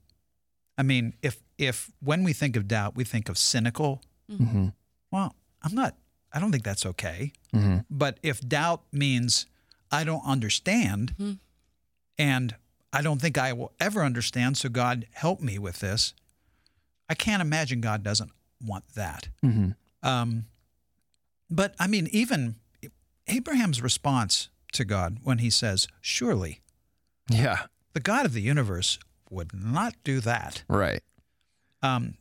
I 0.78 0.84
mean, 0.84 1.14
if 1.22 1.38
if 1.58 1.92
when 2.00 2.24
we 2.24 2.34
think 2.34 2.56
of 2.56 2.68
doubt, 2.68 2.96
we 2.96 3.04
think 3.04 3.30
of 3.30 3.38
cynical. 3.38 4.02
Mm-hmm. 4.32 4.70
Well, 5.12 5.36
I'm 5.62 5.76
not. 5.76 5.96
I 6.32 6.40
don't 6.40 6.52
think 6.52 6.64
that's 6.64 6.86
okay. 6.86 7.34
Mm-hmm. 7.54 7.80
But 7.90 8.20
if 8.24 8.40
doubt 8.42 8.84
means 8.92 9.46
I 9.92 10.04
don't 10.04 10.24
understand 10.26 11.16
Mhm. 11.18 11.40
and 12.18 12.56
I 12.92 13.02
don't 13.02 13.22
think 13.22 13.38
I 13.38 13.54
will 13.54 13.72
ever 13.80 14.04
understand, 14.04 14.58
so 14.58 14.70
God 14.70 15.06
help 15.14 15.42
me 15.42 15.60
with 15.60 15.80
this, 15.80 16.14
I 17.08 17.14
can't 17.16 17.42
imagine 17.42 17.82
God 17.82 18.04
doesn't 18.04 18.32
want 18.66 18.86
that. 18.96 19.30
Mm-hmm. 19.44 19.72
Um, 20.08 20.46
but 21.50 21.76
I 21.80 21.88
mean, 21.88 22.08
even 22.12 22.56
Abraham's 23.28 23.82
response 23.82 24.50
to 24.74 24.86
God 24.86 25.18
when 25.24 25.40
he 25.40 25.50
says, 25.50 25.88
Surely 26.02 26.62
Yeah. 27.30 27.64
the 27.94 28.00
God 28.00 28.26
of 28.26 28.34
the 28.34 28.42
universe 28.42 29.00
would 29.30 29.54
not 29.54 29.94
do 30.04 30.20
that. 30.22 30.64
Right. 30.68 31.02
Um, 31.82 32.16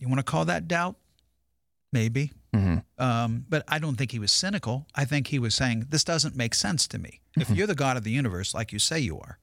you 0.00 0.08
want 0.08 0.18
to 0.18 0.24
call 0.24 0.44
that 0.46 0.66
doubt? 0.68 0.96
Maybe. 1.92 2.32
Mm-hmm. 2.54 2.78
Um, 3.02 3.44
but 3.48 3.64
I 3.68 3.78
don't 3.78 3.96
think 3.96 4.12
he 4.12 4.18
was 4.18 4.32
cynical. 4.32 4.86
I 4.94 5.04
think 5.04 5.28
he 5.28 5.38
was 5.38 5.54
saying, 5.54 5.86
This 5.90 6.04
doesn't 6.04 6.36
make 6.36 6.54
sense 6.54 6.86
to 6.88 6.98
me. 6.98 7.20
If 7.36 7.50
you're 7.50 7.66
the 7.66 7.74
God 7.74 7.96
of 7.96 8.04
the 8.04 8.10
universe, 8.10 8.52
like 8.54 8.72
you 8.72 8.78
say 8.78 8.98
you 8.98 9.18
are, 9.20 9.38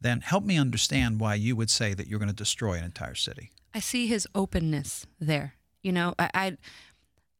then 0.00 0.20
help 0.20 0.44
me 0.44 0.56
understand 0.58 1.20
why 1.20 1.34
you 1.34 1.56
would 1.56 1.70
say 1.70 1.94
that 1.94 2.06
you're 2.06 2.18
going 2.18 2.30
to 2.30 2.34
destroy 2.34 2.74
an 2.74 2.84
entire 2.84 3.14
city. 3.14 3.52
I 3.74 3.80
see 3.80 4.06
his 4.06 4.26
openness 4.34 5.06
there. 5.20 5.54
You 5.82 5.92
know, 5.92 6.14
I, 6.18 6.30
I 6.34 6.56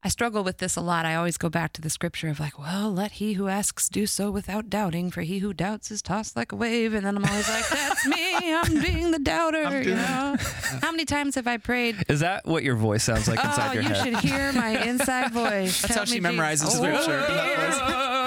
I 0.02 0.08
struggle 0.08 0.42
with 0.42 0.58
this 0.58 0.76
a 0.76 0.80
lot. 0.80 1.04
I 1.04 1.14
always 1.14 1.36
go 1.36 1.50
back 1.50 1.74
to 1.74 1.82
the 1.82 1.90
scripture 1.90 2.28
of 2.28 2.40
like, 2.40 2.58
well, 2.58 2.90
let 2.90 3.12
he 3.12 3.34
who 3.34 3.48
asks 3.48 3.86
do 3.86 4.06
so 4.06 4.30
without 4.30 4.70
doubting, 4.70 5.10
for 5.10 5.20
he 5.20 5.40
who 5.40 5.52
doubts 5.52 5.90
is 5.90 6.00
tossed 6.00 6.36
like 6.36 6.52
a 6.52 6.56
wave. 6.56 6.94
And 6.94 7.04
then 7.04 7.18
I'm 7.18 7.24
always 7.24 7.48
like, 7.50 7.68
that's 7.68 8.06
me. 8.06 8.54
I'm 8.54 8.80
being 8.80 9.10
the 9.10 9.18
doubter. 9.18 9.62
I'm 9.62 9.82
You 9.82 9.96
know, 9.96 10.36
how 10.80 10.90
many 10.90 11.04
times 11.04 11.34
have 11.34 11.46
I 11.46 11.58
prayed? 11.58 12.02
Is 12.08 12.20
that 12.20 12.46
what 12.46 12.64
your 12.64 12.76
voice 12.76 13.04
sounds 13.04 13.28
like 13.28 13.44
inside 13.44 13.70
oh, 13.70 13.72
your 13.74 13.82
you 13.82 13.88
head? 13.90 14.06
You 14.06 14.14
should 14.14 14.24
hear 14.24 14.52
my 14.54 14.82
inside 14.86 15.32
voice. 15.32 15.82
That's 15.82 15.94
Tell 15.94 15.98
how 15.98 16.04
she 16.06 16.20
memorizes 16.20 16.70
scripture. 16.70 17.22
Oh, 17.22 17.44
dear. 17.44 17.56
I 17.58 18.16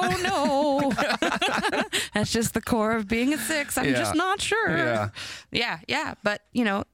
don't 0.00 0.22
know. 0.22 0.92
That's 2.14 2.32
just 2.32 2.54
the 2.54 2.60
core 2.60 2.92
of 2.96 3.08
being 3.08 3.32
a 3.34 3.38
six. 3.38 3.76
I'm 3.78 3.86
Yeah. 3.86 3.92
just 3.98 4.14
not 4.14 4.40
sure. 4.40 4.76
Yeah. 4.76 5.08
Yeah, 5.50 5.78
yeah. 5.88 6.14
But, 6.22 6.42
you 6.52 6.64
know, 6.64 6.84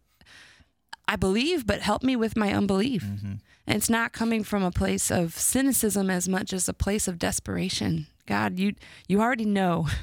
I 1.06 1.16
believe, 1.16 1.66
but 1.66 1.80
help 1.80 2.02
me 2.02 2.16
with 2.16 2.36
my 2.36 2.52
unbelief. 2.52 3.04
Mm-hmm. 3.04 3.32
And 3.66 3.76
it's 3.76 3.90
not 3.90 4.12
coming 4.12 4.44
from 4.44 4.62
a 4.62 4.70
place 4.70 5.10
of 5.10 5.34
cynicism 5.34 6.10
as 6.10 6.28
much 6.28 6.52
as 6.52 6.68
a 6.68 6.74
place 6.74 7.08
of 7.08 7.18
desperation. 7.18 8.06
God, 8.26 8.58
you 8.58 8.74
you 9.08 9.20
already 9.20 9.44
know. 9.46 9.88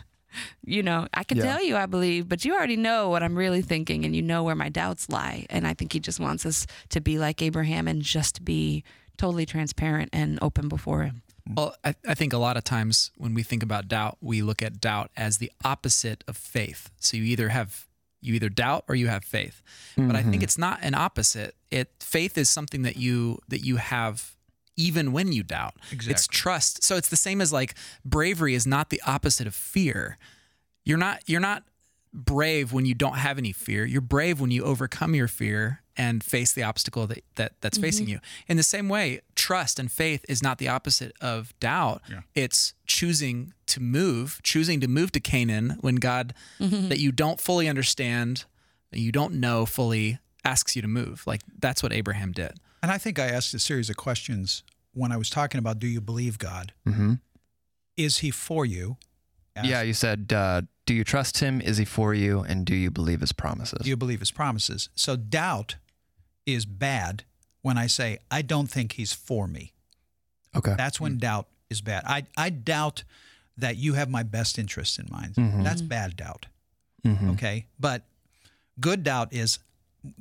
You 0.65 0.81
know, 0.81 1.07
I 1.13 1.25
can 1.25 1.39
Yeah. 1.39 1.43
tell 1.43 1.61
you 1.61 1.75
I 1.75 1.87
believe, 1.87 2.29
but 2.29 2.45
you 2.45 2.53
already 2.55 2.77
know 2.77 3.09
what 3.09 3.21
I'm 3.21 3.37
really 3.37 3.61
thinking 3.61 4.05
and 4.05 4.15
you 4.15 4.21
know 4.21 4.43
where 4.43 4.55
my 4.55 4.69
doubts 4.69 5.09
lie. 5.09 5.45
And 5.49 5.67
I 5.67 5.73
think 5.73 5.91
he 5.91 5.99
just 5.99 6.21
wants 6.21 6.45
us 6.45 6.65
to 6.91 7.01
be 7.01 7.19
like 7.19 7.41
Abraham 7.41 7.85
and 7.85 8.01
just 8.01 8.45
be 8.45 8.85
totally 9.17 9.45
transparent 9.45 10.09
and 10.13 10.39
open 10.41 10.69
before 10.69 11.03
him. 11.03 11.21
Well, 11.55 11.75
I, 11.83 11.95
I 12.07 12.13
think 12.13 12.33
a 12.33 12.37
lot 12.37 12.57
of 12.57 12.63
times 12.63 13.11
when 13.17 13.33
we 13.33 13.43
think 13.43 13.63
about 13.63 13.87
doubt, 13.87 14.17
we 14.21 14.41
look 14.41 14.61
at 14.61 14.79
doubt 14.79 15.11
as 15.15 15.37
the 15.37 15.51
opposite 15.63 16.23
of 16.27 16.37
faith. 16.37 16.91
So 16.99 17.17
you 17.17 17.23
either 17.23 17.49
have 17.49 17.87
you 18.21 18.35
either 18.35 18.49
doubt 18.49 18.85
or 18.87 18.95
you 18.95 19.07
have 19.07 19.23
faith. 19.23 19.63
But 20.07 20.15
I 20.15 20.21
think 20.21 20.35
mm-hmm. 20.35 20.43
it's 20.43 20.57
not 20.57 20.79
an 20.81 20.93
opposite. 20.93 21.55
It 21.71 21.89
faith 21.99 22.37
is 22.37 22.49
something 22.49 22.83
that 22.83 22.95
you 22.95 23.39
that 23.47 23.65
you 23.65 23.77
have 23.77 24.35
even 24.77 25.11
when 25.11 25.31
you 25.31 25.43
doubt. 25.43 25.75
It's 26.11 26.27
trust. 26.27 26.83
So 26.83 26.95
it's 26.95 27.09
the 27.09 27.15
same 27.15 27.41
as 27.41 27.51
like 27.51 27.75
bravery 28.05 28.55
is 28.55 28.65
not 28.65 28.89
the 28.89 29.01
opposite 29.05 29.47
of 29.47 29.55
fear. 29.55 30.17
You're 30.85 30.97
not 30.97 31.21
you're 31.25 31.41
not 31.41 31.63
brave 32.13 32.73
when 32.73 32.85
you 32.85 32.93
don't 32.93 33.17
have 33.17 33.37
any 33.37 33.51
fear. 33.51 33.85
You're 33.85 34.01
brave 34.01 34.39
when 34.39 34.51
you 34.51 34.63
overcome 34.63 35.15
your 35.15 35.27
fear 35.27 35.80
and 35.97 36.23
face 36.23 36.53
the 36.53 36.63
obstacle 36.63 37.05
that, 37.07 37.23
that 37.35 37.53
that's 37.61 37.77
facing 37.77 38.07
you. 38.07 38.19
In 38.47 38.57
the 38.57 38.63
same 38.63 38.87
way, 38.89 39.21
trust 39.35 39.77
and 39.79 39.91
faith 39.91 40.25
is 40.29 40.41
not 40.41 40.57
the 40.57 40.67
opposite 40.69 41.13
of 41.21 41.53
doubt. 41.59 42.01
Yeah. 42.09 42.21
It's 42.35 42.73
choosing 42.85 43.53
to 43.67 43.79
move, 43.81 44.39
choosing 44.43 44.79
to 44.81 44.87
move 44.87 45.11
to 45.13 45.19
Canaan 45.19 45.77
when 45.81 45.95
God 45.95 46.33
that 46.59 46.99
you 46.99 47.11
don't 47.11 47.39
fully 47.39 47.67
understand, 47.67 48.45
you 48.91 49.11
don't 49.11 49.33
know 49.35 49.65
fully 49.65 50.19
asks 50.43 50.75
you 50.75 50.81
to 50.81 50.87
move. 50.87 51.23
Like 51.27 51.41
that's 51.59 51.83
what 51.83 51.91
Abraham 51.93 52.31
did. 52.31 52.53
And 52.81 52.91
I 52.91 52.97
think 52.97 53.19
I 53.19 53.27
asked 53.27 53.53
a 53.53 53.59
series 53.59 53.89
of 53.89 53.95
questions 53.97 54.63
when 54.93 55.11
I 55.11 55.17
was 55.17 55.29
talking 55.29 55.59
about 55.59 55.79
do 55.79 55.87
you 55.87 56.01
believe 56.01 56.37
God? 56.39 56.73
Mm-hmm. 56.87 57.13
Is 57.97 58.19
he 58.19 58.31
for 58.31 58.65
you? 58.65 58.97
As- 59.55 59.65
Yeah, 59.65 59.81
you 59.81 59.93
said, 59.93 60.31
uh, 60.33 60.61
do 60.91 60.97
you 60.97 61.03
trust 61.05 61.37
him? 61.39 61.61
Is 61.61 61.77
he 61.77 61.85
for 61.85 62.13
you? 62.13 62.41
And 62.41 62.65
do 62.65 62.75
you 62.75 62.91
believe 62.91 63.21
his 63.21 63.31
promises? 63.31 63.79
Do 63.83 63.89
you 63.89 63.95
believe 63.95 64.19
his 64.19 64.31
promises? 64.31 64.89
So 64.93 65.15
doubt 65.15 65.75
is 66.45 66.65
bad 66.65 67.23
when 67.61 67.77
I 67.77 67.87
say 67.87 68.19
I 68.29 68.41
don't 68.41 68.67
think 68.69 68.93
he's 68.93 69.13
for 69.13 69.47
me. 69.47 69.71
okay. 70.53 70.73
That's 70.75 70.99
when 70.99 71.17
doubt 71.17 71.47
is 71.69 71.79
bad. 71.79 72.03
I 72.05 72.25
I 72.35 72.49
doubt 72.49 73.03
that 73.57 73.77
you 73.77 73.93
have 73.93 74.09
my 74.09 74.23
best 74.23 74.59
interest 74.59 74.99
in 74.99 75.07
mind. 75.09 75.35
Mhm. 75.35 75.63
That's 75.63 75.81
bad 75.81 76.17
doubt. 76.17 76.47
Mhm. 77.05 77.33
Okay? 77.35 77.67
But 77.79 78.03
good 78.79 79.03
doubt 79.03 79.31
is 79.31 79.59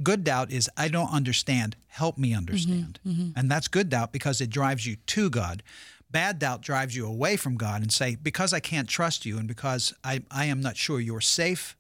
good 0.04 0.22
doubt 0.22 0.52
is 0.52 0.70
I 0.76 0.86
don't 0.88 1.10
understand. 1.10 1.74
Help 1.88 2.16
me 2.16 2.32
understand. 2.32 3.00
And 3.04 3.50
that's 3.50 3.66
good 3.66 3.88
doubt 3.88 4.12
because 4.12 4.40
it 4.40 4.50
drives 4.50 4.86
you 4.86 4.96
to 5.16 5.30
God. 5.30 5.64
Bad 6.10 6.38
doubt 6.38 6.60
drives 6.60 6.96
you 6.96 7.06
away 7.06 7.36
from 7.36 7.56
God 7.56 7.82
and 7.82 7.92
say, 7.92 8.16
because 8.20 8.52
I 8.52 8.60
can't 8.60 8.88
trust 8.88 9.24
you 9.24 9.38
and 9.38 9.46
because 9.46 9.94
I, 10.02 10.22
I 10.30 10.46
am 10.46 10.60
not 10.60 10.76
sure 10.76 10.98
you're 10.98 11.20
safe 11.20 11.76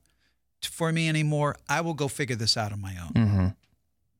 for 0.62 0.92
me 0.92 1.08
anymore, 1.08 1.56
I 1.68 1.80
will 1.80 1.94
go 1.94 2.06
figure 2.08 2.36
this 2.36 2.56
out 2.56 2.72
on 2.72 2.80
my 2.80 2.96
own. 3.02 3.12
Mm-hmm. 3.12 3.46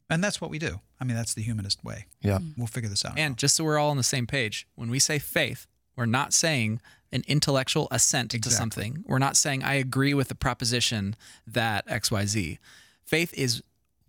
And 0.08 0.24
that's 0.24 0.40
what 0.40 0.50
we 0.50 0.58
do. 0.58 0.80
I 1.00 1.04
mean, 1.04 1.16
that's 1.16 1.34
the 1.34 1.42
humanist 1.42 1.84
way. 1.84 2.06
Yeah. 2.20 2.38
We'll 2.56 2.66
figure 2.66 2.90
this 2.90 3.04
out. 3.04 3.18
And 3.18 3.36
just 3.36 3.56
so 3.56 3.64
we're 3.64 3.78
all 3.78 3.90
on 3.90 3.96
the 3.96 4.02
same 4.02 4.26
page, 4.26 4.66
when 4.74 4.90
we 4.90 4.98
say 4.98 5.18
faith, 5.18 5.66
we're 5.96 6.06
not 6.06 6.32
saying 6.32 6.80
an 7.12 7.22
intellectual 7.26 7.88
assent 7.90 8.30
to 8.30 8.50
something. 8.50 9.04
We're 9.06 9.18
not 9.18 9.36
saying 9.36 9.62
I 9.62 9.74
agree 9.74 10.14
with 10.14 10.28
the 10.28 10.34
proposition 10.34 11.16
that 11.46 11.86
XYZ. 11.86 12.58
Faith 13.04 13.34
is 13.34 13.62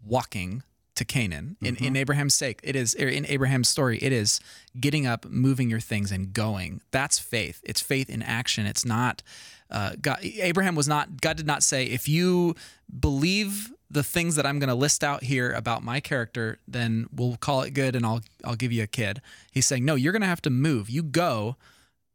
walking 0.06 0.64
to 1.02 1.06
Canaan. 1.06 1.58
In, 1.62 1.68
in 1.68 1.76
mm-hmm. 1.76 1.95
Abraham's 1.97 2.36
sake, 2.36 2.60
it 2.64 2.76
is 2.76 2.95
er, 2.99 3.08
in 3.08 3.26
Abraham's 3.26 3.70
story, 3.70 3.97
it 3.97 4.14
is 4.14 4.39
getting 4.80 5.06
up, 5.06 5.26
moving 5.26 5.70
your 5.70 5.80
things, 5.80 6.12
and 6.12 6.32
going. 6.32 6.82
That's 6.91 7.20
faith. 7.20 7.62
It's 7.64 7.82
faith 7.82 8.10
in 8.10 8.22
action. 8.22 8.66
It's 8.66 8.86
not 8.86 9.24
uh, 9.70 9.93
God. 10.02 10.20
Abraham 10.22 10.76
was 10.76 10.88
not. 10.88 11.22
God 11.22 11.38
did 11.38 11.47
not 11.47 11.64
say, 11.64 11.86
if 11.86 12.08
you 12.08 12.56
believe 12.99 13.72
the 13.89 14.04
things 14.04 14.36
that 14.36 14.45
I'm 14.45 14.60
going 14.60 14.70
to 14.70 14.76
list 14.76 15.04
out 15.04 15.24
here 15.24 15.52
about 15.52 15.84
my 15.84 15.99
character, 15.99 16.60
then 16.68 17.08
we'll 17.14 17.38
call 17.38 17.62
it 17.62 17.72
good, 17.72 17.95
and 17.95 18.06
I'll 18.06 18.22
I'll 18.45 18.56
give 18.56 18.72
you 18.72 18.84
a 18.84 18.88
kid. 18.88 19.22
He's 19.52 19.66
saying, 19.66 19.84
no, 19.84 19.95
you're 19.95 20.14
going 20.14 20.22
to 20.22 20.28
have 20.28 20.41
to 20.43 20.49
move. 20.49 20.89
You 20.89 21.04
go 21.04 21.58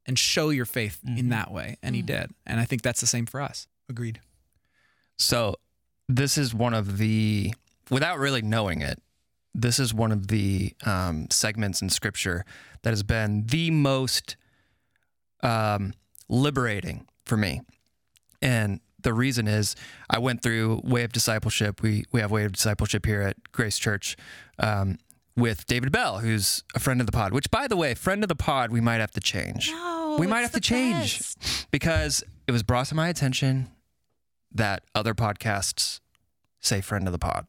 and 0.06 0.18
show 0.18 0.50
your 0.50 0.66
faith 0.66 1.00
in 1.04 1.16
mm-hmm. 1.16 1.28
that 1.30 1.50
way, 1.50 1.76
and 1.82 1.96
he 1.96 2.02
mm. 2.02 2.06
did. 2.06 2.30
And 2.46 2.60
I 2.60 2.64
think 2.64 2.82
that's 2.82 3.00
the 3.00 3.06
same 3.06 3.26
for 3.26 3.40
us. 3.40 3.66
Agreed. 3.88 4.20
So 5.18 5.56
this 6.08 6.38
is 6.38 6.54
one 6.54 6.74
of 6.74 6.98
the, 6.98 7.52
without 7.90 8.18
really 8.18 8.42
knowing 8.42 8.80
it, 8.80 9.02
this 9.54 9.78
is 9.78 9.94
one 9.94 10.12
of 10.12 10.28
the 10.28 10.74
um, 10.84 11.28
segments 11.30 11.80
in 11.80 11.88
Scripture 11.88 12.44
that 12.82 12.90
has 12.90 13.02
been 13.02 13.46
the 13.46 13.70
most 13.70 14.36
um, 15.42 15.94
liberating 16.28 17.06
for 17.24 17.36
me, 17.36 17.62
and 18.42 18.80
the 19.02 19.14
reason 19.14 19.46
is 19.48 19.76
I 20.10 20.18
went 20.18 20.42
through 20.42 20.80
Way 20.84 21.04
of 21.04 21.12
Discipleship. 21.12 21.82
We 21.82 22.04
we 22.12 22.20
have 22.20 22.30
Way 22.30 22.44
of 22.44 22.52
Discipleship 22.52 23.06
here 23.06 23.22
at 23.22 23.52
Grace 23.52 23.78
Church. 23.78 24.16
Um, 24.58 24.98
with 25.36 25.66
David 25.66 25.92
Bell, 25.92 26.20
who's 26.20 26.64
a 26.74 26.78
friend 26.78 26.98
of 26.98 27.04
the 27.04 27.12
pod, 27.12 27.34
which, 27.34 27.50
by 27.50 27.68
the 27.68 27.76
way, 27.76 27.92
friend 27.92 28.24
of 28.24 28.28
the 28.28 28.34
pod, 28.34 28.72
we 28.72 28.80
might 28.80 29.00
have 29.00 29.10
to 29.10 29.20
change. 29.20 29.70
No, 29.70 30.16
we 30.18 30.26
might 30.26 30.40
have 30.40 30.52
to 30.52 30.60
change 30.60 31.18
best. 31.18 31.70
because 31.70 32.24
it 32.46 32.52
was 32.52 32.62
brought 32.62 32.86
to 32.86 32.94
my 32.94 33.08
attention 33.10 33.68
that 34.50 34.82
other 34.94 35.12
podcasts 35.12 36.00
say 36.60 36.80
friend 36.80 37.06
of 37.06 37.12
the 37.12 37.18
pod. 37.18 37.46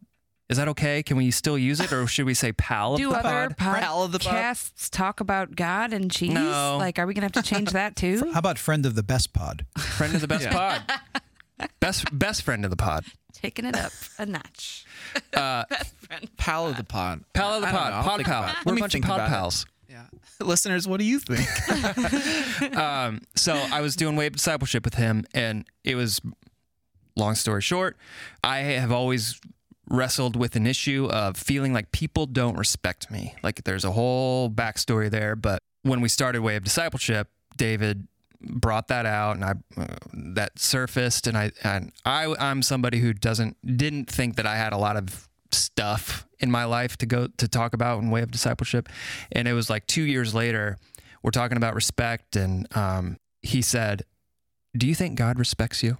Is 0.49 0.57
that 0.57 0.67
okay? 0.69 1.03
Can 1.03 1.17
we 1.17 1.29
still 1.31 1.57
use 1.57 1.79
it, 1.81 1.91
or 1.91 2.07
should 2.07 2.25
we 2.25 2.33
say 2.33 2.53
pal 2.53 2.93
of 2.93 2.99
Do 2.99 3.09
the 3.09 3.17
other 3.17 3.53
pod? 3.53 3.57
Pal 3.81 4.03
of 4.03 4.11
the 4.13 4.19
pod. 4.19 4.33
podcasts 4.35 4.89
talk 4.89 5.19
about 5.19 5.55
God 5.55 5.91
and 5.91 6.09
cheese? 6.09 6.31
No. 6.31 6.77
Like, 6.77 6.97
are 6.99 7.05
we 7.05 7.13
gonna 7.13 7.25
have 7.25 7.31
to 7.33 7.41
change 7.41 7.71
that 7.71 7.95
too? 7.97 8.29
How 8.33 8.39
about 8.39 8.57
friend 8.57 8.85
of 8.85 8.95
the 8.95 9.03
best 9.03 9.33
pod? 9.33 9.65
Friend 9.77 10.15
of 10.15 10.21
the 10.21 10.27
best 10.27 10.49
pod. 10.49 10.81
Best 11.81 12.17
best 12.17 12.43
friend 12.43 12.63
of 12.63 12.71
the 12.71 12.77
pod. 12.77 13.03
Taking 13.33 13.65
it 13.65 13.75
up 13.75 13.91
a 14.17 14.25
notch. 14.25 14.85
Uh, 15.33 15.63
Pal 16.37 16.67
of 16.67 16.77
the 16.77 16.83
pod. 16.83 17.23
pal 17.33 17.55
of 17.55 17.61
the 17.61 17.67
I 17.67 17.71
don't 17.71 17.79
pod. 17.81 17.91
know. 17.91 17.97
I'll 17.97 18.03
Pod 18.03 18.15
think 18.17 18.27
pal. 18.27 18.43
about 18.43 18.49
it. 18.57 18.65
We're 18.65 18.69
Let 18.69 18.71
a 18.71 18.75
me 18.75 18.81
bunch 18.81 18.89
of 18.89 18.93
think 18.93 19.05
pod 19.05 19.15
about 19.19 19.27
it. 19.27 19.31
pals. 19.31 19.65
Yeah. 19.89 20.03
Listeners, 20.39 20.87
what 20.87 20.99
do 20.99 21.05
you 21.05 21.19
think? 21.19 22.77
um, 22.77 23.21
so 23.35 23.53
I 23.71 23.81
was 23.81 23.95
doing 23.95 24.15
way 24.15 24.27
of 24.27 24.33
discipleship 24.33 24.85
with 24.85 24.95
him, 24.95 25.25
and 25.33 25.65
it 25.83 25.95
was 25.95 26.21
long 27.15 27.35
story 27.35 27.61
short. 27.61 27.97
I 28.43 28.59
have 28.59 28.91
always 28.91 29.39
wrestled 29.89 30.35
with 30.35 30.55
an 30.55 30.67
issue 30.67 31.07
of 31.11 31.37
feeling 31.37 31.73
like 31.73 31.91
people 31.91 32.25
don't 32.25 32.57
respect 32.57 33.09
me. 33.09 33.35
Like 33.43 33.63
there's 33.63 33.85
a 33.85 33.91
whole 33.91 34.49
backstory 34.49 35.09
there, 35.09 35.35
but 35.35 35.59
when 35.83 36.01
we 36.01 36.09
started 36.09 36.41
way 36.41 36.55
of 36.55 36.63
discipleship, 36.63 37.29
David 37.55 38.07
brought 38.39 38.87
that 38.89 39.05
out 39.05 39.35
and 39.35 39.43
I 39.43 39.53
uh, 39.77 39.85
that 40.13 40.59
surfaced 40.59 41.27
and 41.27 41.37
I 41.37 41.51
and 41.63 41.91
I 42.05 42.35
I'm 42.39 42.61
somebody 42.61 42.99
who 42.99 43.13
doesn't 43.13 43.57
didn't 43.77 44.09
think 44.09 44.35
that 44.35 44.45
I 44.45 44.57
had 44.57 44.73
a 44.73 44.77
lot 44.77 44.95
of 44.95 45.27
stuff 45.51 46.27
in 46.39 46.51
my 46.51 46.65
life 46.65 46.97
to 46.97 47.05
go 47.05 47.27
to 47.37 47.47
talk 47.47 47.73
about 47.73 48.01
in 48.01 48.11
way 48.11 48.21
of 48.21 48.29
discipleship 48.29 48.89
and 49.31 49.47
it 49.47 49.53
was 49.53 49.69
like 49.69 49.87
2 49.87 50.03
years 50.03 50.35
later 50.35 50.77
we're 51.23 51.31
talking 51.31 51.57
about 51.57 51.73
respect 51.73 52.35
and 52.35 52.67
um, 52.77 53.17
he 53.41 53.61
said 53.61 54.03
do 54.77 54.85
you 54.87 54.93
think 54.93 55.17
God 55.17 55.39
respects 55.39 55.81
you 55.81 55.97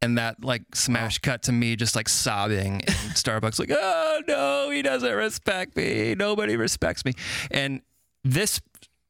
and 0.00 0.18
that 0.18 0.44
like 0.44 0.62
smash 0.74 1.18
cut 1.18 1.42
to 1.44 1.52
me 1.52 1.74
just 1.76 1.96
like 1.96 2.08
sobbing 2.08 2.80
in 2.80 2.80
Starbucks 3.14 3.58
like 3.58 3.70
oh 3.72 4.22
no 4.28 4.70
he 4.70 4.82
doesn't 4.82 5.14
respect 5.14 5.76
me. 5.76 6.14
Nobody 6.14 6.56
respects 6.56 7.04
me. 7.04 7.12
And 7.50 7.82
this 8.24 8.60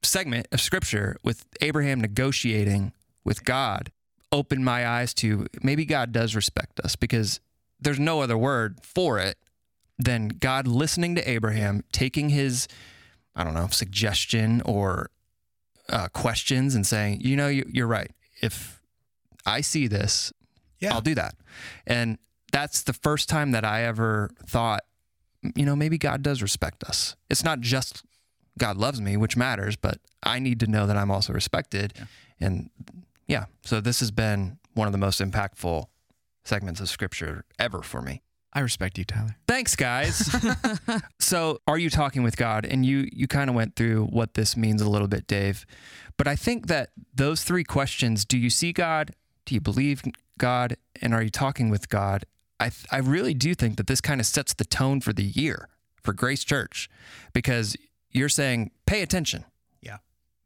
segment 0.03 0.49
of 0.53 0.61
scripture 0.61 1.16
with 1.22 1.47
Abraham 1.61 2.01
negotiating 2.01 2.93
with 3.24 3.45
God 3.45 3.91
opened 4.30 4.64
my 4.64 4.86
eyes 4.86 5.14
to 5.14 5.47
maybe 5.62 5.84
God 5.84 6.12
does 6.12 6.34
respect 6.34 6.80
us 6.80 6.97
because 6.97 7.41
there's 7.80 8.01
no 8.01 8.20
other 8.20 8.36
word 8.36 8.78
for 8.82 9.18
it 9.18 9.39
than 9.99 10.28
God 10.28 10.66
listening 10.66 11.14
to 11.16 11.28
Abraham, 11.28 11.82
taking 11.93 12.28
his, 12.28 12.68
I 13.34 13.45
don't 13.45 13.55
know, 13.55 13.68
suggestion 13.68 14.62
or 14.64 15.11
uh, 15.89 16.09
questions 16.09 16.74
and 16.74 16.86
saying, 16.86 17.20
you 17.20 17.36
know, 17.36 17.49
you, 17.49 17.68
you're 17.72 17.86
right. 17.86 18.11
If 18.41 18.80
I 19.45 19.61
see 19.61 19.86
this, 19.86 20.32
Yeah. 20.80 20.94
I'll 20.94 21.00
do 21.00 21.14
that. 21.14 21.34
And 21.86 22.18
that's 22.52 22.82
the 22.82 22.92
first 22.92 23.28
time 23.28 23.52
that 23.52 23.64
I 23.64 23.82
ever 23.84 24.30
thought, 24.46 24.82
you 25.54 25.64
know, 25.64 25.76
maybe 25.76 25.98
God 25.98 26.22
does 26.22 26.42
respect 26.42 26.84
us. 26.84 27.16
It's 27.30 27.44
not 27.44 27.60
just 27.60 28.02
God 28.58 28.76
loves 28.76 29.00
me, 29.00 29.16
which 29.16 29.36
matters, 29.36 29.76
but 29.76 29.98
I 30.22 30.38
need 30.38 30.60
to 30.60 30.66
know 30.66 30.86
that 30.86 30.96
I'm 30.96 31.10
also 31.10 31.32
respected. 31.32 31.94
And 32.40 32.70
yeah, 33.26 33.46
so 33.64 33.80
this 33.80 34.00
has 34.00 34.10
been 34.10 34.58
one 34.74 34.86
of 34.86 34.92
the 34.92 34.98
most 34.98 35.20
impactful 35.20 35.86
segments 36.44 36.80
of 36.80 36.88
scripture 36.88 37.44
ever 37.58 37.82
for 37.82 38.02
me. 38.02 38.22
I 38.52 38.60
respect 38.60 38.98
you, 38.98 39.04
Tyler. 39.04 39.36
Thanks, 39.46 39.76
guys. 39.76 40.34
so, 41.20 41.60
are 41.66 41.78
you 41.78 41.90
talking 41.90 42.22
with 42.22 42.36
God? 42.36 42.64
And 42.64 42.84
you 42.84 43.08
you 43.12 43.28
kind 43.28 43.50
of 43.50 43.54
went 43.54 43.76
through 43.76 44.06
what 44.06 44.34
this 44.34 44.56
means 44.56 44.80
a 44.80 44.88
little 44.88 45.06
bit, 45.06 45.26
Dave. 45.26 45.66
But 46.16 46.26
I 46.26 46.34
think 46.34 46.66
that 46.68 46.90
those 47.14 47.44
three 47.44 47.62
questions: 47.62 48.24
Do 48.24 48.38
you 48.38 48.48
see 48.48 48.72
God? 48.72 49.14
Do 49.44 49.54
you 49.54 49.60
believe 49.60 50.02
God? 50.39 50.76
And 51.03 51.12
are 51.14 51.22
you 51.22 51.30
talking 51.30 51.68
with 51.68 51.89
God? 51.89 52.24
I 52.61 52.70
th- 52.70 52.86
I 52.91 52.99
really 52.99 53.34
do 53.34 53.55
think 53.55 53.76
that 53.76 53.86
this 53.86 54.01
kind 54.01 54.20
of 54.20 54.26
sets 54.26 54.55
the 54.55 54.64
tone 54.64 55.01
for 55.01 55.12
the 55.12 55.22
year 55.24 55.68
for 56.03 56.12
Grace 56.12 56.43
Church, 56.45 56.89
because 57.32 57.76
you're 58.11 58.28
saying 58.28 58.70
pay 58.86 59.03
attention. 59.03 59.45
Yeah. 59.82 59.99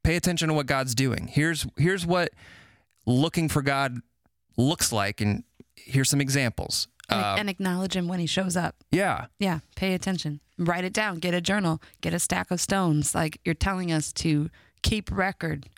Pay 0.03 0.17
attention 0.17 0.49
to 0.49 0.55
what 0.55 0.67
God's 0.67 0.95
doing. 0.95 1.29
Here's 1.29 1.67
here's 1.79 2.05
what 2.05 2.31
looking 3.07 3.49
for 3.49 3.63
God 3.63 4.01
looks 4.57 4.93
like, 4.93 5.21
and 5.21 5.45
here's 5.77 6.11
some 6.11 6.21
examples. 6.21 6.89
And, 7.09 7.21
Uh, 7.21 7.35
and 7.39 7.51
acknowledge 7.51 7.97
him 7.97 8.09
when 8.09 8.21
he 8.21 8.27
shows 8.27 8.57
up. 8.57 8.77
yeah. 8.91 9.27
Yeah, 9.39 9.61
pay 9.77 9.95
attention. 9.95 10.41
Write 10.59 10.85
it 10.85 10.93
down. 10.93 11.19
Get 11.19 11.35
a 11.35 11.41
journal. 11.41 11.81
Get 12.01 12.15
a 12.15 12.19
stack 12.19 12.51
of 12.51 12.61
stones. 12.61 13.15
Like 13.15 13.41
you're 13.45 13.55
telling 13.55 13.91
us 13.91 14.13
to 14.15 14.51
keep 14.83 15.11
record. 15.11 15.69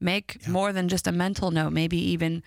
Make 0.00 0.46
more 0.48 0.72
than 0.72 0.88
just 0.88 1.06
a 1.06 1.12
mental 1.12 1.50
note. 1.50 1.72
Maybe 1.72 1.96
even, 1.96 2.42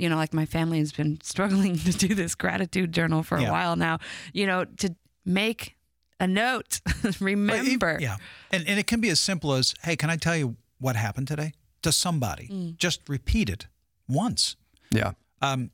you 0.00 0.08
know, 0.08 0.16
like 0.16 0.32
my 0.34 0.46
family 0.46 0.78
has 0.78 0.92
been 0.92 1.20
struggling 1.22 1.76
to 1.78 1.92
do 1.92 2.14
this 2.14 2.34
gratitude 2.34 2.92
journal 2.92 3.22
for 3.22 3.38
Yeah. 3.38 3.48
a 3.48 3.52
while 3.52 3.76
now. 3.76 3.98
You 4.32 4.46
know, 4.46 4.64
to 4.78 4.94
make 5.24 5.76
a 6.18 6.26
note. 6.26 6.80
But 7.02 7.20
Remember. 7.20 7.98
yeah. 8.00 8.16
And, 8.52 8.66
and 8.68 8.78
it 8.78 8.86
can 8.86 9.00
be 9.00 9.08
as 9.10 9.20
simple 9.20 9.52
as, 9.54 9.74
hey, 9.84 9.96
can 9.96 10.10
I 10.10 10.16
tell 10.16 10.36
you 10.36 10.56
what 10.78 10.96
happened 10.96 11.28
today? 11.28 11.52
To 11.82 11.92
somebody. 11.92 12.74
Just 12.78 13.00
repeat 13.08 13.48
it 13.48 13.66
once. 14.08 14.56
Yeah. 14.90 15.12
Um, 15.40 15.70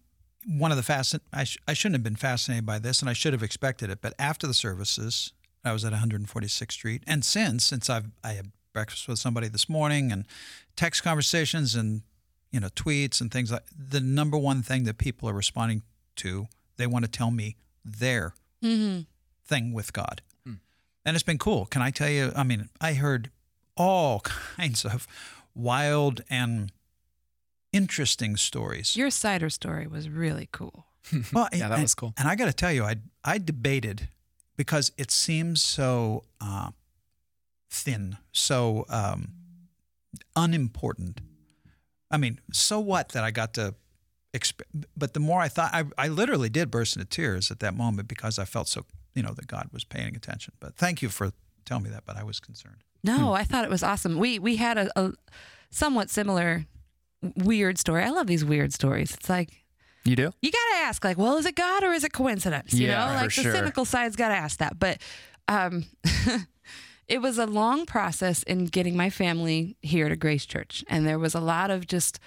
one 0.46 0.70
of 0.70 0.76
the 0.76 0.84
fascin 0.92 1.20
I, 1.32 1.42
sh- 1.44 1.58
I 1.66 1.72
shouldn't 1.74 1.96
have 1.96 2.04
been 2.04 2.14
fascinated 2.16 2.64
by 2.64 2.78
this 2.78 3.00
and 3.00 3.10
I 3.10 3.12
should 3.12 3.32
have 3.32 3.42
expected 3.42 3.90
it, 3.90 4.00
but 4.00 4.14
after 4.18 4.46
the 4.46 4.54
services, 4.54 5.32
I 5.64 5.72
was 5.72 5.84
at 5.84 5.92
146th 5.92 6.70
Street. 6.72 7.02
And 7.08 7.24
since, 7.24 7.66
since 7.66 7.90
I've, 7.90 8.06
I 8.22 8.34
had 8.34 8.52
breakfast 8.72 9.08
with 9.08 9.18
somebody 9.18 9.48
this 9.48 9.68
morning 9.68 10.12
and 10.12 10.24
text 10.76 11.02
conversations 11.02 11.74
and, 11.74 12.02
you 12.56 12.60
know, 12.60 12.68
tweets 12.70 13.20
and 13.20 13.30
things 13.30 13.52
like 13.52 13.64
the 13.92 14.00
number 14.00 14.38
one 14.38 14.62
thing 14.62 14.84
that 14.84 14.96
people 14.96 15.28
are 15.28 15.34
responding 15.34 15.82
to, 16.16 16.46
they 16.78 16.86
want 16.86 17.04
to 17.04 17.10
tell 17.10 17.30
me 17.30 17.56
their 17.84 18.32
thing 18.62 19.72
with 19.74 19.92
God. 19.92 20.22
And 21.04 21.14
it's 21.14 21.22
been 21.22 21.38
cool. 21.38 21.66
Can 21.66 21.82
I 21.82 21.90
tell 21.90 22.08
you? 22.08 22.32
I 22.34 22.42
mean, 22.44 22.68
I 22.80 22.94
heard 22.94 23.30
all 23.76 24.20
kinds 24.56 24.84
of 24.86 25.06
wild 25.54 26.22
and 26.30 26.72
interesting 27.72 28.36
stories. 28.36 28.96
Your 28.96 29.10
cider 29.10 29.50
story 29.50 29.86
was 29.86 30.08
really 30.08 30.48
cool. 30.50 30.86
Well, 31.32 31.48
Yeah, 31.52 31.68
that 31.68 31.74
and- 31.74 31.82
was 31.82 31.94
cool. 31.94 32.14
And 32.16 32.26
I 32.26 32.34
got 32.36 32.46
to 32.46 32.52
tell 32.52 32.72
you, 32.72 32.82
I 32.84 32.96
I 33.34 33.38
debated 33.38 34.08
because 34.56 34.90
it 34.96 35.10
seems 35.12 35.62
so 35.62 36.24
uh, 36.40 36.70
thin, 37.70 38.16
so 38.32 38.84
um, 38.88 39.28
unimportant. 40.34 41.20
I 42.10 42.16
mean, 42.18 42.40
so 42.52 42.78
what 42.80 43.10
that 43.10 43.24
I 43.24 43.30
got 43.30 43.54
to 43.54 43.74
exp- 44.32 44.62
but 44.96 45.14
the 45.14 45.20
more 45.20 45.40
I 45.40 45.48
thought, 45.48 45.70
I, 45.74 45.84
I 45.98 46.08
literally 46.08 46.48
did 46.48 46.70
burst 46.70 46.96
into 46.96 47.06
tears 47.08 47.50
at 47.50 47.60
that 47.60 47.74
moment 47.74 48.08
because 48.08 48.38
I 48.38 48.44
felt 48.44 48.68
so, 48.68 48.84
you 49.14 49.22
know, 49.22 49.32
that 49.34 49.46
God 49.46 49.68
was 49.72 49.84
paying 49.84 50.14
attention. 50.16 50.54
But 50.60 50.76
thank 50.76 51.02
you 51.02 51.08
for 51.08 51.32
telling 51.64 51.84
me 51.84 51.90
that. 51.90 52.04
But 52.06 52.16
I 52.16 52.22
was 52.22 52.38
concerned. 52.40 52.76
No, 53.02 53.32
I 53.32 53.44
thought 53.44 53.64
it 53.64 53.70
was 53.70 53.82
awesome. 53.82 54.18
We 54.18 54.38
we 54.38 54.56
had 54.56 54.78
a, 54.78 54.88
a 55.00 55.12
somewhat 55.70 56.10
similar 56.10 56.66
weird 57.36 57.78
story. 57.78 58.02
I 58.04 58.10
love 58.10 58.26
these 58.26 58.44
weird 58.44 58.72
stories. 58.72 59.14
It's 59.14 59.28
like 59.28 59.50
You 60.04 60.16
do? 60.16 60.30
you 60.42 60.50
got 60.52 60.78
to 60.78 60.84
ask, 60.84 61.04
like, 61.04 61.16
well, 61.18 61.36
is 61.38 61.46
it 61.46 61.54
God 61.56 61.82
or 61.84 61.92
is 61.92 62.04
it 62.04 62.12
coincidence? 62.12 62.72
You 62.74 62.86
Yeah, 62.88 62.98
know, 62.98 63.06
for 63.08 63.14
like 63.14 63.24
the 63.34 63.42
sure. 63.42 63.52
cynical 63.52 63.84
side's 63.84 64.16
got 64.16 64.28
to 64.28 64.34
ask 64.34 64.58
that. 64.58 64.78
But 64.78 64.98
um, 65.48 65.84
it 67.08 67.22
was 67.22 67.38
a 67.38 67.46
long 67.46 67.86
process 67.86 68.42
in 68.42 68.66
getting 68.66 68.96
my 68.96 69.10
family 69.10 69.76
here 69.80 70.08
to 70.08 70.16
Grace 70.16 70.46
Church, 70.46 70.84
and 70.88 71.06
there 71.06 71.18
was 71.18 71.34
a 71.34 71.40
lot 71.40 71.70
of 71.70 71.86
just 71.86 72.18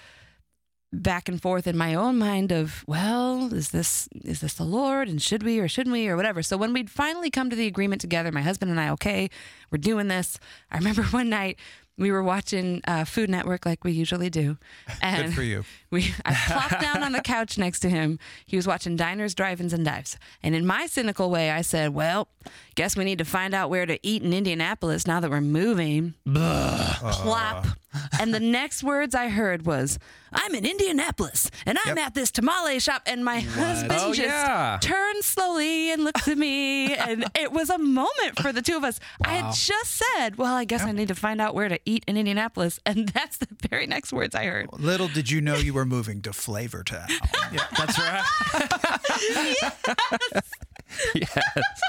back 0.92 1.28
and 1.28 1.40
forth 1.40 1.66
in 1.66 1.76
my 1.76 1.94
own 1.94 2.18
mind 2.18 2.50
of, 2.50 2.84
well, 2.86 3.52
is 3.54 3.70
this 3.70 4.08
is 4.24 4.40
this 4.40 4.54
the 4.54 4.64
Lord, 4.64 5.08
and 5.08 5.20
should 5.22 5.42
we 5.42 5.58
or 5.58 5.68
shouldn't 5.68 5.92
we 5.92 6.08
or 6.08 6.16
whatever. 6.16 6.42
So 6.42 6.56
when 6.56 6.72
we'd 6.72 6.90
finally 6.90 7.30
come 7.30 7.50
to 7.50 7.56
the 7.56 7.66
agreement 7.66 8.00
together, 8.00 8.32
my 8.32 8.42
husband 8.42 8.70
and 8.70 8.80
I, 8.80 8.90
okay, 8.90 9.30
we're 9.70 9.78
doing 9.78 10.08
this. 10.08 10.38
I 10.70 10.78
remember 10.78 11.02
one 11.10 11.28
night. 11.28 11.58
We 11.98 12.10
were 12.10 12.22
watching 12.22 12.80
uh, 12.86 13.04
Food 13.04 13.28
Network 13.28 13.66
like 13.66 13.84
we 13.84 13.92
usually 13.92 14.30
do, 14.30 14.56
and 15.02 15.26
Good 15.26 15.34
for 15.34 15.42
you. 15.42 15.64
We 15.90 16.14
I 16.24 16.34
plopped 16.34 16.80
down 16.80 17.02
on 17.02 17.12
the 17.12 17.20
couch 17.20 17.58
next 17.58 17.80
to 17.80 17.90
him. 17.90 18.18
He 18.46 18.56
was 18.56 18.66
watching 18.66 18.96
Diners, 18.96 19.34
Drive-ins, 19.34 19.72
and 19.72 19.84
Dives. 19.84 20.16
And 20.42 20.54
in 20.54 20.66
my 20.66 20.86
cynical 20.86 21.30
way, 21.30 21.50
I 21.50 21.62
said, 21.62 21.94
"Well, 21.94 22.28
guess 22.74 22.96
we 22.96 23.04
need 23.04 23.18
to 23.18 23.24
find 23.24 23.54
out 23.54 23.70
where 23.70 23.86
to 23.86 23.98
eat 24.06 24.22
in 24.22 24.32
Indianapolis 24.32 25.06
now 25.06 25.20
that 25.20 25.30
we're 25.30 25.40
moving." 25.40 26.14
Plop. 27.00 27.66
And 28.20 28.32
the 28.32 28.38
next 28.38 28.84
words 28.84 29.16
I 29.16 29.28
heard 29.30 29.66
was, 29.66 29.98
"I'm 30.32 30.54
in 30.54 30.64
Indianapolis, 30.64 31.50
and 31.66 31.76
I'm 31.84 31.98
at 31.98 32.14
this 32.14 32.30
tamale 32.30 32.78
shop." 32.78 33.02
And 33.04 33.24
my 33.24 33.40
husband 33.40 33.92
Oh, 34.00 34.14
just 34.14 34.28
yeah. 34.28 34.78
turned 34.80 35.24
slowly 35.24 35.90
and 35.90 36.04
looked 36.04 36.28
at 36.28 36.38
me, 36.38 36.94
and 36.94 37.24
it 37.34 37.50
was 37.50 37.68
a 37.68 37.78
moment 37.78 38.38
for 38.40 38.52
the 38.52 38.62
two 38.62 38.76
of 38.76 38.84
us. 38.84 39.00
I 39.24 39.30
had 39.38 39.52
just 39.54 40.00
said, 40.16 40.36
"Well, 40.36 40.54
I 40.54 40.64
guess 40.64 40.82
I 40.84 40.92
need 40.92 41.08
to 41.08 41.16
find 41.16 41.40
out 41.40 41.54
where 41.56 41.68
to 41.68 41.80
eat 41.84 42.04
in 42.06 42.16
Indianapolis," 42.16 42.78
and 42.86 43.08
that's 43.08 43.38
the 43.38 43.48
very 43.68 43.86
next 43.88 44.12
words 44.12 44.36
I 44.36 44.44
heard. 44.44 44.68
Little 44.72 45.08
did 45.08 45.28
you 45.28 45.40
know 45.40 45.56
you 45.56 45.74
were 45.74 45.79
moving 45.84 46.22
to 46.22 46.30
Flavortown. 46.30 47.08
That's 47.76 47.98
right. 47.98 48.24
yes. 51.14 51.82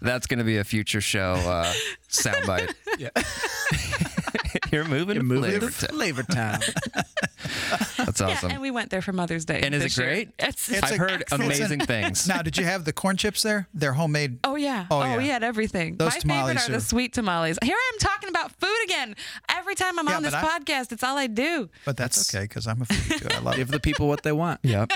That's 0.00 0.26
going 0.26 0.38
to 0.38 0.44
be 0.44 0.58
a 0.58 0.64
future 0.64 1.00
show 1.00 1.34
uh, 1.34 1.72
soundbite. 2.08 2.74
Yeah. 2.98 3.10
You're 4.72 4.84
moving 4.84 5.16
to 5.16 5.22
Moving 5.22 5.60
to 5.60 5.68
Flavor 5.68 5.92
Flavor 5.92 6.22
Town. 6.24 6.60
That's 7.96 8.20
awesome. 8.20 8.48
Yeah, 8.50 8.54
and 8.54 8.60
we 8.62 8.70
went 8.70 8.90
there 8.90 9.02
for 9.02 9.12
Mother's 9.12 9.44
Day. 9.44 9.60
And 9.62 9.74
is 9.74 9.84
it 9.96 10.00
great? 10.00 10.30
It's, 10.38 10.68
It's 10.70 10.82
I've 10.82 10.98
heard 10.98 11.22
it's 11.22 11.32
a- 11.32 11.36
amazing 11.36 11.80
things. 11.86 12.26
now, 12.28 12.42
did 12.42 12.56
you 12.56 12.64
have 12.64 12.84
the 12.84 12.92
corn 12.92 13.16
chips 13.16 13.42
there? 13.42 13.68
They're 13.74 13.92
homemade. 13.92 14.38
Oh 14.44 14.56
yeah. 14.56 14.86
Oh, 14.90 15.00
Oh, 15.00 15.04
yeah. 15.04 15.16
we 15.16 15.28
had 15.28 15.42
everything. 15.42 15.96
Those 15.96 16.06
My 16.06 16.20
favorite 16.20 16.28
tamales 16.30 16.68
are 16.68 16.72
the 16.72 16.80
sweet 16.80 17.12
tamales. 17.12 17.58
Here 17.62 17.76
I 17.76 17.90
am 17.94 17.98
talking 17.98 18.28
about 18.28 18.52
food 18.60 18.84
again. 18.84 19.16
Every 19.48 19.74
time 19.74 19.98
I'm 19.98 20.08
Yeah, 20.08 20.16
on 20.16 20.22
this 20.22 20.34
I- 20.34 20.42
podcast, 20.58 20.92
it's 20.92 21.02
all 21.02 21.16
I 21.18 21.26
do. 21.26 21.68
But 21.84 21.96
that's 21.96 22.32
okay 22.34 22.44
because 22.44 22.66
I'm 22.66 22.82
a 22.82 22.84
foodie 22.84 23.20
too. 23.20 23.28
I 23.34 23.38
love. 23.40 23.56
Give 23.56 23.68
the 23.68 23.80
people 23.80 24.08
what 24.08 24.22
they 24.22 24.32
want. 24.32 24.60
Yep. 24.62 24.92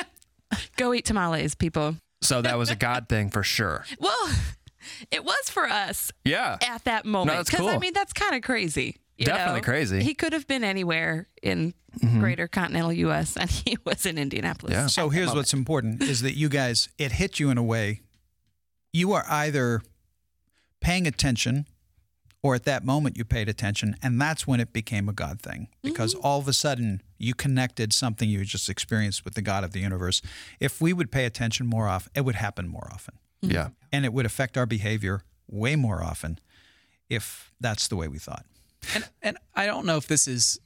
Go 0.76 0.94
eat 0.94 1.04
tamales, 1.04 1.54
people. 1.54 1.96
So 2.22 2.40
that 2.42 2.56
was 2.58 2.70
a 2.70 2.76
God 2.76 3.08
thing 3.08 3.30
for 3.30 3.42
sure. 3.42 3.84
Well, 3.98 4.28
it 5.10 5.24
was 5.24 5.50
for 5.50 5.64
us 5.68 6.12
Yeah. 6.24 6.56
at 6.66 6.84
that 6.84 7.04
moment. 7.04 7.46
Because 7.46 7.66
I 7.66 7.70
cool. 7.72 7.80
mean, 7.80 7.92
that's 7.92 8.12
kind 8.12 8.34
of 8.34 8.42
crazy. 8.42 8.96
You 9.16 9.26
Definitely 9.26 9.60
know? 9.60 9.64
crazy. 9.64 9.96
Mm-hmm. 9.98 10.06
He 10.06 10.14
could 10.14 10.32
have 10.32 10.46
been 10.46 10.64
anywhere 10.64 11.28
in 11.42 11.74
greater 12.20 12.46
continental 12.46 12.92
U.S. 12.92 13.36
and 13.36 13.50
he 13.50 13.78
was 13.84 14.04
in 14.04 14.18
Indianapolis. 14.18 14.74
Yeah. 14.74 14.86
So 14.86 15.08
here's 15.08 15.34
what's 15.34 15.54
important 15.54 16.02
is 16.02 16.20
that 16.22 16.36
you 16.36 16.48
guys, 16.48 16.88
it 16.98 17.12
hit 17.12 17.40
you 17.40 17.48
in 17.50 17.56
a 17.56 17.62
way. 17.62 18.02
You 18.92 19.12
are 19.14 19.24
either 19.28 19.80
paying 20.80 21.06
attention 21.06 21.66
or 22.42 22.54
at 22.54 22.64
that 22.64 22.84
moment 22.84 23.16
you 23.16 23.24
paid 23.24 23.48
attention. 23.48 23.96
And 24.02 24.20
that's 24.20 24.46
when 24.46 24.60
it 24.60 24.72
became 24.72 25.08
a 25.08 25.12
God 25.12 25.40
thing 25.40 25.68
because 25.82 26.14
all 26.14 26.38
of 26.38 26.46
a 26.46 26.52
sudden 26.52 27.02
you 27.18 27.34
connected 27.34 27.92
something 27.92 28.28
you 28.28 28.44
just 28.44 28.68
experienced 28.68 29.24
with 29.24 29.34
the 29.34 29.42
God 29.42 29.64
of 29.64 29.72
the 29.72 29.80
universe. 29.80 30.20
If 30.60 30.80
we 30.80 30.92
would 30.92 31.10
pay 31.10 31.24
attention 31.24 31.66
more 31.66 31.88
often, 31.88 32.12
it 32.14 32.20
would 32.20 32.36
happen 32.36 32.68
more 32.68 32.88
often. 32.92 33.14
Yeah. 33.40 33.68
And 33.92 34.04
it 34.04 34.12
would 34.12 34.26
affect 34.26 34.58
our 34.58 34.66
behavior 34.66 35.22
way 35.48 35.76
more 35.76 36.02
often 36.02 36.38
if 37.08 37.52
that's 37.60 37.88
the 37.88 37.96
way 37.96 38.08
we 38.08 38.18
thought. 38.18 38.44
And 38.94 39.08
and 39.22 39.38
I 39.54 39.66
don't 39.66 39.86
know 39.86 39.96
if 39.96 40.06
this 40.06 40.28
is 40.28 40.60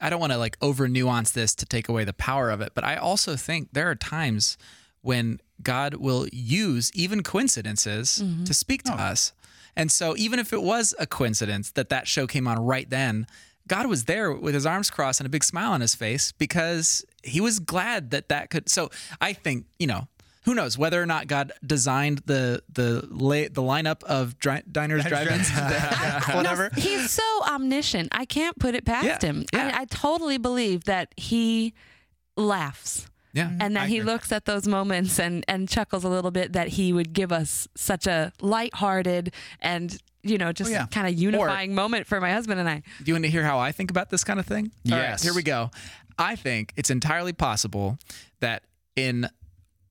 I 0.00 0.10
don't 0.10 0.20
want 0.20 0.32
to 0.32 0.38
like 0.38 0.56
over 0.62 0.88
nuance 0.88 1.30
this 1.30 1.54
to 1.56 1.66
take 1.66 1.88
away 1.88 2.04
the 2.04 2.12
power 2.12 2.50
of 2.50 2.60
it, 2.60 2.72
but 2.74 2.84
I 2.84 2.96
also 2.96 3.36
think 3.36 3.68
there 3.72 3.90
are 3.90 3.94
times 3.94 4.56
when 5.02 5.40
God 5.62 5.94
will 5.94 6.26
use 6.32 6.90
even 6.94 7.22
coincidences 7.22 8.22
mm-hmm. 8.22 8.44
to 8.44 8.54
speak 8.54 8.82
to 8.84 8.92
oh, 8.92 8.96
us. 8.96 9.32
And 9.76 9.90
so 9.90 10.16
even 10.16 10.38
if 10.38 10.52
it 10.52 10.62
was 10.62 10.94
a 10.98 11.06
coincidence 11.06 11.70
that 11.72 11.90
that 11.90 12.08
show 12.08 12.26
came 12.26 12.48
on 12.48 12.58
right 12.58 12.88
then, 12.88 13.26
God 13.68 13.86
was 13.86 14.06
there 14.06 14.32
with 14.32 14.54
his 14.54 14.66
arms 14.66 14.90
crossed 14.90 15.20
and 15.20 15.26
a 15.26 15.30
big 15.30 15.44
smile 15.44 15.72
on 15.72 15.80
his 15.80 15.94
face 15.94 16.32
because 16.32 17.04
he 17.22 17.40
was 17.40 17.60
glad 17.60 18.10
that 18.10 18.28
that 18.28 18.50
could 18.50 18.68
so 18.68 18.90
I 19.20 19.32
think, 19.32 19.66
you 19.78 19.86
know, 19.86 20.08
who 20.44 20.54
knows 20.54 20.78
whether 20.78 21.00
or 21.02 21.06
not 21.06 21.26
God 21.26 21.52
designed 21.64 22.22
the 22.26 22.62
the 22.72 23.06
la- 23.10 23.48
the 23.50 23.62
lineup 23.62 24.02
of 24.04 24.38
dri- 24.38 24.62
diners, 24.70 25.04
drive-ins, 25.04 25.50
whatever. 26.34 26.70
No, 26.76 26.82
he's 26.82 27.10
so 27.10 27.22
omniscient. 27.46 28.08
I 28.12 28.24
can't 28.24 28.58
put 28.58 28.74
it 28.74 28.84
past 28.84 29.06
Yeah, 29.22 29.28
him. 29.30 29.44
yeah. 29.52 29.72
I, 29.76 29.82
I 29.82 29.84
totally 29.86 30.38
believe 30.38 30.84
that 30.84 31.12
he 31.16 31.74
laughs 32.36 33.06
Yeah. 33.32 33.48
and 33.48 33.60
mm-hmm. 33.60 33.74
that 33.74 33.82
I 33.82 33.86
he 33.88 33.98
agree. 33.98 34.12
looks 34.12 34.32
at 34.32 34.44
those 34.46 34.66
moments 34.66 35.18
and, 35.18 35.44
and 35.48 35.68
chuckles 35.68 36.04
a 36.04 36.08
little 36.08 36.30
bit 36.30 36.52
that 36.54 36.68
he 36.68 36.92
would 36.92 37.12
give 37.12 37.32
us 37.32 37.68
such 37.76 38.06
a 38.06 38.32
lighthearted 38.40 39.32
and, 39.60 39.96
you 40.22 40.38
know, 40.38 40.52
just 40.52 40.70
Oh, 40.70 40.72
yeah. 40.72 40.86
kind 40.86 41.06
of 41.06 41.14
unifying 41.18 41.74
moment 41.74 42.06
for 42.06 42.20
my 42.20 42.32
husband 42.32 42.60
and 42.60 42.68
I. 42.68 42.76
Do 42.98 43.04
you 43.06 43.14
want 43.14 43.24
to 43.24 43.30
hear 43.30 43.44
how 43.44 43.58
I 43.58 43.72
think 43.72 43.90
about 43.90 44.10
this 44.10 44.24
kind 44.24 44.40
of 44.40 44.46
thing? 44.46 44.70
Right, 44.88 44.96
Yes. 44.98 45.22
here 45.22 45.34
we 45.34 45.42
go. 45.42 45.70
I 46.18 46.36
think 46.36 46.72
it's 46.76 46.90
entirely 46.90 47.32
possible 47.32 47.98
that 48.40 48.62
in 48.96 49.28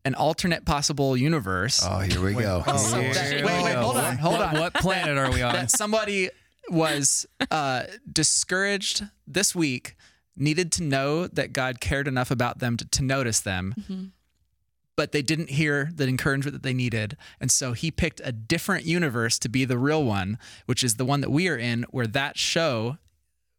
an 0.10 0.16
alternate 0.16 0.66
possible 0.66 1.16
universe, 1.16 1.82
Oh, 1.84 2.00
here 2.00 2.20
we 2.22 2.34
go. 2.34 2.64
Oh, 2.66 3.00
Here 3.02 3.14
that- 3.14 3.36
we 3.42 3.44
wait, 3.46 3.64
wait, 3.64 3.74
go. 3.74 3.82
hold 3.84 3.98
on, 3.98 4.18
hold 4.18 4.40
What- 4.40 4.54
on. 4.56 4.60
What 4.60 4.74
planet 4.74 5.18
are 5.18 5.32
we 5.32 5.42
on? 5.44 5.54
that 5.54 5.72
somebody 5.72 6.30
was 6.70 7.26
uh, 7.52 7.84
discouraged 8.12 9.04
this 9.28 9.54
week, 9.56 9.96
needed 10.36 10.72
to 10.74 10.84
know 10.84 11.28
that 11.28 11.54
God 11.54 11.80
cared 11.80 12.08
enough 12.08 12.32
about 12.32 12.58
them 12.60 12.76
to, 12.78 12.86
to 12.90 13.04
notice 13.04 13.40
them. 13.40 14.12
But 14.96 15.12
they 15.14 15.22
didn't 15.22 15.50
hear 15.52 15.90
the 15.96 16.06
encouragement 16.08 16.54
that 16.54 16.64
they 16.64 16.74
needed. 16.74 17.16
And 17.40 17.50
so 17.52 17.72
he 17.74 17.90
picked 17.90 18.20
a 18.24 18.32
different 18.34 18.86
universe 18.86 19.40
to 19.40 19.48
be 19.50 19.64
the 19.64 19.78
real 19.78 20.04
one, 20.04 20.38
which 20.66 20.84
is 20.84 20.96
the 20.96 21.06
one 21.06 21.22
that 21.22 21.32
we 21.32 21.48
are 21.48 21.58
in, 21.58 21.86
where 21.92 22.08
that 22.08 22.38
show 22.38 22.98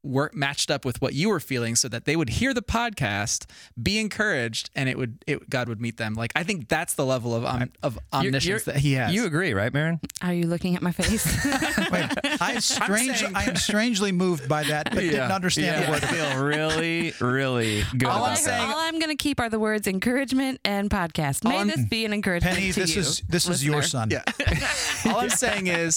work 0.03 0.35
matched 0.35 0.71
up 0.71 0.85
with 0.85 1.01
what 1.03 1.13
you 1.15 1.29
were 1.29 1.41
feeling 1.41 1.77
so 1.77 1.87
that 1.89 2.05
they 2.07 2.17
would 2.17 2.31
hear 2.31 2.55
the 2.55 2.63
podcast, 2.63 3.45
be 3.83 3.99
encouraged, 3.99 4.71
and 4.75 4.89
it 4.89 4.97
would 4.97 5.23
it, 5.27 5.51
God 5.51 5.69
would 5.69 5.81
meet 5.81 5.97
them. 5.99 6.15
Like 6.15 6.33
I 6.35 6.43
think 6.43 6.69
that's 6.69 6.95
the 6.95 7.05
level 7.05 7.35
of 7.35 7.45
om, 7.45 7.71
of 7.83 7.95
You're- 7.95 8.27
omniscience 8.29 8.45
you're- 8.67 8.73
that 8.75 8.81
he 8.81 8.93
has. 8.95 9.13
You 9.15 9.27
agree, 9.27 9.53
right, 9.53 9.73
Maron? 9.73 10.01
Are 10.23 10.33
you 10.33 10.45
looking 10.47 10.75
at 10.77 10.83
my 10.83 10.93
face? 10.93 11.27
Wait, 11.93 12.07
I'm 12.41 12.61
strange. 12.61 13.19
saying- 13.19 13.37
I 13.37 13.45
am 13.45 13.57
strangely 13.57 14.11
moved 14.13 14.49
by 14.49 14.63
that, 14.65 14.91
but 14.91 15.01
didn't 15.01 15.33
understand 15.33 15.67
yeah, 15.81 15.85
the 15.87 15.91
word. 15.93 16.05
I 16.05 16.07
feel 16.07 16.43
really, 16.45 17.13
really 17.21 17.83
good 17.99 18.09
all, 18.09 18.25
I, 18.25 18.33
about 18.35 18.45
that. 18.45 18.61
all 18.75 18.79
I'm 18.79 18.99
going 18.99 19.11
to 19.11 19.23
keep 19.23 19.39
are 19.41 19.49
the 19.51 19.59
words 19.61 19.87
encouragement 19.87 20.61
and 20.65 20.89
podcast. 20.89 21.45
May 21.45 21.59
I'm- 21.59 21.69
this 21.69 21.85
be 21.85 22.05
an 22.05 22.13
encouragement 22.13 22.57
Penny, 22.57 22.73
to 22.73 22.81
this 22.81 22.95
you, 22.95 23.01
is 23.03 23.21
this 23.29 23.49
is 23.49 23.65
your 23.65 23.83
son. 23.83 24.09
Yeah. 24.11 24.23
All 25.07 25.21
I'm 25.21 25.31
saying 25.31 25.67
is, 25.67 25.97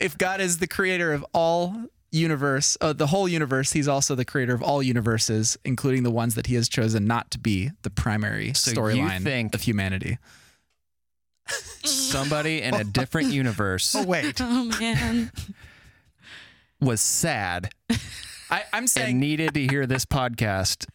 if 0.00 0.16
God 0.18 0.40
is 0.40 0.58
the 0.58 0.66
creator 0.66 1.12
of 1.12 1.24
all 1.32 1.74
universe, 2.12 2.76
uh, 2.80 2.92
the 2.92 3.08
whole 3.08 3.26
universe, 3.28 3.72
He's 3.72 3.88
also 3.88 4.14
the 4.14 4.24
creator 4.24 4.54
of 4.54 4.62
all 4.62 4.82
universes, 4.82 5.58
including 5.64 6.02
the 6.04 6.10
ones 6.10 6.34
that 6.36 6.46
He 6.46 6.54
has 6.54 6.68
chosen 6.68 7.06
not 7.06 7.30
to 7.32 7.38
be 7.38 7.70
the 7.82 7.90
primary 7.90 8.52
So 8.54 8.72
storyline 8.72 9.22
think- 9.24 9.54
of 9.54 9.62
humanity. 9.62 10.18
Somebody 11.84 12.62
in 12.62 12.74
a 12.74 12.84
different 12.84 13.28
universe 13.32 13.94
Oh 13.94 14.04
wait, 14.04 14.36
Oh 14.40 14.64
man. 14.78 15.32
was 16.80 17.00
sad 17.00 17.70
I, 18.50 18.62
I'm 18.72 18.82
and 18.84 18.90
saying 18.90 19.18
needed 19.18 19.54
to 19.54 19.66
hear 19.66 19.86
this 19.86 20.04
podcast. 20.04 20.86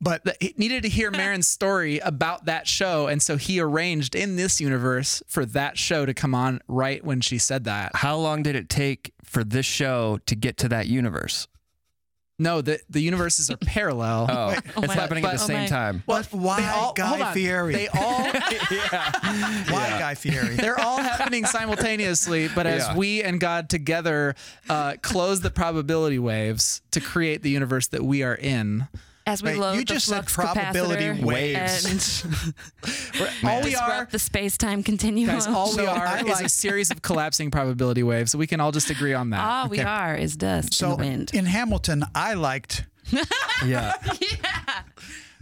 but 0.00 0.24
that 0.24 0.36
he 0.40 0.54
needed 0.56 0.82
to 0.84 0.88
hear 0.88 1.10
Maron's 1.10 1.46
story 1.46 1.98
about 1.98 2.46
that 2.46 2.66
show, 2.66 3.06
and 3.08 3.20
so 3.22 3.36
he 3.36 3.60
arranged 3.60 4.14
in 4.14 4.36
this 4.36 4.58
universe 4.60 5.22
for 5.26 5.44
that 5.46 5.76
show 5.78 6.06
to 6.06 6.14
come 6.14 6.34
on 6.34 6.60
right 6.66 7.04
when 7.04 7.20
she 7.20 7.36
said 7.38 7.64
that. 7.64 7.94
How 7.96 8.16
long 8.16 8.42
did 8.42 8.56
it 8.56 8.68
take 8.70 9.12
for 9.36 9.44
this 9.44 9.66
show 9.66 10.18
to 10.24 10.34
get 10.34 10.56
to 10.56 10.68
that 10.70 10.86
universe? 10.86 11.46
No, 12.38 12.60
the 12.62 12.80
the 12.90 13.00
universes 13.00 13.50
are 13.50 13.56
parallel. 13.58 14.26
Oh, 14.30 14.54
Oh 14.76 14.82
it's 14.82 14.88
my- 14.88 14.94
happening 14.94 15.24
at 15.24 15.36
the 15.36 15.42
oh 15.42 15.46
same 15.46 15.60
my- 15.62 15.66
time. 15.66 16.02
but 16.06 16.26
why 16.32 16.60
They 16.60 16.66
all- 16.68 16.92
Guy. 16.94 17.32
Fieri? 17.34 17.72
They 17.74 17.88
all 17.88 18.24
why 19.72 19.96
Guy 19.98 20.14
Fieri? 20.14 20.54
They're 20.56 20.80
all 20.80 20.98
happening 21.02 21.44
simultaneously, 21.44 22.48
but 22.48 22.66
as 22.66 22.82
Yeah. 22.82 22.96
we 22.96 23.22
and 23.22 23.40
God 23.40 23.68
together 23.68 24.34
uh, 24.68 24.94
close 25.02 25.40
the 25.40 25.50
probability 25.50 26.18
waves 26.18 26.82
to 26.92 27.00
create 27.00 27.42
the 27.42 27.50
universe 27.50 27.88
that 27.88 28.04
we 28.04 28.22
are 28.22 28.34
in, 28.34 28.88
as 29.26 29.42
we 29.42 29.50
Wait, 29.50 29.58
load 29.58 29.72
you 29.74 29.80
the 29.80 29.84
just 29.94 30.06
said 30.06 30.26
probability 30.26 31.22
waves. 31.22 32.24
all 33.44 33.62
we 33.62 33.74
are, 33.74 34.06
the 34.10 34.18
space-time 34.18 34.82
continuum. 34.82 35.30
guys, 35.34 35.46
all 35.46 35.74
we 35.76 35.84
are 35.86 36.06
I 36.06 36.20
is 36.20 36.26
like- 36.26 36.44
a 36.46 36.48
series 36.64 36.90
of 36.90 37.02
collapsing 37.02 37.50
probability 37.50 38.02
waves. 38.02 38.32
So 38.32 38.38
We 38.38 38.46
can 38.46 38.60
all 38.60 38.72
just 38.72 38.88
agree 38.90 39.14
on 39.14 39.30
that. 39.30 39.40
all 39.40 39.68
we 39.68 39.80
are 39.80 40.14
is 40.14 40.36
dust 40.36 40.68
in 40.68 40.72
So 40.72 40.90
the 40.90 40.96
wind. 40.96 41.30
in 41.34 41.46
Hamilton, 41.46 42.04
I 42.14 42.34
liked 42.34 42.84
Yeah. 43.64 43.94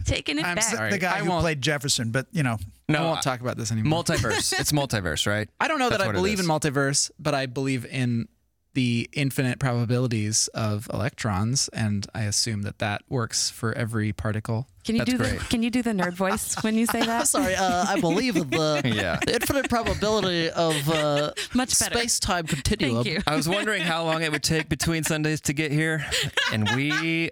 Taking 0.05 0.37
it 0.37 0.45
I'm 0.45 0.55
back. 0.55 0.63
sorry. 0.63 0.91
the 0.91 0.97
guy 0.99 1.17
I 1.17 1.19
who 1.19 1.29
won't- 1.29 1.41
played 1.41 1.61
Jefferson, 1.61 2.11
but 2.11 2.27
you 2.31 2.43
know, 2.43 2.57
I 2.89 3.01
won't 3.01 3.23
talk 3.23 3.41
about 3.41 3.57
this 3.57 3.71
anymore. 3.71 4.03
multiverse. 4.03 4.59
It's 4.59 4.71
multiverse, 4.71 5.25
right? 5.25 5.49
I 5.59 5.67
don't 5.67 5.79
know 5.79 5.89
That's 5.89 6.03
that 6.03 6.09
I 6.09 6.13
believe 6.13 6.39
in 6.39 6.45
multiverse, 6.45 7.09
but 7.17 7.33
I 7.33 7.47
believe 7.47 7.85
in 7.87 8.27
the 8.75 9.09
infinite 9.13 9.57
probabilities 9.59 10.47
of 10.49 10.87
electrons, 10.93 11.67
and 11.69 12.05
I 12.13 12.21
assume 12.23 12.61
that 12.61 12.77
that 12.79 13.01
works 13.09 13.49
for 13.49 13.73
every 13.73 14.13
particle. 14.13 14.67
Can 14.85 14.95
you 14.95 14.99
That's 15.05 15.11
do 15.11 15.17
the. 15.17 15.37
Can 15.49 15.63
you 15.63 15.71
do 15.71 15.81
the 15.81 15.93
nerd 15.93 16.13
voice 16.13 16.61
when 16.63 16.75
you 16.75 16.85
say 16.85 17.01
that? 17.05 17.27
Sorry, 17.27 17.55
uh, 17.55 17.85
I 17.87 17.99
believe 17.99 18.35
in 18.35 18.49
the 18.51 18.81
Yeah. 18.95 19.17
infinite 19.27 19.67
probability 19.69 20.49
of 20.51 20.87
uh, 20.89 21.31
Much 21.55 21.79
better. 21.79 21.97
space-time 21.97 22.45
continuum. 22.45 23.03
Thank 23.03 23.17
you. 23.17 23.23
I 23.25 23.35
was 23.35 23.49
wondering 23.49 23.81
how 23.81 24.03
long 24.03 24.21
it 24.21 24.31
would 24.31 24.43
take 24.43 24.69
between 24.69 25.03
Sundays 25.03 25.41
to 25.41 25.53
get 25.53 25.71
here, 25.71 26.05
and 26.53 26.69
we 26.75 26.91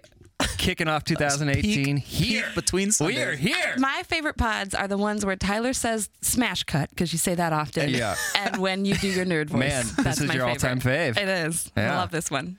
kicking 0.58 0.88
off 0.88 1.04
2018 1.04 1.96
here. 1.96 2.44
between 2.54 2.90
Sundays. 2.92 3.16
We 3.16 3.22
are 3.22 3.34
here. 3.36 3.74
My 3.78 4.02
favorite 4.06 4.36
pods 4.36 4.74
are 4.74 4.88
the 4.88 4.98
ones 4.98 5.24
where 5.24 5.36
Tyler 5.36 5.72
says 5.72 6.08
"smash 6.22 6.64
cut" 6.64 6.90
because 6.90 7.12
you 7.12 7.18
say 7.18 7.34
that 7.34 7.52
often. 7.52 7.90
Yeah. 7.90 8.16
And 8.36 8.56
when 8.58 8.84
you 8.84 8.94
do 8.96 9.08
your 9.08 9.24
nerd 9.26 9.48
voice, 9.50 9.60
Man, 9.60 9.84
this 9.84 9.92
that's 9.96 10.20
is 10.20 10.28
my 10.28 10.34
your 10.34 10.46
favorite. 10.46 10.64
all-time 10.64 10.80
fave. 10.80 11.16
It 11.18 11.28
is. 11.28 11.70
I 11.76 11.88
love 11.96 12.10
this 12.10 12.30
one. 12.30 12.58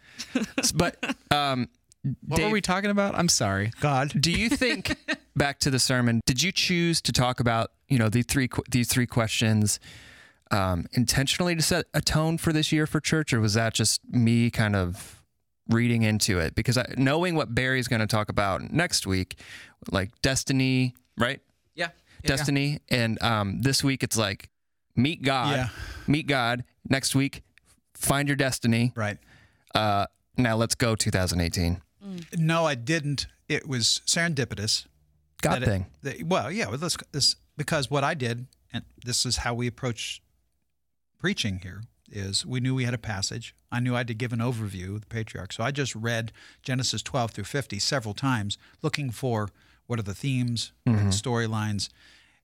But 0.74 0.98
um, 1.32 1.68
What 2.28 2.38
Dave, 2.38 2.48
were 2.48 2.54
we 2.54 2.62
talking 2.62 2.92
about? 2.92 3.16
I'm 3.16 3.30
sorry. 3.30 3.72
God. 3.82 4.14
do 4.20 4.32
you 4.32 4.50
think 4.50 4.96
back 5.36 5.60
to 5.60 5.70
the 5.70 5.80
sermon? 5.80 6.22
Did 6.26 6.42
you 6.44 6.52
choose 6.52 7.02
to 7.02 7.12
talk 7.12 7.40
about 7.40 7.72
you 7.88 7.98
know 8.00 8.10
the 8.10 8.22
three 8.24 8.50
these 8.72 8.88
three 8.88 9.08
questions 9.08 9.80
um, 10.52 10.86
intentionally 10.94 11.56
to 11.56 11.62
set 11.62 11.86
a 11.94 12.02
tone 12.02 12.38
for 12.38 12.54
this 12.54 12.72
year 12.72 12.86
for 12.88 13.00
church, 13.00 13.34
or 13.34 13.40
was 13.42 13.56
that 13.56 13.74
just 13.74 14.02
me 14.10 14.50
kind 14.52 14.76
of 14.76 15.24
reading 15.70 16.04
into 16.04 16.40
it? 16.40 16.56
Because 16.56 16.78
I, 16.78 16.86
knowing 16.98 17.36
what 17.36 17.54
Barry's 17.56 17.88
going 17.88 18.02
to 18.02 18.08
talk 18.08 18.30
about 18.30 18.72
next 18.72 19.06
week, 19.08 19.40
like 19.92 20.10
destiny, 20.22 20.96
right? 21.18 21.42
Yeah. 21.76 21.90
destiny 22.24 22.80
and 22.90 23.22
um, 23.22 23.62
this 23.62 23.84
week 23.84 24.02
it's 24.02 24.18
like 24.18 24.50
meet 24.96 25.22
god 25.22 25.56
Yeah. 25.56 25.70
meet 26.08 26.26
god 26.26 26.64
next 26.90 27.14
week 27.14 27.44
find 27.94 28.28
your 28.28 28.36
destiny 28.38 28.94
Right. 28.96 29.18
uh, 29.76 30.08
now 30.38 30.56
let's 30.56 30.74
go 30.74 30.96
2018 30.96 31.82
No, 32.38 32.66
I 32.66 32.74
didn't. 32.76 33.28
It 33.48 33.68
was 33.68 34.02
serendipitous. 34.08 34.86
god 35.44 35.56
that 35.56 35.62
it- 35.64 35.66
thing 35.66 35.86
that- 36.02 36.24
well, 36.24 36.52
yeah, 36.52 36.68
well, 36.68 36.80
let's, 36.82 36.98
this 37.12 37.36
because 37.58 37.92
what 37.92 38.04
I 38.04 38.16
did, 38.16 38.48
and 38.74 38.84
this 39.06 39.26
is 39.26 39.38
how 39.38 39.54
we 39.54 39.68
approach 39.68 40.22
preaching 41.20 41.60
here, 41.60 41.82
is 42.12 42.46
we 42.46 42.60
knew 42.60 42.76
we 42.76 42.86
had 42.86 42.94
a 42.94 43.00
passage. 43.00 43.56
I 43.72 43.80
knew 43.80 43.96
I 43.96 44.00
had 44.00 44.08
to 44.08 44.14
give 44.14 44.34
an 44.34 44.40
overview 44.40 44.96
of 44.96 45.02
the 45.02 45.08
patriarch, 45.08 45.54
so 45.54 45.64
I 45.64 45.72
just 45.72 45.96
read 45.96 46.32
Genesis 46.62 47.02
12 47.02 47.32
through 47.32 47.44
50 47.46 47.80
several 47.80 48.14
times, 48.14 48.58
looking 48.82 49.12
for 49.12 49.50
what 49.88 50.00
are 50.00 50.04
the 50.04 50.14
themes, 50.14 50.72
the 50.86 50.92
mm-hmm. 50.92 51.10
storylines, 51.10 51.90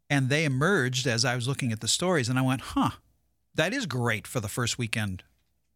and 0.09 0.29
they 0.29 0.45
emerged 0.45 1.07
as 1.07 1.25
I 1.25 1.35
was 1.35 1.47
looking 1.47 1.71
at 1.71 1.79
the 1.79 1.87
stories, 1.87 2.29
and 2.29 2.37
I 2.37 2.41
went, 2.41 2.61
"Huh, 2.61 2.91
that 3.55 3.73
is 3.73 3.85
great 3.85 4.27
for 4.27 4.39
the 4.39 4.49
first 4.49 4.77
weekend 4.77 5.23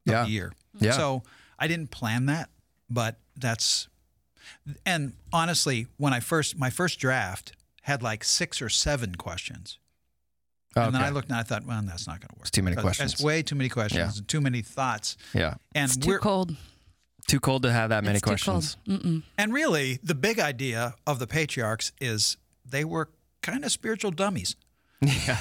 of 0.07 0.13
Yeah. 0.13 0.23
the 0.23 0.29
year." 0.29 0.53
Yeah. 0.79 0.91
So 0.91 1.23
I 1.57 1.67
didn't 1.67 1.91
plan 1.91 2.25
that, 2.25 2.49
but 2.89 3.19
that's 3.35 3.87
and 4.85 5.13
honestly, 5.33 5.87
when 5.97 6.13
I 6.13 6.19
first 6.19 6.57
my 6.57 6.69
first 6.69 6.99
draft 6.99 7.53
had 7.83 8.01
like 8.01 8.23
six 8.23 8.61
or 8.61 8.69
seven 8.69 9.15
questions, 9.15 9.79
Oh, 10.75 10.83
and 10.83 10.95
then 10.95 11.01
I 11.01 11.09
looked 11.09 11.29
and 11.29 11.37
I 11.37 11.43
thought, 11.43 11.65
well, 11.65 11.81
that's 11.85 12.05
not 12.07 12.19
going 12.19 12.29
to 12.29 12.35
work. 12.35 12.41
It's 12.41 12.51
too 12.51 12.61
many 12.61 12.75
uh, 12.75 12.81
That's- 12.81 12.97
questions. 12.97 13.11
That's 13.13 13.23
way 13.23 13.41
too 13.41 13.55
many 13.55 13.69
questions 13.69 14.15
Yeah. 14.15 14.17
and 14.17 14.27
too 14.27 14.41
many 14.41 14.61
thoughts. 14.61 15.15
yeah 15.33 15.55
And 15.73 15.85
It's 15.89 15.97
too 15.97 16.09
we're 16.09 16.19
cold. 16.19 16.55
too 17.27 17.39
cold 17.39 17.63
to 17.63 17.71
have 17.71 17.89
that 17.89 18.03
many 18.03 18.15
it's 18.17 18.23
too 18.23 18.29
questions 18.29 18.77
cold. 18.85 19.23
And 19.37 19.53
really 19.53 19.99
the 20.03 20.15
big 20.15 20.39
idea 20.39 20.95
of 21.07 21.19
the 21.19 21.27
patriarchs 21.27 21.91
is 22.01 22.37
they 22.65 22.83
were 22.83 23.09
kind 23.41 23.63
of 23.63 23.71
spiritual 23.71 24.11
dummies. 24.11 24.55
yeah 25.01 25.37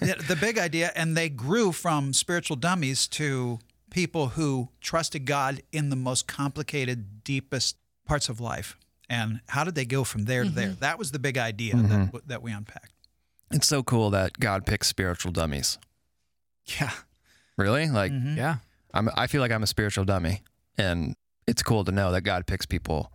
the 0.00 0.14
the 0.28 0.36
big 0.36 0.58
idea, 0.58 0.92
and 0.94 1.16
they 1.16 1.28
grew 1.28 1.72
from 1.72 2.12
spiritual 2.12 2.56
dummies 2.56 3.06
to 3.08 3.58
people 3.90 4.28
who 4.28 4.68
trusted 4.80 5.24
God 5.24 5.62
in 5.72 5.90
the 5.90 5.96
most 5.96 6.26
complicated, 6.26 7.24
deepest 7.24 7.76
parts 8.06 8.28
of 8.28 8.40
life. 8.40 8.76
And 9.10 9.40
how 9.48 9.64
did 9.64 9.74
they 9.74 9.86
go 9.86 10.04
from 10.04 10.24
there 10.24 10.44
to 10.44 10.50
there? 10.50 10.68
Mm-hmm. 10.68 10.80
That 10.80 10.98
was 10.98 11.12
the 11.12 11.18
big 11.18 11.38
idea 11.38 11.74
mm-hmm. 11.74 12.16
that, 12.16 12.28
that 12.28 12.42
we 12.42 12.52
unpacked. 12.52 12.92
It's 13.50 13.66
so 13.66 13.82
cool 13.82 14.10
that 14.10 14.38
god 14.38 14.66
picks 14.66 14.86
spiritual 14.88 15.32
dummies 15.32 15.78
Yeah. 16.78 16.90
really 17.56 17.88
like 17.88 18.12
Mm-hmm. 18.12 18.36
Yeah. 18.36 18.56
I'm, 18.94 19.08
i 19.16 19.26
feel 19.26 19.40
like 19.40 19.52
i'm 19.52 19.62
a 19.62 19.66
spiritual 19.66 20.04
dummy 20.04 20.42
and 20.76 21.14
it's 21.46 21.62
cool 21.62 21.84
to 21.84 21.92
know 21.92 22.12
that 22.12 22.22
god 22.22 22.46
picks 22.46 22.66
people 22.66 23.10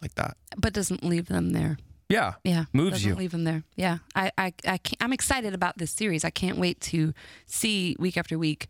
like 0.00 0.14
that 0.16 0.36
But 0.56 0.72
doesn't 0.72 1.04
leave 1.04 1.26
them 1.26 1.50
there. 1.50 1.76
yeah 2.08 2.34
Yeah, 2.44 2.64
Moves 2.72 2.92
doesn't 2.92 3.08
you. 3.08 3.14
Leave 3.16 3.30
them 3.32 3.44
there. 3.44 3.62
Yeah, 3.76 3.98
I, 4.14 4.30
I, 4.36 4.52
I 4.66 4.78
can't, 4.78 4.96
I'm 5.00 5.12
excited 5.12 5.54
about 5.54 5.78
this 5.78 5.90
series. 5.92 6.24
I 6.24 6.30
can't 6.30 6.58
wait 6.58 6.80
to 6.92 7.14
see 7.46 7.96
week 7.98 8.16
after 8.16 8.36
week 8.38 8.66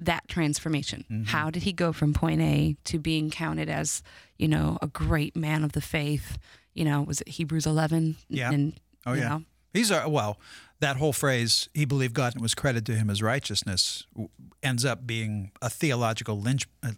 that 0.00 0.26
transformation. 0.28 1.04
Mm-hmm. 1.10 1.24
How 1.24 1.50
did 1.50 1.62
he 1.62 1.72
go 1.72 1.92
from 1.92 2.12
point 2.14 2.40
A 2.40 2.76
to 2.84 2.98
being 2.98 3.30
counted 3.30 3.68
as, 3.68 4.02
you 4.38 4.48
know, 4.48 4.78
a 4.82 4.86
great 4.88 5.36
man 5.36 5.62
of 5.62 5.72
the 5.72 5.80
faith? 5.80 6.38
You 6.74 6.84
know, 6.86 7.02
was 7.02 7.20
it 7.20 7.28
Hebrews 7.28 7.66
11? 7.66 8.16
Yeah. 8.28 8.50
And, 8.50 8.80
Oh, 9.06 9.12
you 9.12 9.20
yeah. 9.20 9.28
know, 9.28 9.42
These 9.72 9.90
are, 9.90 10.08
well, 10.08 10.38
that 10.80 10.96
whole 10.96 11.12
phrase, 11.12 11.68
he 11.74 11.84
believed 11.84 12.14
God 12.14 12.34
and 12.34 12.42
was 12.42 12.54
credited 12.54 12.86
to 12.86 12.94
him 12.94 13.08
as 13.08 13.22
righteousness, 13.22 14.06
ends 14.62 14.84
up 14.84 15.06
being 15.06 15.52
a 15.60 15.70
theological 15.70 16.40
lynch, 16.40 16.68
a 16.82 16.94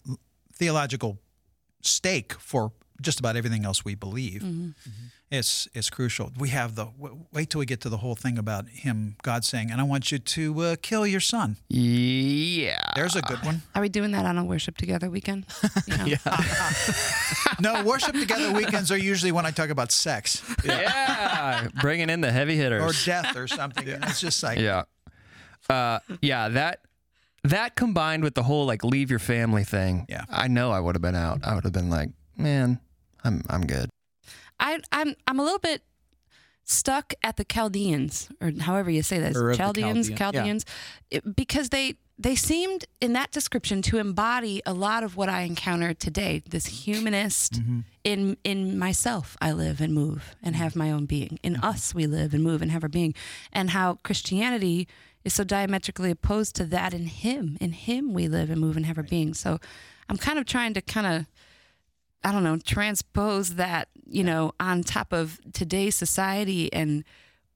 theological 0.53 1.19
stake 1.83 2.33
for 2.35 2.73
just 3.01 3.21
about 3.21 3.37
everything 3.37 3.65
else 3.65 3.85
we 3.85 3.95
believe. 3.95 4.43
Mm-hmm. 4.43 4.71
It's 5.39 5.69
it's 5.75 5.91
crucial. 5.91 6.31
We 6.39 6.51
have 6.51 6.75
the 6.75 6.87
w- 6.87 7.27
wait 7.33 7.51
till 7.51 7.59
we 7.59 7.67
get 7.67 7.81
to 7.81 7.89
the 7.89 7.97
whole 7.99 8.15
thing 8.15 8.39
about 8.39 8.69
him, 8.69 9.17
God 9.23 9.45
saying, 9.45 9.71
"And 9.73 9.81
I 9.81 9.85
want 9.85 10.13
you 10.13 10.19
to 10.19 10.61
uh, 10.61 10.77
kill 10.81 11.07
your 11.07 11.21
son." 11.21 11.57
yeah 11.69 12.79
There's 12.95 13.17
a 13.17 13.23
good 13.23 13.43
one. 13.45 13.63
are 13.75 13.83
we 13.83 13.89
doing 13.89 14.13
that 14.13 14.25
on 14.27 14.39
a 14.39 14.45
worship 14.45 14.77
together 14.77 15.11
weekend? 15.11 15.47
You 15.87 15.97
know? 16.07 16.17
No, 17.61 17.85
worship 17.85 18.15
together 18.15 18.53
weekends 18.53 18.91
are 18.91 18.99
usually 18.99 19.33
when 19.33 19.47
I 19.47 19.51
talk 19.51 19.71
about 19.71 19.91
sex 19.93 20.43
yeah 20.65 21.69
bringing 21.81 22.11
in 22.11 22.21
the 22.21 22.31
heavy 22.33 22.57
hitters 22.57 22.83
or 22.83 22.93
death 23.05 23.37
or 23.37 23.49
something. 23.49 23.89
And 23.89 24.05
it's 24.05 24.21
just 24.21 24.43
like 24.43 24.59
Yeah. 24.59 24.85
Uh, 25.69 25.99
yeah, 26.21 26.49
that 26.49 26.81
that 27.43 27.75
combined 27.77 28.23
with 28.23 28.35
the 28.35 28.43
whole 28.43 28.67
like 28.67 28.85
leave 28.85 29.11
your 29.11 29.19
family 29.21 29.65
thing. 29.65 30.07
Yeah. 30.09 30.25
I 30.31 30.49
know 30.49 30.71
I 30.73 30.81
would 30.81 30.95
have 30.95 31.03
been 31.03 31.17
out. 31.17 31.41
I 31.45 31.55
would 31.55 31.65
have 31.65 31.73
been 31.73 31.91
like, 31.91 32.11
man, 32.37 32.79
I'm 33.25 33.43
I'm 33.49 33.67
good. 33.67 33.89
I, 34.59 34.81
I'm 34.93 35.15
I'm 35.27 35.39
a 35.39 35.43
little 35.43 35.59
bit 35.59 35.83
stuck 36.65 37.15
at 37.23 37.37
the 37.37 37.45
Chaldeans, 37.45 38.29
or 38.41 38.53
however 38.61 38.91
you 38.91 39.03
say 39.03 39.19
that, 39.21 39.37
Ur 39.37 39.51
of 39.51 39.57
the 39.57 39.63
Chaldeans, 39.63 40.11
yeah. 40.11 40.17
Chaldeans, 40.17 40.65
it- 41.11 41.37
because 41.37 41.69
they 41.71 41.97
they 42.17 42.37
seemed 42.37 42.85
in 43.01 43.13
that 43.15 43.33
description 43.33 43.83
to 43.83 43.99
embody 43.99 44.63
a 44.65 44.73
lot 44.73 45.03
of 45.03 45.17
what 45.17 45.29
I 45.29 45.43
encounter 45.43 45.93
today. 45.95 46.43
This 46.49 46.67
humanist 46.67 47.55
mm-hmm. 47.55 47.81
in 48.05 48.37
in 48.45 48.79
myself, 48.79 49.37
I 49.41 49.53
live 49.53 49.81
and 49.81 49.93
move 49.93 50.37
and 50.43 50.57
have 50.57 50.77
my 50.77 50.91
own 50.91 51.07
being. 51.07 51.39
In 51.43 51.55
mm-hmm. 51.55 51.65
us, 51.65 51.95
we 51.95 52.07
live 52.07 52.33
and 52.35 52.43
move 52.43 52.63
and 52.63 52.71
have 52.71 52.83
our 52.83 52.89
being, 52.89 53.15
and 53.53 53.71
how 53.71 53.99
Christianity 54.03 54.89
is 55.25 55.35
so 55.35 55.43
diametrically 55.45 56.11
opposed 56.11 56.55
to 56.57 56.65
that 56.67 56.95
in 56.95 57.07
Him. 57.07 57.57
In 57.61 57.73
Him, 57.73 58.13
we 58.13 58.29
live 58.29 58.51
and 58.51 58.61
move 58.61 58.77
and 58.77 58.87
have 58.87 58.99
our 58.99 59.05
being. 59.05 59.35
So, 59.35 59.59
I'm 60.09 60.17
kind 60.17 60.39
of 60.39 60.47
trying 60.47 60.75
to 60.75 60.83
kind 60.83 61.07
of 61.07 61.27
I 62.25 62.33
don't 62.33 62.43
know, 62.45 62.57
transpose 62.57 63.57
that, 63.57 63.89
you 64.07 64.25
know, 64.25 64.53
on 64.59 64.83
top 64.83 65.13
of 65.13 65.39
today's 65.53 65.95
society 65.95 66.73
and 66.73 67.05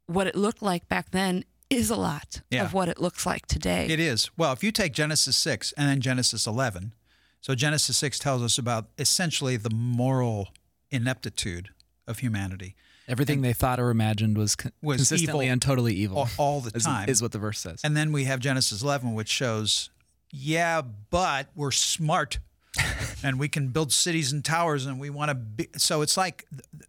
what 0.06 0.26
it 0.26 0.34
looked 0.36 0.62
like 0.62 0.88
back 0.88 1.10
then 1.10 1.44
is 1.70 1.90
a 1.90 1.96
lot 1.96 2.40
Yeah. 2.50 2.64
of 2.64 2.72
what 2.74 2.88
it 2.88 2.98
looks 3.00 3.26
like 3.26 3.46
today. 3.46 3.86
It 3.88 4.00
is. 4.00 4.30
Well, 4.36 4.52
if 4.52 4.62
you 4.62 4.70
take 4.72 4.92
Genesis 4.92 5.36
6 5.36 5.72
and 5.76 5.88
then 5.88 6.00
Genesis 6.00 6.46
11, 6.46 6.92
so 7.40 7.54
Genesis 7.54 7.96
6 7.96 8.18
tells 8.18 8.42
us 8.42 8.58
about 8.58 8.88
essentially 8.98 9.56
the 9.56 9.70
moral 9.70 10.48
ineptitude 10.90 11.70
of 12.06 12.18
humanity 12.20 12.74
Everything 13.06 13.40
they 13.40 13.54
thought 13.54 13.80
or 13.80 13.88
imagined 13.88 14.36
was, 14.36 14.54
con- 14.54 14.72
Was 14.82 14.98
consistently 14.98 15.46
evil 15.46 15.52
and 15.52 15.62
totally 15.62 15.94
evil. 15.94 16.18
all, 16.18 16.28
all 16.36 16.60
the 16.60 16.70
is, 16.76 16.84
time. 16.84 17.08
is 17.08 17.22
what 17.22 17.32
the 17.32 17.38
verse 17.38 17.58
says. 17.58 17.80
and 17.82 17.96
then 17.96 18.12
we 18.12 18.24
have 18.24 18.38
Genesis 18.38 18.82
11, 18.82 19.14
which 19.14 19.28
shows, 19.30 19.88
yeah, 20.30 20.82
but 20.82 21.48
we're 21.54 21.70
smart 21.70 22.38
and 23.22 23.38
we 23.38 23.48
can 23.48 23.68
build 23.68 23.92
cities 23.92 24.32
and 24.32 24.44
towers 24.44 24.86
and 24.86 25.00
we 25.00 25.10
want 25.10 25.30
to 25.30 25.34
be. 25.34 25.68
So 25.76 26.02
it's 26.02 26.16
like 26.16 26.46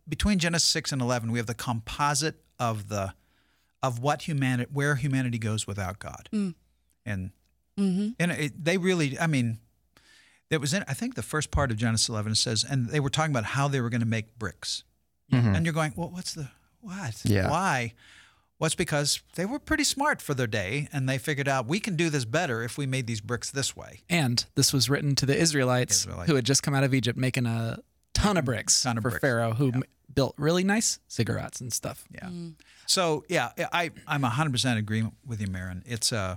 between 0.07 0.39
Genesis 0.39 0.67
6 0.69 0.91
and 0.91 1.01
11, 1.01 1.31
we 1.31 1.39
have 1.39 1.47
the 1.47 1.53
composite 1.53 2.35
of 2.59 2.89
the 2.89 3.13
of 3.81 3.99
what 3.99 4.23
humanity, 4.23 4.69
where 4.73 4.95
humanity 4.95 5.37
goes 5.39 5.65
without 5.65 5.99
God. 5.99 6.29
And 7.05 7.31
Mm-hmm. 7.79 8.09
and 8.19 8.31
it, 8.33 8.65
they 8.65 8.77
really, 8.77 9.17
I 9.17 9.27
mean, 9.27 9.59
it 10.49 10.59
was 10.59 10.73
in, 10.73 10.83
I 10.89 10.93
think 10.93 11.15
the 11.15 11.21
first 11.21 11.49
part 11.49 11.71
of 11.71 11.77
Genesis 11.77 12.09
11 12.09 12.35
says, 12.35 12.65
and 12.69 12.89
they 12.89 12.99
were 12.99 13.09
talking 13.09 13.31
about 13.31 13.45
how 13.45 13.69
they 13.69 13.79
were 13.79 13.89
going 13.89 14.01
to 14.01 14.05
make 14.07 14.37
bricks. 14.37 14.83
And 15.31 15.63
you're 15.65 15.73
going, 15.73 15.93
well, 15.95 16.09
what's 16.09 16.33
the 16.33 16.49
what? 16.81 17.21
Yeah. 17.23 17.49
Why? 17.49 17.93
What's 18.59 18.75
because 18.75 19.21
they 19.35 19.45
were 19.45 19.57
pretty 19.57 19.83
smart 19.85 20.21
for 20.21 20.33
their 20.33 20.45
day, 20.47 20.87
and 20.93 21.07
they 21.09 21.17
figured 21.17 21.47
out 21.47 21.65
we 21.65 21.79
can 21.79 21.95
do 21.95 22.09
this 22.09 22.25
better 22.25 22.61
if 22.61 22.77
we 22.77 22.85
made 22.85 23.07
these 23.07 23.21
bricks 23.21 23.49
this 23.49 23.75
way. 23.75 24.01
And 24.09 24.45
this 24.55 24.71
was 24.73 24.89
written 24.89 25.15
to 25.15 25.25
the 25.25 25.35
Israelites 25.35 26.01
Israelites. 26.01 26.29
who 26.29 26.35
had 26.35 26.45
just 26.45 26.61
come 26.61 26.75
out 26.75 26.83
of 26.83 26.93
Egypt 26.93 27.17
making 27.17 27.45
a 27.45 27.79
ton 28.13 28.37
of 28.37 28.45
bricks 28.45 28.83
Ton 28.83 28.97
of 28.97 29.03
for 29.03 29.09
bricks. 29.11 29.21
Pharaoh, 29.21 29.53
who 29.53 29.71
m- 29.71 29.83
built 30.13 30.35
really 30.37 30.63
nice 30.65 30.99
ziggurats 31.09 31.61
and 31.61 31.71
stuff. 31.71 32.03
Yeah. 32.13 32.25
Mm. 32.27 32.55
So 32.85 33.23
yeah, 33.29 33.51
I 33.71 33.91
I'm 34.05 34.21
100 34.23 34.51
percent 34.51 34.73
in 34.73 34.79
agreement 34.83 35.13
with 35.25 35.39
you, 35.39 35.47
Maron. 35.47 35.81
It's 35.85 36.11
uh, 36.11 36.35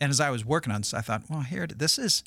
and 0.00 0.10
as 0.10 0.20
I 0.20 0.30
was 0.30 0.44
working 0.44 0.72
on 0.72 0.82
this, 0.82 0.94
I 0.94 1.00
thought, 1.00 1.24
well, 1.28 1.40
here 1.40 1.66
this 1.66 1.98
is 1.98 2.22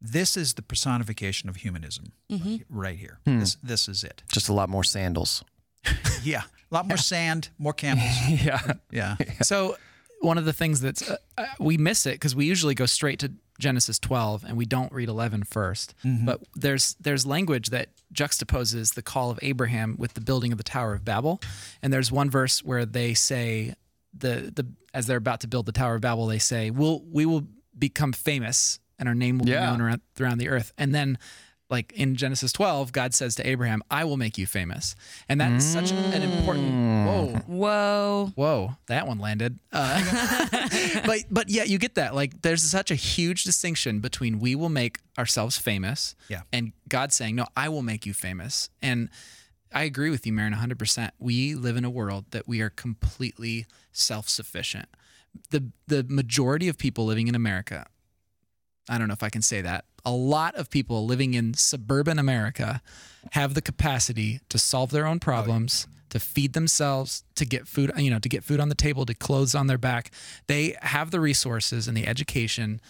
this 0.00 0.36
is 0.36 0.54
the 0.54 0.62
personification 0.62 1.48
of 1.48 1.54
humanism 1.56 2.12
right, 2.28 2.62
right 2.68 2.98
here. 2.98 3.20
Hmm. 3.24 3.38
This 3.38 3.54
this 3.62 3.88
is 3.88 4.02
it. 4.02 4.24
Just 4.32 4.48
a 4.48 4.52
lot 4.52 4.68
more 4.68 4.82
sandals. 4.82 5.44
Yeah, 6.24 6.42
a 6.72 6.74
lot 6.74 6.88
more 6.88 6.96
sand, 6.96 7.50
more 7.58 7.72
camels. 7.74 8.08
Yeah. 8.28 8.58
Yeah, 8.90 9.16
So 9.42 9.76
one 10.20 10.38
of 10.38 10.44
the 10.44 10.52
things 10.52 10.80
that's 10.80 11.08
uh, 11.08 11.16
uh, 11.36 11.44
we 11.60 11.76
miss 11.76 12.06
it 12.06 12.12
because 12.14 12.34
we 12.34 12.46
usually 12.46 12.74
go 12.74 12.86
straight 12.86 13.18
to 13.20 13.32
Genesis 13.58 13.98
12 13.98 14.44
and 14.44 14.56
we 14.56 14.64
don't 14.64 14.90
read 14.92 15.08
11 15.08 15.42
1st. 15.44 15.94
But 16.24 16.40
there's 16.54 16.96
there's 17.00 17.26
language 17.26 17.68
that 17.70 17.88
juxtaposes 18.14 18.94
the 18.94 19.02
call 19.02 19.30
of 19.30 19.38
Abraham 19.42 19.96
with 19.98 20.14
the 20.14 20.20
building 20.20 20.50
of 20.52 20.58
the 20.58 20.64
Tower 20.64 20.94
of 20.94 21.04
Babel, 21.04 21.40
and 21.82 21.92
there's 21.92 22.10
one 22.10 22.30
verse 22.30 22.64
where 22.64 22.84
they 22.86 23.14
say 23.14 23.74
the 24.16 24.50
the 24.54 24.66
as 24.94 25.06
they're 25.06 25.16
about 25.18 25.40
to 25.40 25.48
build 25.48 25.66
the 25.66 25.72
Tower 25.72 25.96
of 25.96 26.00
Babel, 26.00 26.26
they 26.26 26.38
say, 26.38 26.70
"We'll 26.70 27.02
we 27.10 27.26
will 27.26 27.46
become 27.78 28.12
famous 28.12 28.78
and 28.98 29.08
our 29.08 29.14
name 29.14 29.38
will 29.38 29.48
Yeah. 29.48 29.60
be 29.60 29.66
known 29.72 29.80
around, 29.80 30.00
around 30.20 30.38
the 30.38 30.48
earth." 30.48 30.72
And 30.78 30.94
then. 30.94 31.18
Like 31.72 31.92
in 31.94 32.14
Genesis 32.16 32.52
12, 32.52 32.92
God 32.92 33.14
says 33.14 33.34
to 33.36 33.48
Abraham, 33.48 33.82
I 33.90 34.04
will 34.04 34.18
make 34.18 34.36
you 34.36 34.46
famous. 34.46 34.94
And 35.28 35.40
that's 35.40 35.64
such 35.64 35.90
an 35.90 36.22
important, 36.22 36.68
whoa, 37.06 37.40
Whoa. 37.46 38.32
Whoa, 38.34 38.76
that 38.88 39.06
one 39.08 39.18
landed. 39.18 39.58
Uh, 39.72 41.00
but 41.06 41.20
but 41.30 41.48
yeah, 41.48 41.64
you 41.64 41.78
get 41.78 41.94
that. 41.94 42.14
Like, 42.14 42.42
there's 42.42 42.62
such 42.62 42.90
a 42.90 42.94
huge 42.94 43.44
distinction 43.44 44.00
between 44.00 44.38
we 44.38 44.54
will 44.54 44.68
make 44.68 44.98
ourselves 45.18 45.56
famous, 45.58 46.14
Yeah. 46.28 46.42
and 46.52 46.72
God 46.88 47.12
saying, 47.12 47.36
"No, 47.36 47.46
I 47.56 47.68
will 47.70 47.82
make 47.82 48.04
you 48.06 48.12
famous." 48.12 48.68
And 48.82 49.08
I 49.74 49.84
agree 49.84 50.10
with 50.10 50.26
you, 50.26 50.32
Maron, 50.34 50.52
100. 50.52 50.78
percent 50.78 51.14
We 51.18 51.54
live 51.54 51.76
in 51.78 51.84
a 51.86 51.90
world 51.90 52.26
that 52.32 52.46
we 52.46 52.60
are 52.60 52.70
completely 52.70 53.64
self-sufficient. 53.92 54.88
the 55.50 55.70
The 55.86 56.04
majority 56.08 56.68
of 56.68 56.76
people 56.76 57.06
living 57.06 57.28
in 57.28 57.34
America, 57.34 57.86
I 58.88 58.98
don't 58.98 59.08
know 59.08 59.14
if 59.14 59.22
I 59.22 59.28
can 59.30 59.42
say 59.42 59.60
that. 59.62 59.84
A 60.04 60.10
lot 60.10 60.54
of 60.56 60.70
people 60.70 61.06
living 61.06 61.34
in 61.34 61.54
suburban 61.54 62.18
America 62.18 62.82
have 63.32 63.54
the 63.54 63.62
capacity 63.62 64.40
to 64.48 64.58
solve 64.58 64.90
their 64.90 65.06
own 65.06 65.20
problems, 65.20 65.86
to 66.10 66.18
feed 66.18 66.52
themselves, 66.54 67.22
to 67.36 67.44
get 67.46 67.68
food, 67.68 67.92
you 67.96 68.10
know, 68.10 68.18
to 68.18 68.28
get 68.28 68.42
food 68.42 68.58
on 68.60 68.68
the 68.68 68.74
table, 68.74 69.06
to 69.06 69.14
clothes 69.14 69.54
on 69.54 69.68
their 69.68 69.78
back. 69.78 70.10
They 70.48 70.76
have 70.82 71.10
the 71.12 71.20
resources 71.20 71.86
and 71.86 71.96
the 71.96 72.06
education 72.06 72.80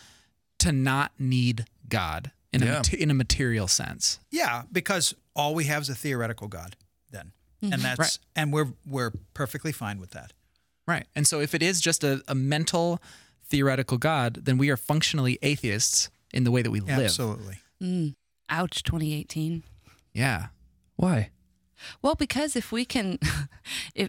to 0.61 0.73
not 0.73 1.13
need 1.19 1.67
God 1.89 2.31
in 2.53 2.63
a 2.63 2.67
Yeah. 2.67 2.73
mate- 2.79 2.95
in 2.95 3.11
a 3.11 3.15
material 3.15 3.69
sense. 3.69 4.19
yeah, 4.31 4.63
because 4.73 5.15
all 5.37 5.55
we 5.55 5.65
have 5.65 5.83
is 5.83 5.89
a 5.91 5.95
theoretical 5.95 6.49
God 6.49 6.77
then, 7.11 7.33
and 7.61 7.73
mm-hmm. 7.75 7.83
that's 7.83 7.99
Right. 7.99 8.19
and 8.37 8.53
we're 8.53 8.73
we're 8.87 9.13
perfectly 9.35 9.73
fine 9.73 9.99
with 10.01 10.11
that. 10.13 10.33
Right. 10.87 11.07
And 11.15 11.27
so 11.27 11.41
if 11.41 11.55
it 11.55 11.63
is 11.63 11.81
just 11.81 12.03
a, 12.05 12.23
a 12.27 12.35
mental 12.35 13.01
theoretical 13.53 13.99
God, 13.99 14.39
then 14.47 14.57
we 14.57 14.71
are 14.71 14.79
functionally 14.79 15.39
atheists 15.43 16.11
in 16.33 16.45
the 16.45 16.51
way 16.51 16.63
that 16.63 16.71
we 16.71 16.81
live. 16.81 16.99
Absolutely. 17.05 17.59
Mm. 17.83 18.15
Ouch, 18.49 18.83
2018. 18.83 19.63
Yeah. 20.15 20.47
Why? 20.97 21.29
Well, 22.01 22.15
because 22.15 22.57
if 22.57 22.73
we 22.73 22.85
can, 22.87 23.19
if 23.95 24.09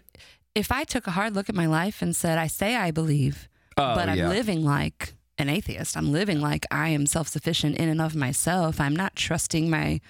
if 0.54 0.72
I 0.72 0.84
took 0.84 1.06
a 1.06 1.10
hard 1.10 1.34
look 1.34 1.48
at 1.50 1.54
my 1.54 1.66
life 1.66 2.00
and 2.00 2.16
said, 2.16 2.38
I 2.38 2.46
say 2.46 2.74
I 2.76 2.90
believe, 2.90 3.48
Oh, 3.76 3.94
but 3.94 4.08
I'm 4.08 4.16
yeah. 4.18 4.28
living 4.28 4.64
like 4.64 5.14
an 5.36 5.48
atheist. 5.48 5.96
I'm 5.96 6.10
living 6.12 6.40
like 6.40 6.64
I 6.70 6.88
am 6.88 7.06
self 7.06 7.28
sufficient 7.28 7.76
in 7.76 7.88
and 7.88 8.00
of 8.00 8.14
myself. 8.16 8.80
I'm 8.80 8.96
not 8.96 9.14
trusting 9.14 9.68
my 9.68 10.00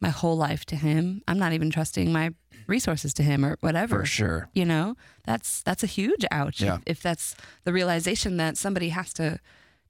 my 0.00 0.10
whole 0.10 0.36
life 0.36 0.64
to 0.66 0.76
him. 0.76 1.22
I'm 1.26 1.38
not 1.38 1.52
even 1.52 1.70
trusting 1.70 2.12
my 2.12 2.34
resources 2.66 3.14
to 3.14 3.22
him 3.22 3.44
or 3.44 3.56
whatever. 3.60 4.00
For 4.00 4.06
sure. 4.06 4.48
You 4.54 4.64
know, 4.64 4.96
that's 5.24 5.62
that's 5.62 5.82
a 5.82 5.86
huge 5.86 6.24
ouch. 6.30 6.60
Yeah. 6.60 6.76
If, 6.76 6.98
if 6.98 7.02
that's 7.02 7.36
the 7.64 7.72
realization 7.72 8.36
that 8.38 8.56
somebody 8.56 8.90
has 8.90 9.12
to 9.14 9.40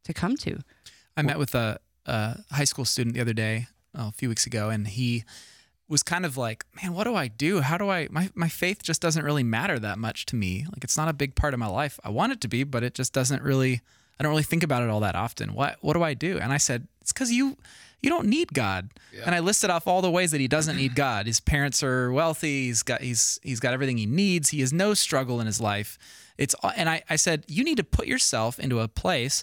to 0.05 0.13
come 0.13 0.37
to. 0.37 0.61
I 1.17 1.23
met 1.23 1.39
with 1.39 1.55
a, 1.55 1.79
a 2.07 2.39
high 2.51 2.65
school 2.65 2.85
student 2.85 3.15
the 3.15 3.21
other 3.21 3.33
day, 3.33 3.69
oh, 3.95 4.09
a 4.09 4.13
few 4.13 4.29
weeks 4.29 4.47
ago, 4.47 4.69
and 4.69 4.89
he 4.89 5.25
was 5.89 6.03
kind 6.03 6.25
of 6.25 6.37
like, 6.37 6.65
man, 6.83 6.95
what 6.95 7.05
do 7.05 7.15
I 7.15 7.29
do? 7.29 7.61
How 7.61 7.77
do 7.77 7.91
I, 7.91 8.09
my, 8.11 8.31
my 8.35 8.49
faith 8.49 8.83
just 8.83 9.01
doesn't 9.03 9.25
really 9.25 9.43
matter 9.43 9.79
that 9.79 9.99
much 9.99 10.27
to 10.27 10.37
me. 10.37 10.67
Like, 10.73 10.83
it's 10.83 10.97
not 10.97 11.09
a 11.09 11.13
big 11.13 11.35
part 11.35 11.55
of 11.55 11.61
my 11.61 11.67
life. 11.67 12.01
I 12.03 12.11
want 12.11 12.33
it 12.33 12.41
to 12.41 12.49
be, 12.49 12.65
but 12.65 12.83
it 12.83 12.95
just 12.95 13.13
doesn't 13.13 13.43
really, 13.43 13.83
I 14.19 14.23
don't 14.23 14.31
really 14.31 14.43
think 14.43 14.63
about 14.63 14.83
it 14.83 14.89
all 14.89 15.01
that 15.01 15.15
often. 15.15 15.55
What, 15.55 15.77
what 15.81 15.95
do 15.95 16.03
I 16.03 16.15
do? 16.15 16.39
And 16.39 16.53
I 16.53 16.59
said, 16.59 16.87
it's 17.01 17.13
because 17.13 17.33
you, 17.33 17.57
you 18.01 18.11
don't 18.11 18.27
need 18.27 18.53
God. 18.53 18.91
And 19.27 19.35
I 19.35 19.41
listed 19.41 19.71
off 19.71 19.87
all 19.87 20.03
the 20.03 20.11
ways 20.11 20.31
that 20.31 20.41
he 20.41 20.49
doesn't 20.49 20.77
need 20.77 20.95
God. 20.95 21.27
His 21.27 21.41
parents 21.41 21.83
are 21.83 22.13
wealthy. 22.13 22.67
He's 22.67 22.83
got, 22.83 23.01
he's, 23.01 23.41
he's 23.43 23.61
got 23.61 23.73
everything 23.73 23.97
he 23.97 24.07
needs. 24.07 24.51
He 24.51 24.61
has 24.61 24.73
no 24.73 24.95
struggle 24.95 25.41
in 25.41 25.47
his 25.47 25.61
life. 25.61 25.99
It's, 26.39 26.55
and 26.77 26.89
I, 26.89 27.03
I 27.09 27.17
said, 27.17 27.45
you 27.49 27.65
need 27.65 27.77
to 27.77 27.85
put 27.85 28.07
yourself 28.07 28.59
into 28.59 28.81
a 28.81 28.89
place 28.89 29.43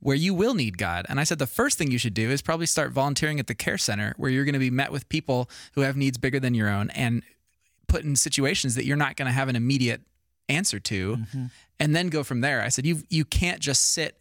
where 0.00 0.16
you 0.16 0.32
will 0.32 0.54
need 0.54 0.78
God. 0.78 1.06
And 1.08 1.18
I 1.18 1.24
said 1.24 1.38
the 1.38 1.46
first 1.46 1.78
thing 1.78 1.90
you 1.90 1.98
should 1.98 2.14
do 2.14 2.30
is 2.30 2.42
probably 2.42 2.66
start 2.66 2.92
volunteering 2.92 3.40
at 3.40 3.46
the 3.46 3.54
care 3.54 3.78
center 3.78 4.14
where 4.16 4.30
you're 4.30 4.44
going 4.44 4.52
to 4.52 4.58
be 4.58 4.70
met 4.70 4.92
with 4.92 5.08
people 5.08 5.50
who 5.72 5.80
have 5.80 5.96
needs 5.96 6.18
bigger 6.18 6.38
than 6.38 6.54
your 6.54 6.68
own 6.68 6.90
and 6.90 7.22
put 7.88 8.04
in 8.04 8.14
situations 8.14 8.74
that 8.74 8.84
you're 8.84 8.96
not 8.96 9.16
going 9.16 9.26
to 9.26 9.32
have 9.32 9.48
an 9.48 9.56
immediate 9.56 10.02
answer 10.48 10.78
to 10.78 11.16
mm-hmm. 11.16 11.46
And 11.80 11.94
then 11.94 12.08
go 12.08 12.22
from 12.22 12.40
there. 12.40 12.62
I 12.62 12.68
said 12.68 12.86
you 12.86 13.02
you 13.08 13.24
can't 13.24 13.60
just 13.60 13.92
sit 13.92 14.18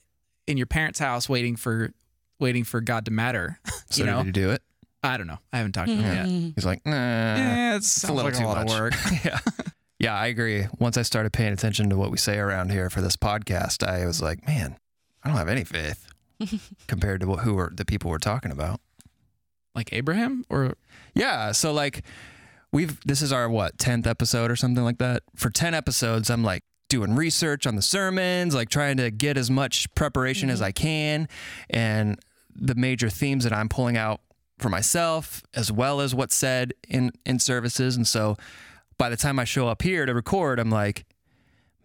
in 0.47 0.57
your 0.57 0.67
parents' 0.67 0.99
house 0.99 1.27
waiting 1.29 1.55
for 1.55 1.91
waiting 2.39 2.63
for 2.63 2.81
God 2.81 3.05
to 3.05 3.11
matter. 3.11 3.59
So 3.89 4.03
you 4.03 4.11
know? 4.11 4.17
did 4.17 4.25
you 4.27 4.31
do 4.33 4.49
it? 4.51 4.61
I 5.01 5.15
don't 5.15 5.27
know. 5.27 5.37
I 5.53 5.57
haven't 5.57 5.71
talked 5.71 5.87
to 5.87 5.95
him 5.95 6.01
yet. 6.01 6.25
Mm-hmm. 6.25 6.49
He's 6.55 6.65
like, 6.65 6.85
nah. 6.85 6.91
Yeah, 6.91 7.73
it 7.73 7.77
It's 7.77 8.03
a 8.03 8.11
little 8.11 8.25
like 8.29 8.33
a 8.33 8.39
too 8.39 8.45
lot 8.45 8.57
much. 8.65 8.73
of 8.73 8.79
work. 8.79 8.93
yeah. 9.23 9.39
Yeah, 9.97 10.13
I 10.13 10.27
agree. 10.27 10.67
Once 10.77 10.97
I 10.97 11.03
started 11.03 11.31
paying 11.31 11.53
attention 11.53 11.89
to 11.89 11.95
what 11.97 12.11
we 12.11 12.17
say 12.17 12.37
around 12.37 12.71
here 12.71 12.89
for 12.89 12.99
this 12.99 13.15
podcast, 13.15 13.87
I 13.87 14.05
was 14.05 14.21
like, 14.21 14.45
man, 14.45 14.75
I 15.23 15.29
don't 15.29 15.37
have 15.37 15.47
any 15.47 15.63
faith 15.63 16.07
compared 16.87 17.21
to 17.21 17.27
what, 17.27 17.39
who 17.39 17.57
are 17.57 17.71
the 17.73 17.85
people 17.85 18.11
we're 18.11 18.17
talking 18.17 18.51
about. 18.51 18.81
Like 19.73 19.93
Abraham 19.93 20.43
or 20.49 20.73
Yeah. 21.15 21.53
So 21.53 21.71
like 21.71 22.03
we've 22.73 22.99
this 23.05 23.21
is 23.21 23.31
our 23.31 23.49
what, 23.49 23.77
tenth 23.77 24.05
episode 24.05 24.51
or 24.51 24.57
something 24.57 24.83
like 24.83 24.97
that. 24.97 25.23
For 25.35 25.49
ten 25.49 25.73
episodes, 25.73 26.29
I'm 26.29 26.43
like 26.43 26.63
doing 26.89 27.15
research 27.15 27.67
on 27.67 27.75
the 27.75 27.81
sermons, 27.81 28.55
like 28.55 28.69
trying 28.69 28.97
to 28.97 29.11
get 29.11 29.37
as 29.37 29.49
much 29.51 29.93
preparation 29.95 30.49
as 30.49 30.59
mm-hmm. 30.59 30.65
I 30.65 30.71
can. 30.71 31.29
And 31.69 32.19
the 32.55 32.75
major 32.75 33.09
themes 33.09 33.43
that 33.43 33.53
I'm 33.53 33.69
pulling 33.69 33.97
out 33.97 34.21
for 34.57 34.69
myself, 34.69 35.43
as 35.53 35.71
well 35.71 36.01
as 36.01 36.15
what's 36.15 36.35
said 36.35 36.73
in, 36.87 37.11
in 37.25 37.39
services. 37.39 37.95
And 37.95 38.07
so 38.07 38.37
by 38.97 39.09
the 39.09 39.17
time 39.17 39.37
I 39.37 39.43
show 39.43 39.67
up 39.67 39.81
here 39.81 40.05
to 40.05 40.13
record, 40.13 40.59
I'm 40.59 40.69
like, 40.69 41.05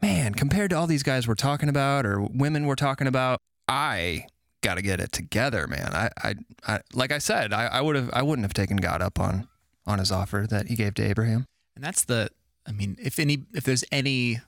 man, 0.01 0.35
compared 0.35 0.71
to 0.71 0.77
all 0.77 0.87
these 0.87 1.03
guys 1.03 1.29
we're 1.29 1.35
talking 1.35 1.69
about 1.69 2.07
or 2.07 2.21
women 2.21 2.67
we're 2.67 2.75
talking 2.75 3.07
about, 3.07 3.41
I 3.69 4.27
got 4.63 4.75
to 4.77 4.83
get 4.83 5.01
it 5.01 5.13
together, 5.13 5.67
man. 5.67 5.91
I, 5.93 6.11
I, 6.23 6.35
I 6.67 6.81
like 6.95 7.13
I 7.13 7.19
said, 7.19 7.53
I, 7.53 7.67
I 7.67 7.81
would 7.81 7.97
have, 7.97 8.11
I 8.13 8.23
wouldn't 8.23 8.45
have 8.45 8.55
taken 8.55 8.79
God 8.79 9.03
up 9.03 9.21
on, 9.21 9.49
on 9.87 9.99
his 9.99 10.11
offer 10.11 10.47
that 10.49 10.69
he 10.69 10.75
gave 10.75 10.95
to 10.95 11.03
Abraham. 11.03 11.47
And 11.75 11.85
that's 11.85 12.05
the, 12.05 12.31
I 12.67 12.73
mean, 12.73 12.97
if 13.01 13.19
any, 13.19 13.45
if 13.53 13.65
there's 13.65 13.85
any 13.93 14.41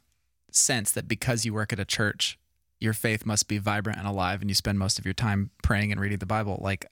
sense 0.56 0.92
that 0.92 1.08
because 1.08 1.44
you 1.44 1.52
work 1.52 1.72
at 1.72 1.78
a 1.78 1.84
church, 1.84 2.38
your 2.80 2.92
faith 2.92 3.24
must 3.24 3.48
be 3.48 3.58
vibrant 3.58 3.98
and 3.98 4.06
alive, 4.06 4.40
and 4.40 4.50
you 4.50 4.54
spend 4.54 4.78
most 4.78 4.98
of 4.98 5.04
your 5.04 5.14
time 5.14 5.50
praying 5.62 5.92
and 5.92 6.00
reading 6.00 6.18
the 6.18 6.26
Bible, 6.26 6.58
like, 6.62 6.86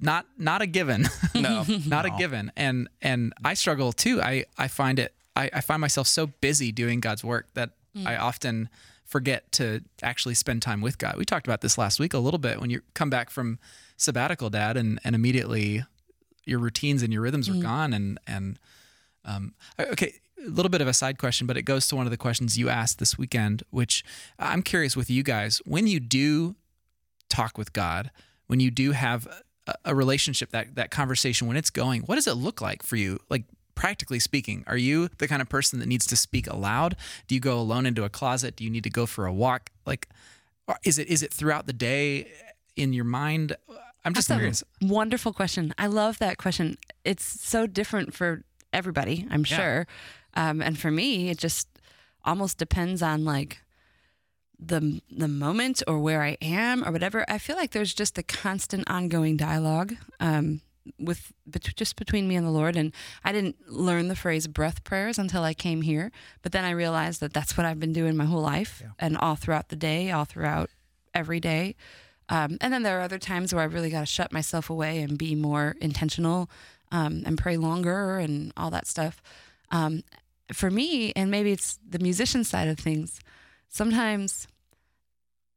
not 0.00 0.26
not 0.36 0.60
a 0.62 0.66
given, 0.66 1.06
No, 1.34 1.64
not 1.86 2.04
a 2.04 2.10
given. 2.10 2.52
And 2.56 2.88
and 3.00 3.32
I 3.44 3.54
struggle 3.54 3.92
too. 3.92 4.20
I 4.20 4.44
I 4.58 4.68
find 4.68 4.98
it. 4.98 5.14
I, 5.34 5.50
I 5.52 5.60
find 5.60 5.80
myself 5.80 6.06
so 6.06 6.26
busy 6.26 6.70
doing 6.72 7.00
God's 7.00 7.24
work 7.24 7.46
that 7.54 7.70
I 8.04 8.16
often 8.16 8.68
forget 9.04 9.50
to 9.52 9.82
actually 10.02 10.34
spend 10.34 10.60
time 10.60 10.82
with 10.82 10.98
God. 10.98 11.16
We 11.16 11.24
talked 11.24 11.46
about 11.46 11.62
this 11.62 11.78
last 11.78 11.98
week 11.98 12.12
a 12.12 12.18
little 12.18 12.38
bit 12.38 12.60
when 12.60 12.68
you 12.68 12.82
come 12.92 13.08
back 13.08 13.30
from 13.30 13.58
sabbatical, 13.96 14.50
Dad, 14.50 14.76
and 14.76 15.00
and 15.02 15.14
immediately 15.14 15.84
your 16.44 16.58
routines 16.58 17.02
and 17.02 17.10
your 17.12 17.22
rhythms 17.22 17.48
are 17.48 17.54
gone 17.62 17.94
and 17.94 18.18
and 18.26 18.58
um, 19.24 19.54
okay 19.80 20.14
a 20.44 20.48
little 20.50 20.68
bit 20.70 20.80
of 20.80 20.88
a 20.88 20.92
side 20.92 21.18
question 21.18 21.46
but 21.46 21.56
it 21.56 21.62
goes 21.62 21.86
to 21.88 21.96
one 21.96 22.06
of 22.06 22.10
the 22.10 22.16
questions 22.16 22.58
you 22.58 22.68
asked 22.68 22.98
this 22.98 23.16
weekend 23.18 23.62
which 23.70 24.04
i'm 24.38 24.62
curious 24.62 24.96
with 24.96 25.08
you 25.10 25.22
guys 25.22 25.60
when 25.64 25.86
you 25.86 25.98
do 26.00 26.54
talk 27.28 27.56
with 27.58 27.72
god 27.72 28.10
when 28.46 28.60
you 28.60 28.70
do 28.70 28.92
have 28.92 29.26
a, 29.66 29.74
a 29.86 29.94
relationship 29.94 30.50
that 30.50 30.74
that 30.74 30.90
conversation 30.90 31.46
when 31.46 31.56
it's 31.56 31.70
going 31.70 32.02
what 32.02 32.14
does 32.16 32.26
it 32.26 32.34
look 32.34 32.60
like 32.60 32.82
for 32.82 32.96
you 32.96 33.18
like 33.30 33.44
practically 33.74 34.18
speaking 34.18 34.64
are 34.66 34.76
you 34.76 35.08
the 35.18 35.28
kind 35.28 35.42
of 35.42 35.48
person 35.48 35.78
that 35.80 35.86
needs 35.86 36.06
to 36.06 36.16
speak 36.16 36.46
aloud 36.46 36.96
do 37.28 37.34
you 37.34 37.40
go 37.40 37.58
alone 37.58 37.84
into 37.86 38.04
a 38.04 38.08
closet 38.08 38.56
do 38.56 38.64
you 38.64 38.70
need 38.70 38.84
to 38.84 38.90
go 38.90 39.04
for 39.06 39.26
a 39.26 39.32
walk 39.32 39.70
like 39.84 40.08
is 40.84 40.98
it 40.98 41.08
is 41.08 41.22
it 41.22 41.32
throughout 41.32 41.66
the 41.66 41.72
day 41.72 42.30
in 42.76 42.92
your 42.92 43.04
mind 43.04 43.54
i'm 44.04 44.14
just 44.14 44.28
That's 44.28 44.38
curious 44.38 44.64
wonderful 44.80 45.32
question. 45.32 45.74
I 45.78 45.88
love 45.88 46.18
that 46.18 46.38
question. 46.38 46.76
It's 47.04 47.24
so 47.24 47.66
different 47.66 48.14
for 48.14 48.42
everybody, 48.72 49.26
I'm 49.30 49.40
Yeah. 49.40 49.56
sure. 49.56 49.86
Um, 50.36 50.60
and 50.62 50.78
for 50.78 50.90
me, 50.90 51.30
it 51.30 51.38
just 51.38 51.66
almost 52.24 52.58
depends 52.58 53.02
on 53.02 53.24
like 53.24 53.58
the 54.58 55.00
the 55.10 55.28
moment 55.28 55.82
or 55.86 55.98
where 55.98 56.22
I 56.22 56.36
am 56.40 56.84
or 56.84 56.90
whatever. 56.92 57.24
I 57.28 57.38
feel 57.38 57.56
like 57.56 57.72
there's 57.72 57.94
just 57.94 58.16
a 58.18 58.22
constant 58.22 58.88
ongoing 58.88 59.36
dialogue 59.36 59.94
um, 60.20 60.60
with 60.98 61.32
bet- 61.46 61.74
just 61.76 61.96
between 61.96 62.26
me 62.28 62.36
and 62.36 62.46
the 62.46 62.50
Lord. 62.50 62.76
And 62.76 62.92
I 63.24 63.32
didn't 63.32 63.56
learn 63.70 64.08
the 64.08 64.16
phrase 64.16 64.46
breath 64.46 64.82
prayers 64.84 65.18
until 65.18 65.42
I 65.42 65.52
came 65.54 65.82
here, 65.82 66.10
but 66.42 66.52
then 66.52 66.64
I 66.64 66.70
realized 66.70 67.20
that 67.20 67.32
that's 67.34 67.56
what 67.56 67.66
I've 67.66 67.80
been 67.80 67.92
doing 67.92 68.16
my 68.16 68.24
whole 68.24 68.40
life 68.42 68.80
Yeah. 68.82 68.92
and 68.98 69.16
all 69.18 69.36
throughout 69.36 69.68
the 69.68 69.76
day, 69.76 70.10
all 70.10 70.24
throughout 70.24 70.70
every 71.14 71.40
day. 71.40 71.74
Um, 72.28 72.56
and 72.60 72.72
then 72.72 72.82
there 72.82 72.98
are 72.98 73.02
other 73.02 73.18
times 73.18 73.54
where 73.54 73.62
I 73.62 73.66
really 73.66 73.90
got 73.90 74.00
to 74.00 74.06
shut 74.06 74.32
myself 74.32 74.68
away 74.68 75.00
and 75.00 75.16
be 75.16 75.34
more 75.34 75.76
intentional 75.80 76.50
um, 76.90 77.22
and 77.24 77.38
pray 77.38 77.56
longer 77.56 78.18
and 78.18 78.52
all 78.56 78.70
that 78.70 78.86
stuff. 78.86 79.22
Um, 79.70 80.02
for 80.52 80.70
me, 80.70 81.12
and 81.16 81.30
maybe 81.30 81.52
it's 81.52 81.78
the 81.88 81.98
musician 81.98 82.44
side 82.44 82.68
of 82.68 82.78
things, 82.78 83.20
sometimes 83.68 84.46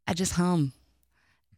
I 0.07 0.13
just 0.13 0.33
hum. 0.33 0.73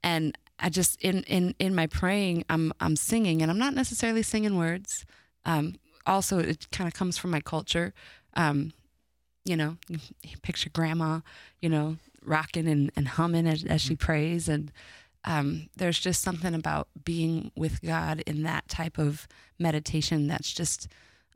And 0.03 0.37
I 0.59 0.69
just 0.69 1.01
in 1.01 1.23
in 1.23 1.55
in 1.59 1.75
my 1.75 1.87
praying, 1.87 2.43
I'm 2.49 2.73
I'm 2.79 2.95
singing, 2.95 3.41
and 3.41 3.51
I'm 3.51 3.59
not 3.59 3.73
necessarily 3.73 4.23
singing 4.23 4.57
words. 4.57 5.05
Um, 5.45 5.75
also, 6.05 6.39
it 6.39 6.67
kind 6.71 6.87
of 6.87 6.93
comes 6.93 7.17
from 7.17 7.31
my 7.31 7.41
culture. 7.41 7.93
Um, 8.35 8.73
you 9.45 9.55
know, 9.55 9.77
you 9.87 9.99
picture 10.41 10.69
grandma, 10.69 11.21
you 11.61 11.69
know, 11.69 11.97
rocking 12.23 12.67
and, 12.67 12.91
and 12.95 13.07
humming 13.07 13.47
as, 13.47 13.63
as 13.63 13.81
she 13.81 13.95
prays, 13.95 14.47
and 14.47 14.71
um, 15.23 15.69
there's 15.77 15.99
just 15.99 16.21
something 16.21 16.53
about 16.53 16.87
being 17.03 17.51
with 17.55 17.81
God 17.81 18.21
in 18.25 18.43
that 18.43 18.67
type 18.67 18.97
of 18.97 19.27
meditation 19.57 20.27
that's 20.27 20.51
just, 20.51 20.87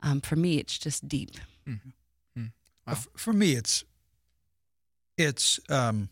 um, 0.02 0.20
for 0.20 0.36
me, 0.36 0.58
it's 0.58 0.78
just 0.78 1.08
deep. 1.08 1.30
Wow. 2.86 2.92
F- 2.92 3.08
For 3.16 3.32
me, 3.32 3.52
it's 3.52 3.84
it's 5.18 5.58
um, 5.68 6.08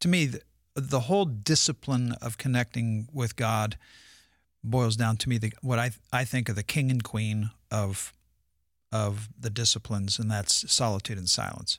to 0.00 0.08
me 0.08 0.26
the, 0.26 0.42
the 0.74 1.00
whole 1.00 1.24
discipline 1.24 2.12
of 2.20 2.36
connecting 2.36 3.08
with 3.12 3.36
God 3.36 3.78
boils 4.62 4.96
down 4.96 5.16
to 5.18 5.28
me 5.28 5.38
the, 5.38 5.52
what 5.62 5.78
I 5.78 5.90
I 6.12 6.24
think 6.24 6.48
of 6.48 6.56
the 6.56 6.62
king 6.62 6.90
and 6.90 7.02
queen 7.02 7.50
of 7.70 8.12
of 8.92 9.28
the 9.38 9.50
disciplines, 9.50 10.18
and 10.18 10.30
that's 10.30 10.70
solitude 10.72 11.18
and 11.18 11.28
silence. 11.28 11.78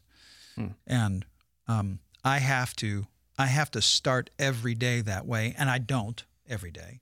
Hmm. 0.56 0.68
And 0.88 1.26
um, 1.68 2.00
I 2.24 2.40
have 2.40 2.76
to 2.78 3.08
I 3.38 3.46
have 3.48 3.72
to 3.72 3.82
start 3.82 4.30
every 4.40 4.76
day 4.76 5.02
that 5.02 5.26
way, 5.26 5.56
and 5.58 5.70
I 5.70 5.78
don't 5.78 6.24
every 6.48 6.72
day, 6.72 7.02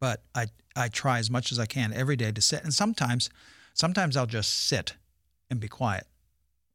but 0.00 0.22
I 0.34 0.46
I 0.76 0.88
try 0.88 1.18
as 1.18 1.30
much 1.30 1.52
as 1.52 1.58
I 1.58 1.66
can 1.66 1.92
every 1.92 2.16
day 2.16 2.32
to 2.32 2.40
sit. 2.40 2.62
And 2.62 2.72
sometimes 2.72 3.28
sometimes 3.74 4.16
I'll 4.16 4.26
just 4.26 4.66
sit 4.68 4.94
and 5.50 5.60
be 5.60 5.68
quiet. 5.68 6.06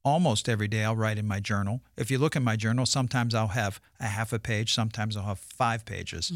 Almost 0.04 0.48
every 0.48 0.68
day 0.70 0.84
I'll 0.86 0.96
write 0.96 1.18
in 1.18 1.28
my 1.28 1.40
journal. 1.40 1.82
If 1.98 2.10
you 2.10 2.18
look 2.18 2.36
in 2.36 2.44
my 2.44 2.56
journal, 2.56 2.86
sometimes 2.86 3.36
I'll 3.36 3.50
have 3.50 3.82
a 4.00 4.06
half 4.06 4.32
a 4.32 4.40
page, 4.40 4.74
sometimes 4.74 5.18
I'll 5.18 5.24
have 5.26 5.40
five 5.40 5.84
pages 5.86 6.32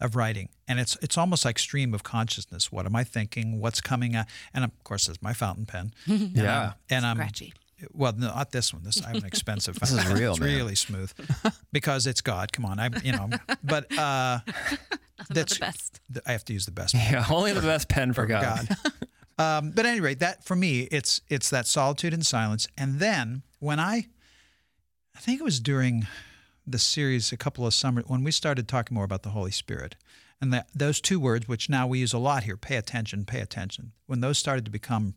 of 0.00 0.16
writing. 0.16 0.48
And 0.66 0.80
it's 0.80 0.96
it's 1.02 1.18
almost 1.18 1.44
like 1.44 1.58
stream 1.58 1.92
of 1.92 2.02
consciousness. 2.02 2.72
What 2.72 2.86
am 2.86 2.96
I 2.96 3.04
thinking? 3.04 3.60
What's 3.60 3.80
coming 3.82 4.16
out? 4.16 4.26
And 4.54 4.64
of 4.64 4.70
course, 4.84 5.06
there's 5.06 5.20
my 5.20 5.34
fountain 5.34 5.66
pen. 5.66 5.92
And 6.06 6.32
Yeah. 6.36 6.58
I'm- 6.60 6.72
and 6.88 7.04
I'm 7.06 7.16
Scratchy. 7.16 7.52
well, 7.92 8.12
no, 8.16 8.28
not 8.28 8.52
this 8.52 8.72
one. 8.72 8.82
This 8.82 9.02
I 9.04 9.08
have 9.08 9.16
an 9.16 9.26
expensive. 9.26 9.74
This 9.80 9.90
is 9.90 9.96
fountain 9.98 10.12
pen. 10.14 10.22
real, 10.22 10.30
It's 10.32 10.40
man. 10.40 10.56
really 10.56 10.74
smooth 10.74 11.12
because 11.70 12.06
it's 12.06 12.22
God. 12.22 12.52
Come 12.52 12.64
on, 12.64 12.78
I 12.80 12.88
you 13.04 13.12
know. 13.12 13.28
But 13.62 13.92
uh, 13.98 14.38
That's- 15.28 15.54
the 15.54 15.60
best. 15.60 16.00
I 16.26 16.32
have 16.32 16.44
to 16.46 16.54
use 16.54 16.64
the 16.64 16.72
best. 16.72 16.94
Yeah, 16.94 17.26
only 17.30 17.52
the 17.52 17.60
best 17.60 17.88
pen 17.90 18.12
for 18.14 18.24
God. 18.26 18.66
Um, 19.42 19.70
but 19.70 19.84
at 19.86 19.90
any 19.90 20.00
rate, 20.00 20.20
that 20.20 20.44
for 20.44 20.56
me, 20.56 20.82
it's 20.90 21.20
it's 21.28 21.50
that 21.50 21.66
solitude 21.66 22.14
and 22.14 22.24
silence. 22.24 22.68
And 22.76 23.00
then 23.00 23.42
when 23.58 23.80
I, 23.80 24.06
I 25.16 25.18
think 25.18 25.40
it 25.40 25.44
was 25.44 25.60
during 25.60 26.06
the 26.66 26.78
series 26.78 27.32
a 27.32 27.36
couple 27.36 27.66
of 27.66 27.74
summers 27.74 28.04
when 28.06 28.22
we 28.22 28.30
started 28.30 28.68
talking 28.68 28.94
more 28.94 29.04
about 29.04 29.22
the 29.22 29.30
Holy 29.30 29.50
Spirit, 29.50 29.96
and 30.40 30.52
that 30.52 30.68
those 30.74 31.00
two 31.00 31.18
words, 31.18 31.48
which 31.48 31.68
now 31.68 31.86
we 31.86 31.98
use 31.98 32.12
a 32.12 32.18
lot 32.18 32.44
here, 32.44 32.56
pay 32.56 32.76
attention, 32.76 33.24
pay 33.24 33.40
attention. 33.40 33.92
When 34.06 34.20
those 34.20 34.38
started 34.38 34.64
to 34.64 34.70
become 34.70 35.14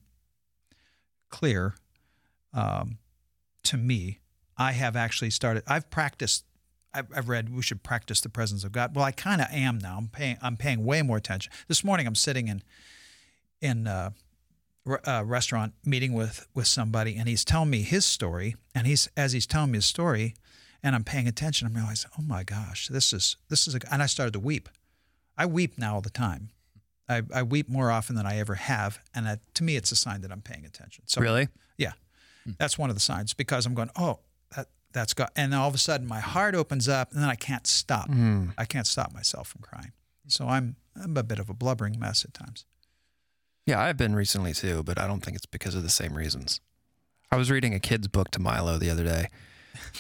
clear 1.30 1.76
um, 2.54 2.98
to 3.64 3.78
me, 3.78 4.20
I 4.58 4.72
have 4.72 4.96
actually 4.96 5.32
started. 5.32 5.64
I've 5.68 5.90
practiced. 5.90 6.46
I've, 6.94 7.08
I've 7.16 7.30
read 7.30 7.54
we 7.54 7.62
should 7.62 7.84
practice 7.84 8.22
the 8.22 8.30
presence 8.30 8.64
of 8.64 8.72
God. 8.72 8.96
Well, 8.96 9.04
I 9.04 9.12
kind 9.12 9.42
of 9.42 9.48
am 9.52 9.80
now. 9.80 9.98
I'm 9.98 10.08
paying. 10.08 10.38
I'm 10.42 10.58
paying 10.58 10.86
way 10.86 11.02
more 11.02 11.18
attention. 11.18 11.52
This 11.68 11.84
morning, 11.84 12.08
I'm 12.08 12.16
sitting 12.16 12.48
in 12.48 12.64
in 13.66 13.88
a, 13.88 14.14
uh, 15.08 15.24
restaurant 15.26 15.74
meeting 15.84 16.14
with 16.14 16.48
with 16.54 16.68
somebody, 16.68 17.16
and 17.18 17.28
he's 17.28 17.44
telling 17.44 17.70
me 17.72 17.82
his 17.82 18.06
story, 18.06 18.56
and 18.76 18.86
he's 18.86 19.10
as 19.18 19.32
he's 19.34 19.48
telling 19.48 19.72
me 19.72 19.78
his 19.78 19.86
story, 19.86 20.36
and 20.84 20.96
I'm 20.96 21.04
paying 21.04 21.28
attention. 21.28 21.66
I'm 21.68 21.74
realizing, 21.74 22.12
oh 22.20 22.22
my 22.22 22.44
gosh, 22.44 22.88
this 22.90 23.12
is 23.12 23.38
this 23.50 23.68
is 23.68 23.76
a, 23.76 23.80
and 23.92 24.04
I 24.04 24.06
started 24.06 24.34
to 24.34 24.40
weep. 24.40 24.70
I 25.38 25.46
weep 25.48 25.78
now 25.78 25.96
all 25.96 26.02
the 26.02 26.10
time. 26.12 26.50
I, 27.10 27.22
I 27.34 27.44
weep 27.44 27.68
more 27.70 27.92
often 27.92 28.16
than 28.16 28.26
I 28.26 28.38
ever 28.40 28.56
have, 28.56 29.00
and 29.14 29.26
that, 29.28 29.40
to 29.56 29.64
me, 29.64 29.76
it's 29.76 29.92
a 29.92 29.96
sign 29.96 30.22
that 30.22 30.32
I'm 30.32 30.42
paying 30.42 30.66
attention. 30.66 31.04
So 31.08 31.22
Really? 31.22 31.50
yeah, 31.78 31.94
that's 32.58 32.78
one 32.80 32.90
of 32.90 32.96
the 32.96 33.00
signs 33.02 33.34
because 33.34 33.66
I'm 33.68 33.74
going, 33.76 33.92
oh, 33.96 34.20
that 34.56 34.68
that's 34.92 35.14
God, 35.14 35.30
and 35.36 35.54
all 35.54 35.68
of 35.68 35.76
a 35.76 35.80
sudden 35.80 36.08
my 36.08 36.20
heart 36.20 36.54
opens 36.56 36.88
up, 36.88 37.12
and 37.12 37.22
then 37.22 37.30
I 37.30 37.36
can't 37.36 37.68
stop. 37.68 38.10
Mm. 38.10 38.54
I 38.58 38.66
can't 38.66 38.88
stop 38.88 39.14
myself 39.14 39.48
from 39.48 39.62
crying. 39.62 39.92
So 40.28 40.48
I'm 40.48 40.76
I'm 41.04 41.18
a 41.18 41.24
bit 41.24 41.40
of 41.40 41.50
a 41.50 41.54
blubbering 41.54 42.00
mess 42.00 42.24
at 42.26 42.34
times. 42.34 42.66
Yeah, 43.66 43.82
I've 43.82 43.98
been 43.98 44.16
recently 44.16 44.54
too, 44.54 44.84
but 44.84 45.00
I 45.00 45.08
don't 45.08 45.22
think 45.22 45.36
it's 45.36 45.46
because 45.46 45.74
of 45.76 45.84
the 45.84 45.90
same 45.90 46.14
reasons. 46.16 46.62
I 47.32 47.36
was 47.38 47.50
reading 47.50 47.74
a 47.74 47.80
kid's 47.80 48.08
book 48.08 48.30
to 48.32 48.40
Milo 48.40 48.78
the 48.78 48.90
other 48.90 49.04
day, 49.04 49.28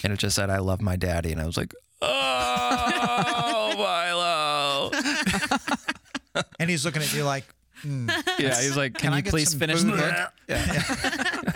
and 0.04 0.14
it 0.14 0.20
just 0.20 0.36
said, 0.36 0.50
I 0.50 0.60
love 0.60 0.82
my 0.82 0.96
daddy. 0.96 1.32
And 1.32 1.42
I 1.42 1.46
was 1.46 1.58
like, 1.58 1.74
oh, 2.02 3.74
Milo. 3.78 4.92
And 6.60 6.70
he's 6.70 6.84
looking 6.84 7.02
at 7.02 7.14
you 7.14 7.24
like, 7.24 7.46
hmm, 7.82 8.10
Yeah, 8.38 8.62
he's 8.62 8.76
like, 8.76 8.96
Can 8.98 9.14
I 9.14 9.18
you 9.18 9.24
please 9.24 9.54
finish 9.54 9.82
food?" 9.82 9.94
the 9.94 9.98
book? 9.98 10.34
Yeah. 10.50 11.52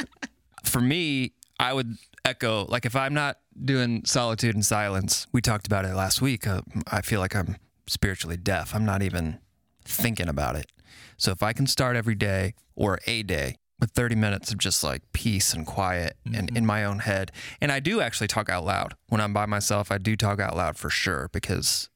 For 0.63 0.79
me, 0.79 1.33
I 1.59 1.73
would 1.73 1.97
echo, 2.23 2.65
like, 2.69 2.85
if 2.85 2.95
I'm 2.95 3.13
not 3.13 3.39
doing 3.61 4.03
solitude 4.05 4.55
and 4.55 4.65
silence, 4.65 5.27
we 5.33 5.41
talked 5.41 5.67
about 5.67 5.83
it 5.83 5.95
last 5.95 6.21
week. 6.21 6.47
Uh, 6.47 6.61
I 6.89 7.01
feel 7.01 7.19
like 7.19 7.35
I'm 7.35 7.57
spiritually 7.87 8.37
deaf. 8.37 8.73
I'm 8.73 8.85
not 8.85 9.01
even 9.01 9.39
thinking 9.83 10.29
about 10.29 10.55
it. 10.55 10.71
So 11.19 11.31
if 11.31 11.43
I 11.43 11.53
can 11.53 11.67
start 11.67 11.95
every 11.95 12.15
day 12.15 12.55
or 12.75 12.99
a 13.05 13.23
day 13.23 13.57
with 13.79 13.91
30 13.91 14.15
minutes 14.15 14.51
of 14.51 14.57
just 14.57 14.83
like 14.83 15.03
peace 15.13 15.53
and 15.53 15.65
quiet 15.65 16.17
and 16.33 16.55
in 16.57 16.65
my 16.65 16.83
own 16.83 16.99
head, 16.99 17.31
and 17.61 17.71
I 17.71 17.79
do 17.79 18.01
actually 18.01 18.27
talk 18.27 18.49
out 18.49 18.65
loud 18.65 18.95
when 19.09 19.21
I'm 19.21 19.33
by 19.33 19.45
myself, 19.45 19.91
I 19.91 19.97
do 19.97 20.15
talk 20.15 20.39
out 20.39 20.55
loud 20.55 20.77
for 20.77 20.89
sure 20.89 21.29
because 21.31 21.89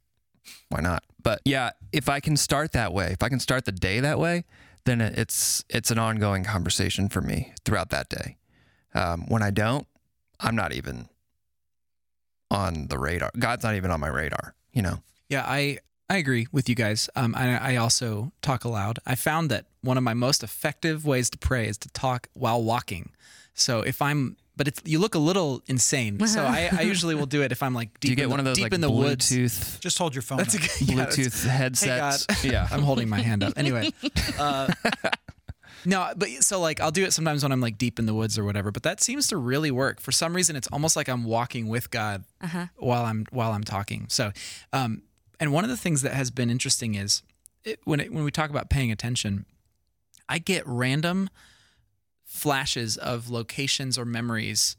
why 0.70 0.82
not? 0.82 1.04
But 1.22 1.42
yeah, 1.46 1.72
if 1.92 2.10
I 2.10 2.20
can 2.20 2.36
start 2.36 2.74
that 2.74 2.94
way, 2.94 3.12
if 3.12 3.24
I 3.24 3.30
can 3.30 3.40
start 3.40 3.66
the 3.66 3.72
day 3.72 4.02
that 4.02 4.20
way, 4.20 4.44
then 4.86 5.00
it's 5.00 5.64
it's 5.70 5.90
an 5.90 5.98
ongoing 5.98 6.44
conversation 6.44 7.08
for 7.08 7.22
me 7.22 7.54
throughout 7.64 7.90
that 7.92 8.10
day. 8.10 8.38
Um, 8.94 9.26
when 9.28 9.42
I 9.42 9.50
don't, 9.50 9.88
I'm 10.40 10.56
not 10.56 10.74
even 10.74 11.08
on 12.52 12.88
the 12.88 13.00
radar. 13.00 13.32
God's 13.40 13.64
not 13.64 13.76
even 13.76 13.90
on 13.90 14.00
my 14.00 14.10
radar. 14.10 14.56
You 14.74 14.82
know. 14.82 15.00
Yeah, 15.30 15.46
I 15.48 15.80
I 16.10 16.18
agree 16.18 16.48
with 16.52 16.68
you 16.70 16.76
guys. 16.76 17.10
Um, 17.16 17.34
I, 17.36 17.74
I 17.74 17.76
also 17.78 18.32
talk 18.42 18.64
aloud. 18.66 19.00
I 19.06 19.16
found 19.16 19.50
that 19.52 19.66
one 19.82 19.98
of 19.98 20.04
my 20.04 20.14
most 20.14 20.44
effective 20.44 21.06
ways 21.06 21.30
to 21.32 21.38
pray 21.38 21.68
is 21.68 21.78
to 21.80 21.90
talk 21.90 22.28
while 22.34 22.62
walking. 22.62 23.12
So 23.54 23.82
if 23.82 24.02
I'm, 24.02 24.36
but 24.56 24.68
it's 24.68 24.82
you 24.86 25.00
look 25.00 25.16
a 25.16 25.20
little 25.20 25.64
insane. 25.68 26.20
So 26.28 26.44
I, 26.44 26.70
I 26.78 26.82
usually 26.94 27.16
will 27.16 27.26
do 27.26 27.42
it 27.42 27.52
if 27.52 27.64
I'm 27.64 27.74
like 27.74 27.90
deep. 28.00 28.02
Do 28.02 28.08
you 28.10 28.16
get 28.16 28.24
in 28.24 28.30
the, 28.30 28.34
one 28.34 28.40
of 28.40 28.46
those 28.46 28.58
deep 28.58 28.64
like 28.66 28.74
in 28.74 28.82
the 28.82 28.92
woods. 28.92 29.32
Bluetooth 29.32 29.80
Just 29.80 29.98
hold 29.98 30.14
your 30.14 30.22
phone. 30.22 30.38
That's 30.40 30.54
a 30.54 30.60
good 30.60 30.70
yeah, 30.82 30.96
that's- 30.98 31.18
Bluetooth 31.18 31.48
headsets? 31.48 32.26
God. 32.28 32.36
Yeah. 32.44 32.68
I'm 32.72 32.84
holding 32.84 33.10
my 33.10 33.22
hand 33.22 33.44
up. 33.44 33.54
Anyway, 33.58 33.90
uh, 34.40 34.72
no, 35.86 36.12
but 36.16 36.30
so 36.42 36.60
like 36.60 36.80
I'll 36.80 36.92
do 36.92 37.04
it 37.04 37.14
sometimes 37.14 37.44
when 37.44 37.52
I'm 37.52 37.62
like 37.62 37.78
deep 37.78 37.98
in 38.00 38.06
the 38.06 38.14
woods 38.14 38.38
or 38.38 38.44
whatever. 38.44 38.72
But 38.72 38.84
that 38.84 39.02
seems 39.02 39.28
to 39.30 39.38
really 39.38 39.72
work. 39.72 40.00
For 40.00 40.12
some 40.12 40.36
reason, 40.36 40.56
it's 40.56 40.68
almost 40.68 40.96
like 40.96 41.08
I'm 41.10 41.24
walking 41.24 41.68
with 41.68 41.90
God 41.92 42.24
Uh-huh. 42.42 42.68
while 42.76 43.06
I'm 43.06 43.26
while 43.32 43.52
I'm 43.52 43.64
talking. 43.64 44.06
So, 44.10 44.32
um, 44.72 45.02
and 45.44 45.52
one 45.52 45.66
of 45.66 45.70
the 45.70 45.76
things 45.78 46.02
that 46.04 46.14
has 46.14 46.32
been 46.32 46.50
interesting 46.50 46.96
is 46.96 47.22
it, 47.66 47.80
when 47.84 48.00
it, 48.00 48.14
when 48.14 48.24
we 48.24 48.32
talk 48.32 48.50
about 48.50 48.70
paying 48.70 48.92
attention, 48.94 49.46
I 50.30 50.40
get 50.40 50.64
random 50.66 51.30
flashes 52.26 52.96
of 52.98 53.30
locations 53.30 53.98
or 53.98 54.06
memories. 54.06 54.78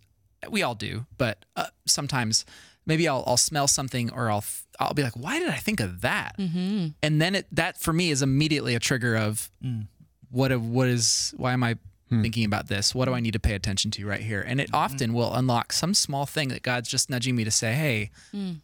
We 0.48 0.62
all 0.62 0.74
do, 0.74 1.04
but 1.18 1.44
uh, 1.54 1.66
sometimes 1.86 2.44
maybe 2.86 3.06
I'll 3.08 3.24
I'll 3.26 3.36
smell 3.36 3.68
something 3.68 4.10
or 4.10 4.30
I'll 4.30 4.44
I'll 4.80 4.94
be 4.94 5.02
like, 5.02 5.14
why 5.16 5.38
did 5.38 5.48
I 5.50 5.56
think 5.56 5.80
of 5.80 6.00
that? 6.02 6.36
Mm-hmm. 6.38 6.88
and 7.02 7.20
then 7.22 7.34
it 7.34 7.46
that 7.52 7.78
for 7.80 7.92
me 7.92 8.10
is 8.10 8.22
immediately 8.22 8.74
a 8.74 8.80
trigger 8.80 9.16
of 9.16 9.50
Mm. 9.64 9.86
what 10.30 10.50
a, 10.52 10.58
what 10.58 10.88
is 10.88 11.32
why 11.36 11.52
am 11.52 11.62
I 11.62 11.76
Hmm. 12.14 12.22
thinking 12.22 12.44
about 12.44 12.68
this? 12.68 12.94
What 12.94 13.04
do 13.06 13.14
I 13.14 13.20
need 13.20 13.32
to 13.32 13.40
pay 13.40 13.54
attention 13.54 13.90
to 13.92 14.06
right 14.06 14.20
here? 14.20 14.42
And 14.46 14.60
it 14.60 14.70
often 14.72 15.12
will 15.12 15.32
unlock 15.34 15.72
some 15.72 15.94
small 15.94 16.26
thing 16.26 16.48
that 16.48 16.62
God's 16.62 16.88
just 16.88 17.08
nudging 17.10 17.34
me 17.36 17.44
to 17.44 17.50
say, 17.50 17.72
hey, 17.74 18.10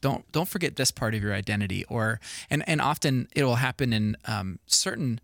don't 0.00 0.30
don't 0.32 0.48
forget 0.48 0.76
this 0.76 0.90
part 0.90 1.14
of 1.14 1.22
your 1.22 1.34
identity. 1.34 1.84
Or 1.88 2.20
and 2.48 2.62
and 2.68 2.80
often 2.80 3.28
it 3.34 3.44
will 3.44 3.56
happen 3.56 3.92
in 3.92 4.16
um, 4.26 4.58
certain 4.66 5.20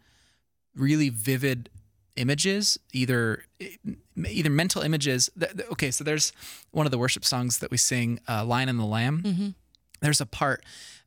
really 0.75 1.09
vivid 1.09 1.69
images, 2.17 2.79
either 2.93 3.45
either 4.17 4.51
mental 4.51 4.83
images. 4.83 5.31
th- 5.39 5.53
th- 5.53 5.69
Okay, 5.73 5.91
so 5.91 6.03
there's 6.05 6.33
one 6.71 6.87
of 6.87 6.91
the 6.91 6.99
worship 6.99 7.25
songs 7.25 7.59
that 7.59 7.71
we 7.71 7.77
sing, 7.77 8.21
uh, 8.29 8.45
"Lion 8.45 8.69
and 8.69 8.79
the 8.79 8.85
Lamb." 8.87 9.23
Mm-hmm. 9.23 9.49
There's 10.01 10.21
a 10.21 10.27
part 10.27 10.65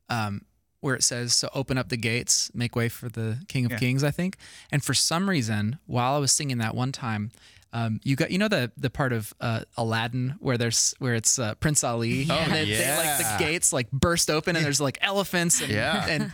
um, 0.08 0.42
where 0.80 0.94
it 0.94 1.02
says, 1.02 1.34
"So 1.34 1.48
open 1.54 1.78
up 1.78 1.88
the 1.88 1.96
gates, 1.96 2.50
make 2.54 2.74
way 2.76 2.88
for 2.88 3.08
the 3.08 3.38
King 3.48 3.64
of 3.66 3.72
Yeah. 3.72 3.78
Kings." 3.78 4.02
I 4.04 4.10
think, 4.10 4.36
and 4.72 4.82
for 4.84 4.94
some 4.94 5.28
reason, 5.28 5.78
while 5.86 6.14
I 6.14 6.18
was 6.18 6.32
singing 6.32 6.58
that 6.58 6.74
one 6.74 6.92
time. 6.92 7.30
Um, 7.72 8.00
you 8.02 8.16
got 8.16 8.32
you 8.32 8.38
know 8.38 8.48
the 8.48 8.72
the 8.76 8.90
part 8.90 9.12
of 9.12 9.32
uh, 9.40 9.60
Aladdin 9.76 10.34
where 10.40 10.58
there's 10.58 10.92
where 10.98 11.14
it's 11.14 11.38
uh, 11.38 11.54
Prince 11.54 11.84
Ali 11.84 12.26
Oh, 12.28 12.34
and 12.34 12.52
then 12.52 12.66
they, 12.66 12.96
like 12.96 13.16
the 13.18 13.36
gates 13.38 13.72
like 13.72 13.88
burst 13.92 14.28
open 14.28 14.56
and 14.56 14.64
there's 14.64 14.80
like 14.80 14.98
elephants 15.00 15.60
and, 15.60 15.70
Yeah. 15.70 16.04
and 16.08 16.32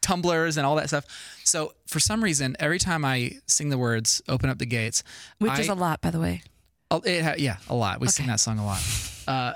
tumblers 0.00 0.56
and 0.56 0.64
all 0.66 0.76
that 0.76 0.88
stuff. 0.88 1.04
So 1.44 1.74
for 1.86 2.00
some 2.00 2.24
reason, 2.24 2.56
every 2.58 2.78
time 2.78 3.04
I 3.04 3.32
sing 3.46 3.68
the 3.68 3.76
words 3.76 4.22
"Open 4.26 4.48
up 4.48 4.56
the 4.56 4.64
gates," 4.64 5.02
Which 5.38 5.50
I, 5.52 5.60
is 5.60 5.68
a 5.68 5.74
lot, 5.74 6.00
by 6.00 6.10
the 6.10 6.18
way. 6.18 6.42
Oh, 6.90 7.02
it 7.04 7.38
yeah, 7.38 7.56
a 7.68 7.74
lot. 7.74 8.00
We 8.00 8.08
sing 8.08 8.28
that 8.28 8.40
song 8.40 8.58
a 8.58 8.64
lot. 8.64 8.80
Uh, 9.28 9.52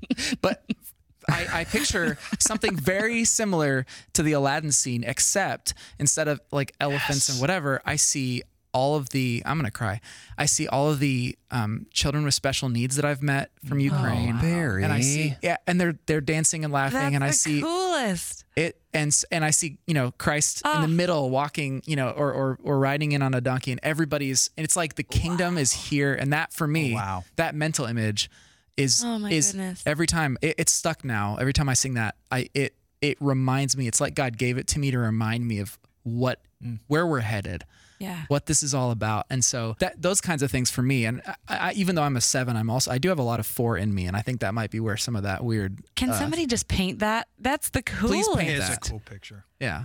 but 0.40 0.62
I, 1.38 1.60
I 1.60 1.64
picture 1.64 2.18
something 2.38 2.76
very 2.76 3.24
similar 3.24 3.86
to 4.14 4.22
the 4.22 4.32
Aladdin 4.32 4.72
scene, 4.72 5.04
except 5.04 5.74
instead 5.98 6.28
of 6.28 6.40
like 6.52 6.74
elephants 6.80 7.28
and 7.28 7.40
whatever, 7.40 7.80
I 7.84 7.96
see 7.96 8.42
all 8.74 8.96
of 8.96 9.08
the. 9.10 9.42
I'm 9.46 9.56
gonna 9.58 9.70
cry. 9.70 10.00
I 10.36 10.44
see 10.46 10.68
all 10.68 10.90
of 10.90 10.98
the 10.98 11.36
um, 11.50 11.86
children 11.92 12.24
with 12.24 12.34
special 12.34 12.68
needs 12.68 12.96
that 12.96 13.04
I've 13.04 13.22
met 13.22 13.50
from 13.66 13.80
Ukraine. 13.80 14.36
Barry. 14.38 14.84
And 14.84 14.92
I 14.92 15.00
see, 15.00 15.34
yeah, 15.42 15.56
and 15.66 15.80
they're 15.80 15.98
they're 16.06 16.20
dancing 16.20 16.64
and 16.64 16.72
laughing, 16.72 16.98
That's 17.00 17.14
and 17.14 17.24
I 17.24 17.28
the 17.28 17.32
see 17.32 17.60
coolest. 17.62 18.44
it 18.56 18.78
and 18.92 19.10
and 19.32 19.42
I 19.44 19.50
see 19.50 19.78
you 19.86 19.94
know 19.94 20.12
Christ 20.18 20.62
in 20.66 20.70
Ah. 20.70 20.82
the 20.82 20.88
middle 20.88 21.30
walking 21.30 21.82
you 21.86 21.96
know 21.96 22.10
or, 22.10 22.30
or 22.32 22.58
or 22.62 22.78
riding 22.78 23.12
in 23.12 23.22
on 23.22 23.32
a 23.34 23.40
donkey 23.40 23.70
and 23.72 23.80
everybody's 23.82 24.50
and 24.56 24.64
it's 24.64 24.76
like 24.76 24.94
the 24.96 25.02
kingdom 25.02 25.56
is 25.58 25.72
here 25.72 26.12
and 26.14 26.32
that 26.32 26.52
for 26.52 26.66
me 26.66 26.92
Wow. 26.94 27.24
that 27.36 27.54
mental 27.54 27.86
image 27.86 28.30
is 28.78 29.02
Oh, 29.04 29.18
my 29.18 29.30
is 29.30 29.52
goodness. 29.52 29.82
every 29.84 30.06
time 30.06 30.38
it, 30.40 30.54
it's 30.58 30.72
stuck 30.72 31.04
now 31.04 31.36
every 31.36 31.52
time 31.52 31.68
I 31.68 31.74
sing 31.74 31.94
that 31.94 32.14
I 32.30 32.48
it 32.54 32.74
it 33.02 33.16
reminds 33.20 33.76
me 33.76 33.86
it's 33.88 34.00
like 34.00 34.14
God 34.14 34.38
gave 34.38 34.56
it 34.58 34.66
to 34.68 34.78
me 34.78 34.90
to 34.90 34.98
remind 34.98 35.46
me 35.46 35.58
of 35.58 35.78
what 36.04 36.40
where 36.86 37.06
we're 37.06 37.20
headed 37.20 37.64
Yeah. 38.00 38.24
what 38.28 38.46
this 38.46 38.62
is 38.62 38.74
all 38.74 38.90
about 38.90 39.26
and 39.30 39.44
so 39.44 39.76
that 39.80 40.00
those 40.00 40.20
kinds 40.20 40.42
of 40.42 40.50
things 40.50 40.70
for 40.70 40.82
me 40.82 41.04
and 41.04 41.20
I, 41.26 41.34
I, 41.68 41.72
even 41.74 41.94
though 41.94 42.02
I'm 42.02 42.16
a 42.16 42.20
seven 42.20 42.56
I'm 42.56 42.70
also 42.70 42.90
I 42.90 42.98
do 42.98 43.08
have 43.10 43.18
a 43.18 43.22
lot 43.22 43.38
of 43.40 43.46
four 43.46 43.76
in 43.76 43.94
me 43.94 44.06
and 44.06 44.16
I 44.16 44.22
think 44.22 44.40
that 44.40 44.54
might 44.54 44.70
be 44.70 44.80
where 44.80 44.96
some 44.96 45.14
of 45.16 45.22
that 45.24 45.44
weird 45.44 45.80
Can 45.96 46.12
somebody 46.14 46.46
just 46.46 46.66
paint 46.68 47.00
that? 47.00 47.28
That's 47.38 47.70
the 47.70 47.82
coolest. 47.82 48.30
Please 48.30 48.36
paint 48.36 48.50
It 48.50 48.58
is 48.62 48.70
a 48.70 48.76
cool 48.78 49.00
picture. 49.04 49.44
yeah 49.60 49.84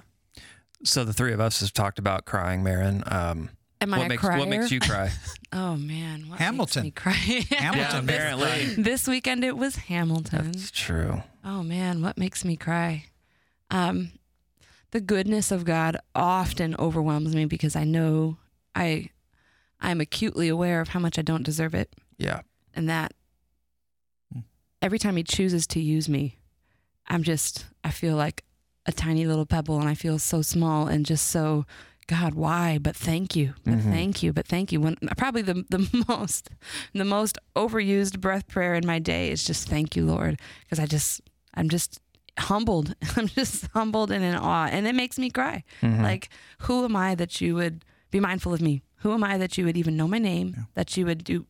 So 0.83 1.03
the 1.03 1.13
three 1.13 1.33
of 1.33 1.39
us 1.39 1.59
have 1.61 1.73
talked 1.73 1.99
about 1.99 2.25
crying, 2.25 2.63
Maron. 2.63 3.03
Um, 3.07 3.49
Am 3.83 3.93
I 3.93 3.97
what 3.99 4.05
a 4.05 4.09
makes 4.09 4.21
crier? 4.21 4.39
what 4.39 4.47
makes 4.49 4.71
you 4.71 4.79
cry? 4.79 5.11
Oh 5.55 5.75
man, 5.75 6.29
what 6.29 6.39
Hamilton. 6.39 6.81
Makes 6.83 6.85
me 6.85 6.91
cry. 6.91 7.11
Hamilton. 7.59 8.07
Yeah, 8.07 8.13
apparently. 8.15 8.65
this 8.81 9.07
weekend 9.07 9.43
it 9.43 9.55
was 9.55 9.75
Hamilton. 9.75 10.51
That's 10.51 10.71
true. 10.71 11.21
Oh 11.45 11.61
man, 11.61 12.01
what 12.01 12.17
makes 12.17 12.43
me 12.43 12.55
cry? 12.55 13.05
Um, 13.69 14.13
the 14.89 14.99
goodness 14.99 15.51
of 15.51 15.63
God 15.63 15.97
often 16.15 16.75
overwhelms 16.79 17.35
me 17.35 17.45
because 17.45 17.75
I 17.75 17.83
know 17.83 18.37
I, 18.73 19.09
I'm 19.79 20.01
acutely 20.01 20.47
aware 20.49 20.81
of 20.81 20.89
how 20.89 20.99
much 20.99 21.19
I 21.19 21.21
don't 21.21 21.43
deserve 21.43 21.75
it, 21.75 21.93
Yeah. 22.17 22.41
and 22.73 22.89
that 22.89 23.13
Hmm. 24.33 24.39
every 24.81 24.97
time 24.97 25.17
He 25.17 25.23
chooses 25.23 25.67
to 25.67 25.79
use 25.79 26.09
me, 26.09 26.39
I'm 27.07 27.21
just 27.21 27.65
I 27.83 27.91
feel 27.91 28.15
like 28.15 28.43
a 28.87 28.91
tiny 28.91 29.27
little 29.27 29.45
pebble, 29.45 29.79
and 29.79 29.87
I 29.87 29.93
feel 29.93 30.17
so 30.17 30.41
small 30.41 30.87
and 30.87 31.05
just 31.05 31.27
so. 31.27 31.65
God, 32.07 32.33
why? 32.33 32.77
But 32.79 32.95
thank 32.95 33.35
you. 33.35 33.53
But 33.63 33.75
Mhm. 33.79 33.91
thank 33.91 34.23
you. 34.23 34.33
But 34.33 34.47
thank 34.47 34.71
you. 34.71 34.79
When 34.81 34.95
probably 35.17 35.41
the 35.41 35.65
the 35.69 36.05
most 36.07 36.49
the 36.93 37.05
most 37.05 37.37
overused 37.55 38.19
breath 38.19 38.47
prayer 38.47 38.75
in 38.75 38.85
my 38.85 38.99
day 38.99 39.29
is 39.31 39.43
just 39.43 39.67
thank 39.69 39.95
you, 39.95 40.05
Lord, 40.05 40.39
because 40.63 40.79
I 40.79 40.85
just 40.85 41.21
I'm 41.53 41.69
just 41.69 41.99
humbled. 42.39 42.95
I'm 43.15 43.27
just 43.27 43.67
humbled 43.73 44.11
and 44.11 44.23
in 44.23 44.35
awe, 44.35 44.67
and 44.71 44.87
it 44.87 44.95
makes 44.95 45.17
me 45.19 45.29
cry. 45.29 45.63
Mhm. 45.81 46.01
Like, 46.01 46.29
who 46.59 46.83
am 46.83 46.95
I 46.95 47.15
that 47.15 47.39
you 47.41 47.55
would 47.55 47.85
be 48.11 48.19
mindful 48.19 48.53
of 48.53 48.61
me? 48.61 48.81
Who 48.97 49.13
am 49.13 49.23
I 49.23 49.37
that 49.37 49.57
you 49.57 49.65
would 49.65 49.77
even 49.77 49.95
know 49.97 50.07
my 50.07 50.19
name? 50.19 50.53
Yeah. 50.57 50.63
That 50.75 50.97
you 50.97 51.05
would 51.05 51.23
do 51.23 51.45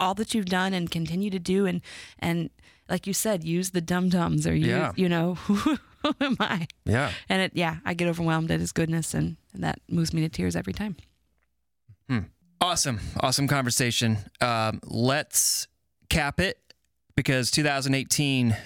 all 0.00 0.14
that 0.14 0.32
you've 0.34 0.46
done 0.46 0.74
and 0.74 0.90
continue 0.90 1.30
to 1.30 1.38
do, 1.38 1.66
and 1.66 1.80
and 2.18 2.50
like 2.88 3.06
you 3.06 3.12
said, 3.12 3.44
use 3.44 3.70
the 3.70 3.80
dum 3.80 4.08
dums 4.08 4.46
or 4.46 4.54
you 4.54 4.68
Yeah. 4.70 4.92
you 4.96 5.08
know 5.08 5.34
who, 5.46 5.76
am 6.20 6.36
I? 6.40 6.66
yeah. 6.84 7.12
And 7.28 7.42
it 7.42 7.52
yeah, 7.54 7.76
I 7.84 7.94
get 7.94 8.08
overwhelmed 8.08 8.50
at 8.50 8.60
His 8.60 8.72
goodness, 8.72 9.14
and, 9.14 9.36
and 9.52 9.62
that 9.64 9.80
moves 9.88 10.12
me 10.14 10.20
to 10.22 10.28
tears 10.28 10.56
every 10.56 10.72
time. 10.72 10.96
Awesome. 12.60 12.98
Awesome 13.20 13.46
conversation. 13.46 14.18
Um, 14.40 14.80
let's 14.84 15.68
cap 16.08 16.40
it 16.40 16.58
because 17.14 17.52
2018 17.52 18.56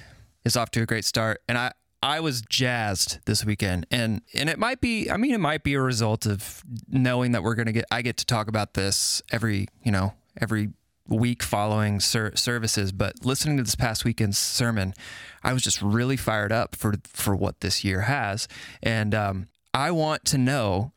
is 0.47 0.57
off 0.57 0.71
to 0.71 0.81
a 0.83 0.87
great 0.87 1.05
start. 1.05 1.43
And 1.47 1.59
I, 1.59 1.73
I 2.03 2.21
was 2.21 2.41
jazzed 2.41 3.19
this 3.27 3.45
weekend. 3.45 3.87
And 3.91 4.23
and 4.35 4.49
it 4.49 4.59
might 4.59 4.81
be 4.81 5.11
I 5.11 5.19
mean, 5.19 5.35
it 5.35 5.41
might 5.41 5.63
be 5.63 5.75
a 5.75 5.81
result 5.83 6.25
of 6.25 6.63
knowing 6.89 7.33
that 7.33 7.43
we're 7.43 7.55
gonna 7.55 7.73
get 7.73 7.85
I 7.91 8.01
get 8.01 8.17
to 8.17 8.25
talk 8.27 8.49
about 8.49 8.73
this 8.73 9.21
every, 9.31 9.69
you 9.85 9.93
know, 9.93 10.15
every 10.41 10.71
week 11.09 11.43
following 11.43 12.01
ser- 12.01 12.37
services, 12.37 12.93
but 12.93 13.25
listening 13.25 13.57
to 13.57 13.63
this 13.63 13.75
past 13.75 14.05
weekend's 14.05 14.39
sermon, 14.39 14.95
I 15.43 15.53
was 15.53 15.63
just 15.63 15.83
really 15.83 16.17
fired 16.17 16.53
up 16.53 16.77
for 16.77 16.95
for 17.05 17.35
what 17.35 17.61
this 17.61 17.85
year 17.85 18.03
has. 18.03 18.49
And 18.83 19.15
um, 19.15 19.49
I 19.75 19.91
want 19.91 20.25
to 20.27 20.39
know 20.39 20.93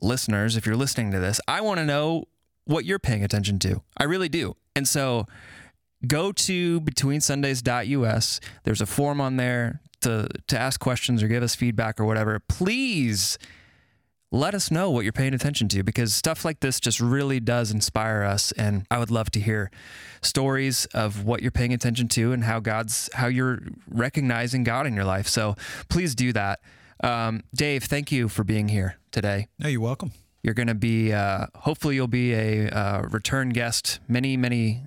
listeners, 0.00 0.56
if 0.56 0.66
you're 0.66 0.76
listening 0.76 1.10
to 1.12 1.18
this, 1.18 1.40
I 1.48 1.60
want 1.60 1.78
to 1.78 1.84
know 1.84 2.24
what 2.64 2.84
you're 2.84 2.98
paying 2.98 3.24
attention 3.24 3.58
to. 3.60 3.82
I 3.96 4.04
really 4.04 4.28
do. 4.28 4.56
And 4.76 4.88
so 4.88 5.26
go 6.06 6.32
to 6.32 6.80
betweensundays.us. 6.80 8.40
There's 8.64 8.80
a 8.80 8.86
form 8.86 9.20
on 9.20 9.36
there 9.36 9.80
to, 10.02 10.28
to 10.48 10.58
ask 10.58 10.80
questions 10.80 11.22
or 11.22 11.28
give 11.28 11.42
us 11.42 11.54
feedback 11.54 12.00
or 12.00 12.04
whatever. 12.04 12.38
Please 12.40 13.38
let 14.34 14.52
us 14.52 14.68
know 14.68 14.90
what 14.90 15.04
you're 15.04 15.12
paying 15.12 15.32
attention 15.32 15.68
to 15.68 15.84
because 15.84 16.12
stuff 16.12 16.44
like 16.44 16.58
this 16.58 16.80
just 16.80 16.98
really 16.98 17.38
does 17.38 17.70
inspire 17.70 18.24
us. 18.24 18.50
And 18.52 18.84
I 18.90 18.98
would 18.98 19.10
love 19.10 19.30
to 19.32 19.40
hear 19.40 19.70
stories 20.22 20.86
of 20.86 21.24
what 21.24 21.40
you're 21.40 21.52
paying 21.52 21.72
attention 21.72 22.08
to 22.08 22.32
and 22.32 22.42
how 22.42 22.58
God's, 22.58 23.08
how 23.14 23.28
you're 23.28 23.60
recognizing 23.88 24.64
God 24.64 24.86
in 24.86 24.94
your 24.94 25.04
life. 25.04 25.28
So 25.28 25.54
please 25.88 26.16
do 26.16 26.32
that. 26.32 26.60
Um, 27.02 27.44
Dave, 27.54 27.84
thank 27.84 28.10
you 28.10 28.28
for 28.28 28.42
being 28.42 28.68
here 28.68 28.96
today. 29.12 29.46
No, 29.58 29.68
you're 29.68 29.80
welcome. 29.80 30.10
You're 30.42 30.54
going 30.54 30.68
to 30.68 30.74
be, 30.74 31.12
uh, 31.12 31.46
hopefully, 31.54 31.94
you'll 31.94 32.06
be 32.06 32.34
a 32.34 32.68
uh, 32.68 33.02
return 33.02 33.48
guest 33.50 34.00
many, 34.08 34.36
many 34.36 34.84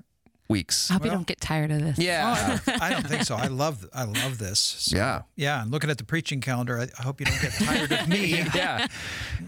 weeks. 0.49 0.89
I 0.89 0.93
hope 0.93 1.05
you 1.05 1.11
don't 1.11 1.27
get 1.27 1.39
tired 1.41 1.71
of 1.71 1.81
this. 1.81 1.97
Oh, 1.99 2.03
Yeah. 2.03 2.35
I, 2.35 2.71
don't, 2.71 2.81
I 2.83 2.89
don't 2.91 3.07
think 3.07 3.23
so. 3.23 3.35
I 3.35 3.47
love 3.63 3.85
I 3.93 4.03
love 4.05 4.37
this. 4.37 4.59
So, 4.59 4.95
Yeah. 4.97 5.21
Yeah. 5.35 5.61
And 5.61 5.71
looking 5.71 5.89
at 5.89 5.97
the 5.97 6.03
preaching 6.03 6.41
calendar, 6.41 6.79
I, 6.79 6.87
I 6.97 7.03
hope 7.03 7.19
you 7.19 7.25
don't 7.25 7.41
get 7.41 7.51
tired 7.53 7.91
of 7.91 8.07
me. 8.07 8.27
yeah. 8.55 8.87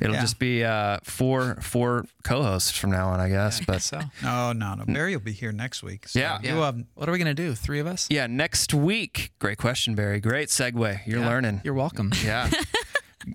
It'll 0.02 0.14
Yeah. 0.16 0.22
just 0.22 0.40
be 0.40 0.64
uh, 0.64 0.98
four 1.04 1.56
four 1.62 2.06
co-hosts 2.24 2.78
from 2.78 2.92
now 2.92 3.10
on, 3.10 3.20
I 3.20 3.30
guess. 3.30 3.62
But 3.66 3.82
so 3.82 4.00
No, 4.24 4.52
no, 4.54 4.74
no. 4.76 4.86
Barry 4.86 5.16
will 5.16 5.24
be 5.24 5.32
here 5.34 5.52
next 5.52 5.84
week. 5.84 6.08
So 6.08 6.20
Yeah. 6.20 6.40
You, 6.42 6.64
um, 6.64 6.86
what 6.96 7.08
are 7.08 7.12
we 7.12 7.18
gonna 7.18 7.34
do 7.34 7.56
three 7.56 7.80
of 7.80 7.88
us 7.88 8.08
yeah, 8.10 8.28
next 8.28 8.74
week. 8.74 9.32
Great 9.40 9.58
question, 9.58 9.96
Barry. 9.96 10.20
Great 10.20 10.50
segue. 10.50 11.00
You're 11.06 11.20
Yeah. 11.20 11.28
learning. 11.28 11.62
you're 11.64 11.74
welcome 11.74 12.12
Yeah. 12.24 12.50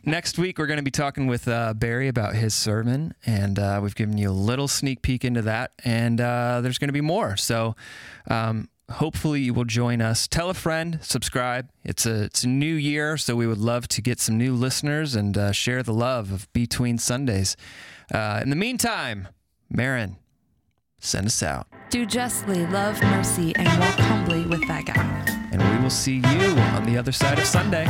Next 0.02 0.38
week, 0.38 0.58
we're 0.58 0.66
going 0.66 0.78
to 0.78 0.82
be 0.82 0.90
talking 0.90 1.26
with 1.26 1.46
uh, 1.46 1.72
Barry 1.74 2.08
about 2.08 2.34
his 2.34 2.54
sermon, 2.54 3.14
and 3.24 3.58
uh, 3.58 3.80
we've 3.82 3.94
given 3.94 4.18
you 4.18 4.30
a 4.30 4.32
little 4.32 4.66
sneak 4.68 5.02
peek 5.02 5.24
into 5.24 5.42
that, 5.42 5.72
and 5.84 6.20
uh, 6.20 6.60
there's 6.62 6.78
going 6.78 6.88
to 6.88 6.92
be 6.94 7.00
more. 7.00 7.36
So, 7.36 7.76
um, 8.28 8.68
hopefully, 8.90 9.40
you 9.42 9.54
will 9.54 9.64
join 9.64 10.00
us. 10.02 10.26
Tell 10.26 10.50
a 10.50 10.54
friend, 10.54 10.98
subscribe. 11.02 11.70
It's 11.84 12.06
a 12.06 12.24
it's 12.24 12.44
a 12.44 12.48
new 12.48 12.74
year, 12.74 13.16
so 13.16 13.36
we 13.36 13.46
would 13.46 13.58
love 13.58 13.86
to 13.88 14.02
get 14.02 14.20
some 14.20 14.36
new 14.36 14.54
listeners 14.54 15.14
and 15.14 15.36
uh, 15.38 15.52
share 15.52 15.82
the 15.82 15.94
love 15.94 16.32
of 16.32 16.52
Between 16.52 16.98
Sundays. 16.98 17.56
Uh, 18.12 18.40
in 18.42 18.50
the 18.50 18.56
meantime, 18.56 19.28
Maron, 19.70 20.16
send 20.98 21.26
us 21.26 21.42
out, 21.42 21.66
Do 21.90 22.04
justly, 22.04 22.66
love 22.66 23.00
mercy, 23.02 23.54
and 23.56 23.68
walk 23.80 23.98
humbly 23.98 24.44
with 24.46 24.66
thy 24.66 24.82
God. 24.82 24.96
and 25.52 25.62
we 25.62 25.82
will 25.82 25.90
see 25.90 26.16
you 26.16 26.56
on 26.74 26.84
the 26.84 26.96
other 26.98 27.12
side 27.12 27.38
of 27.38 27.46
Sunday. 27.46 27.86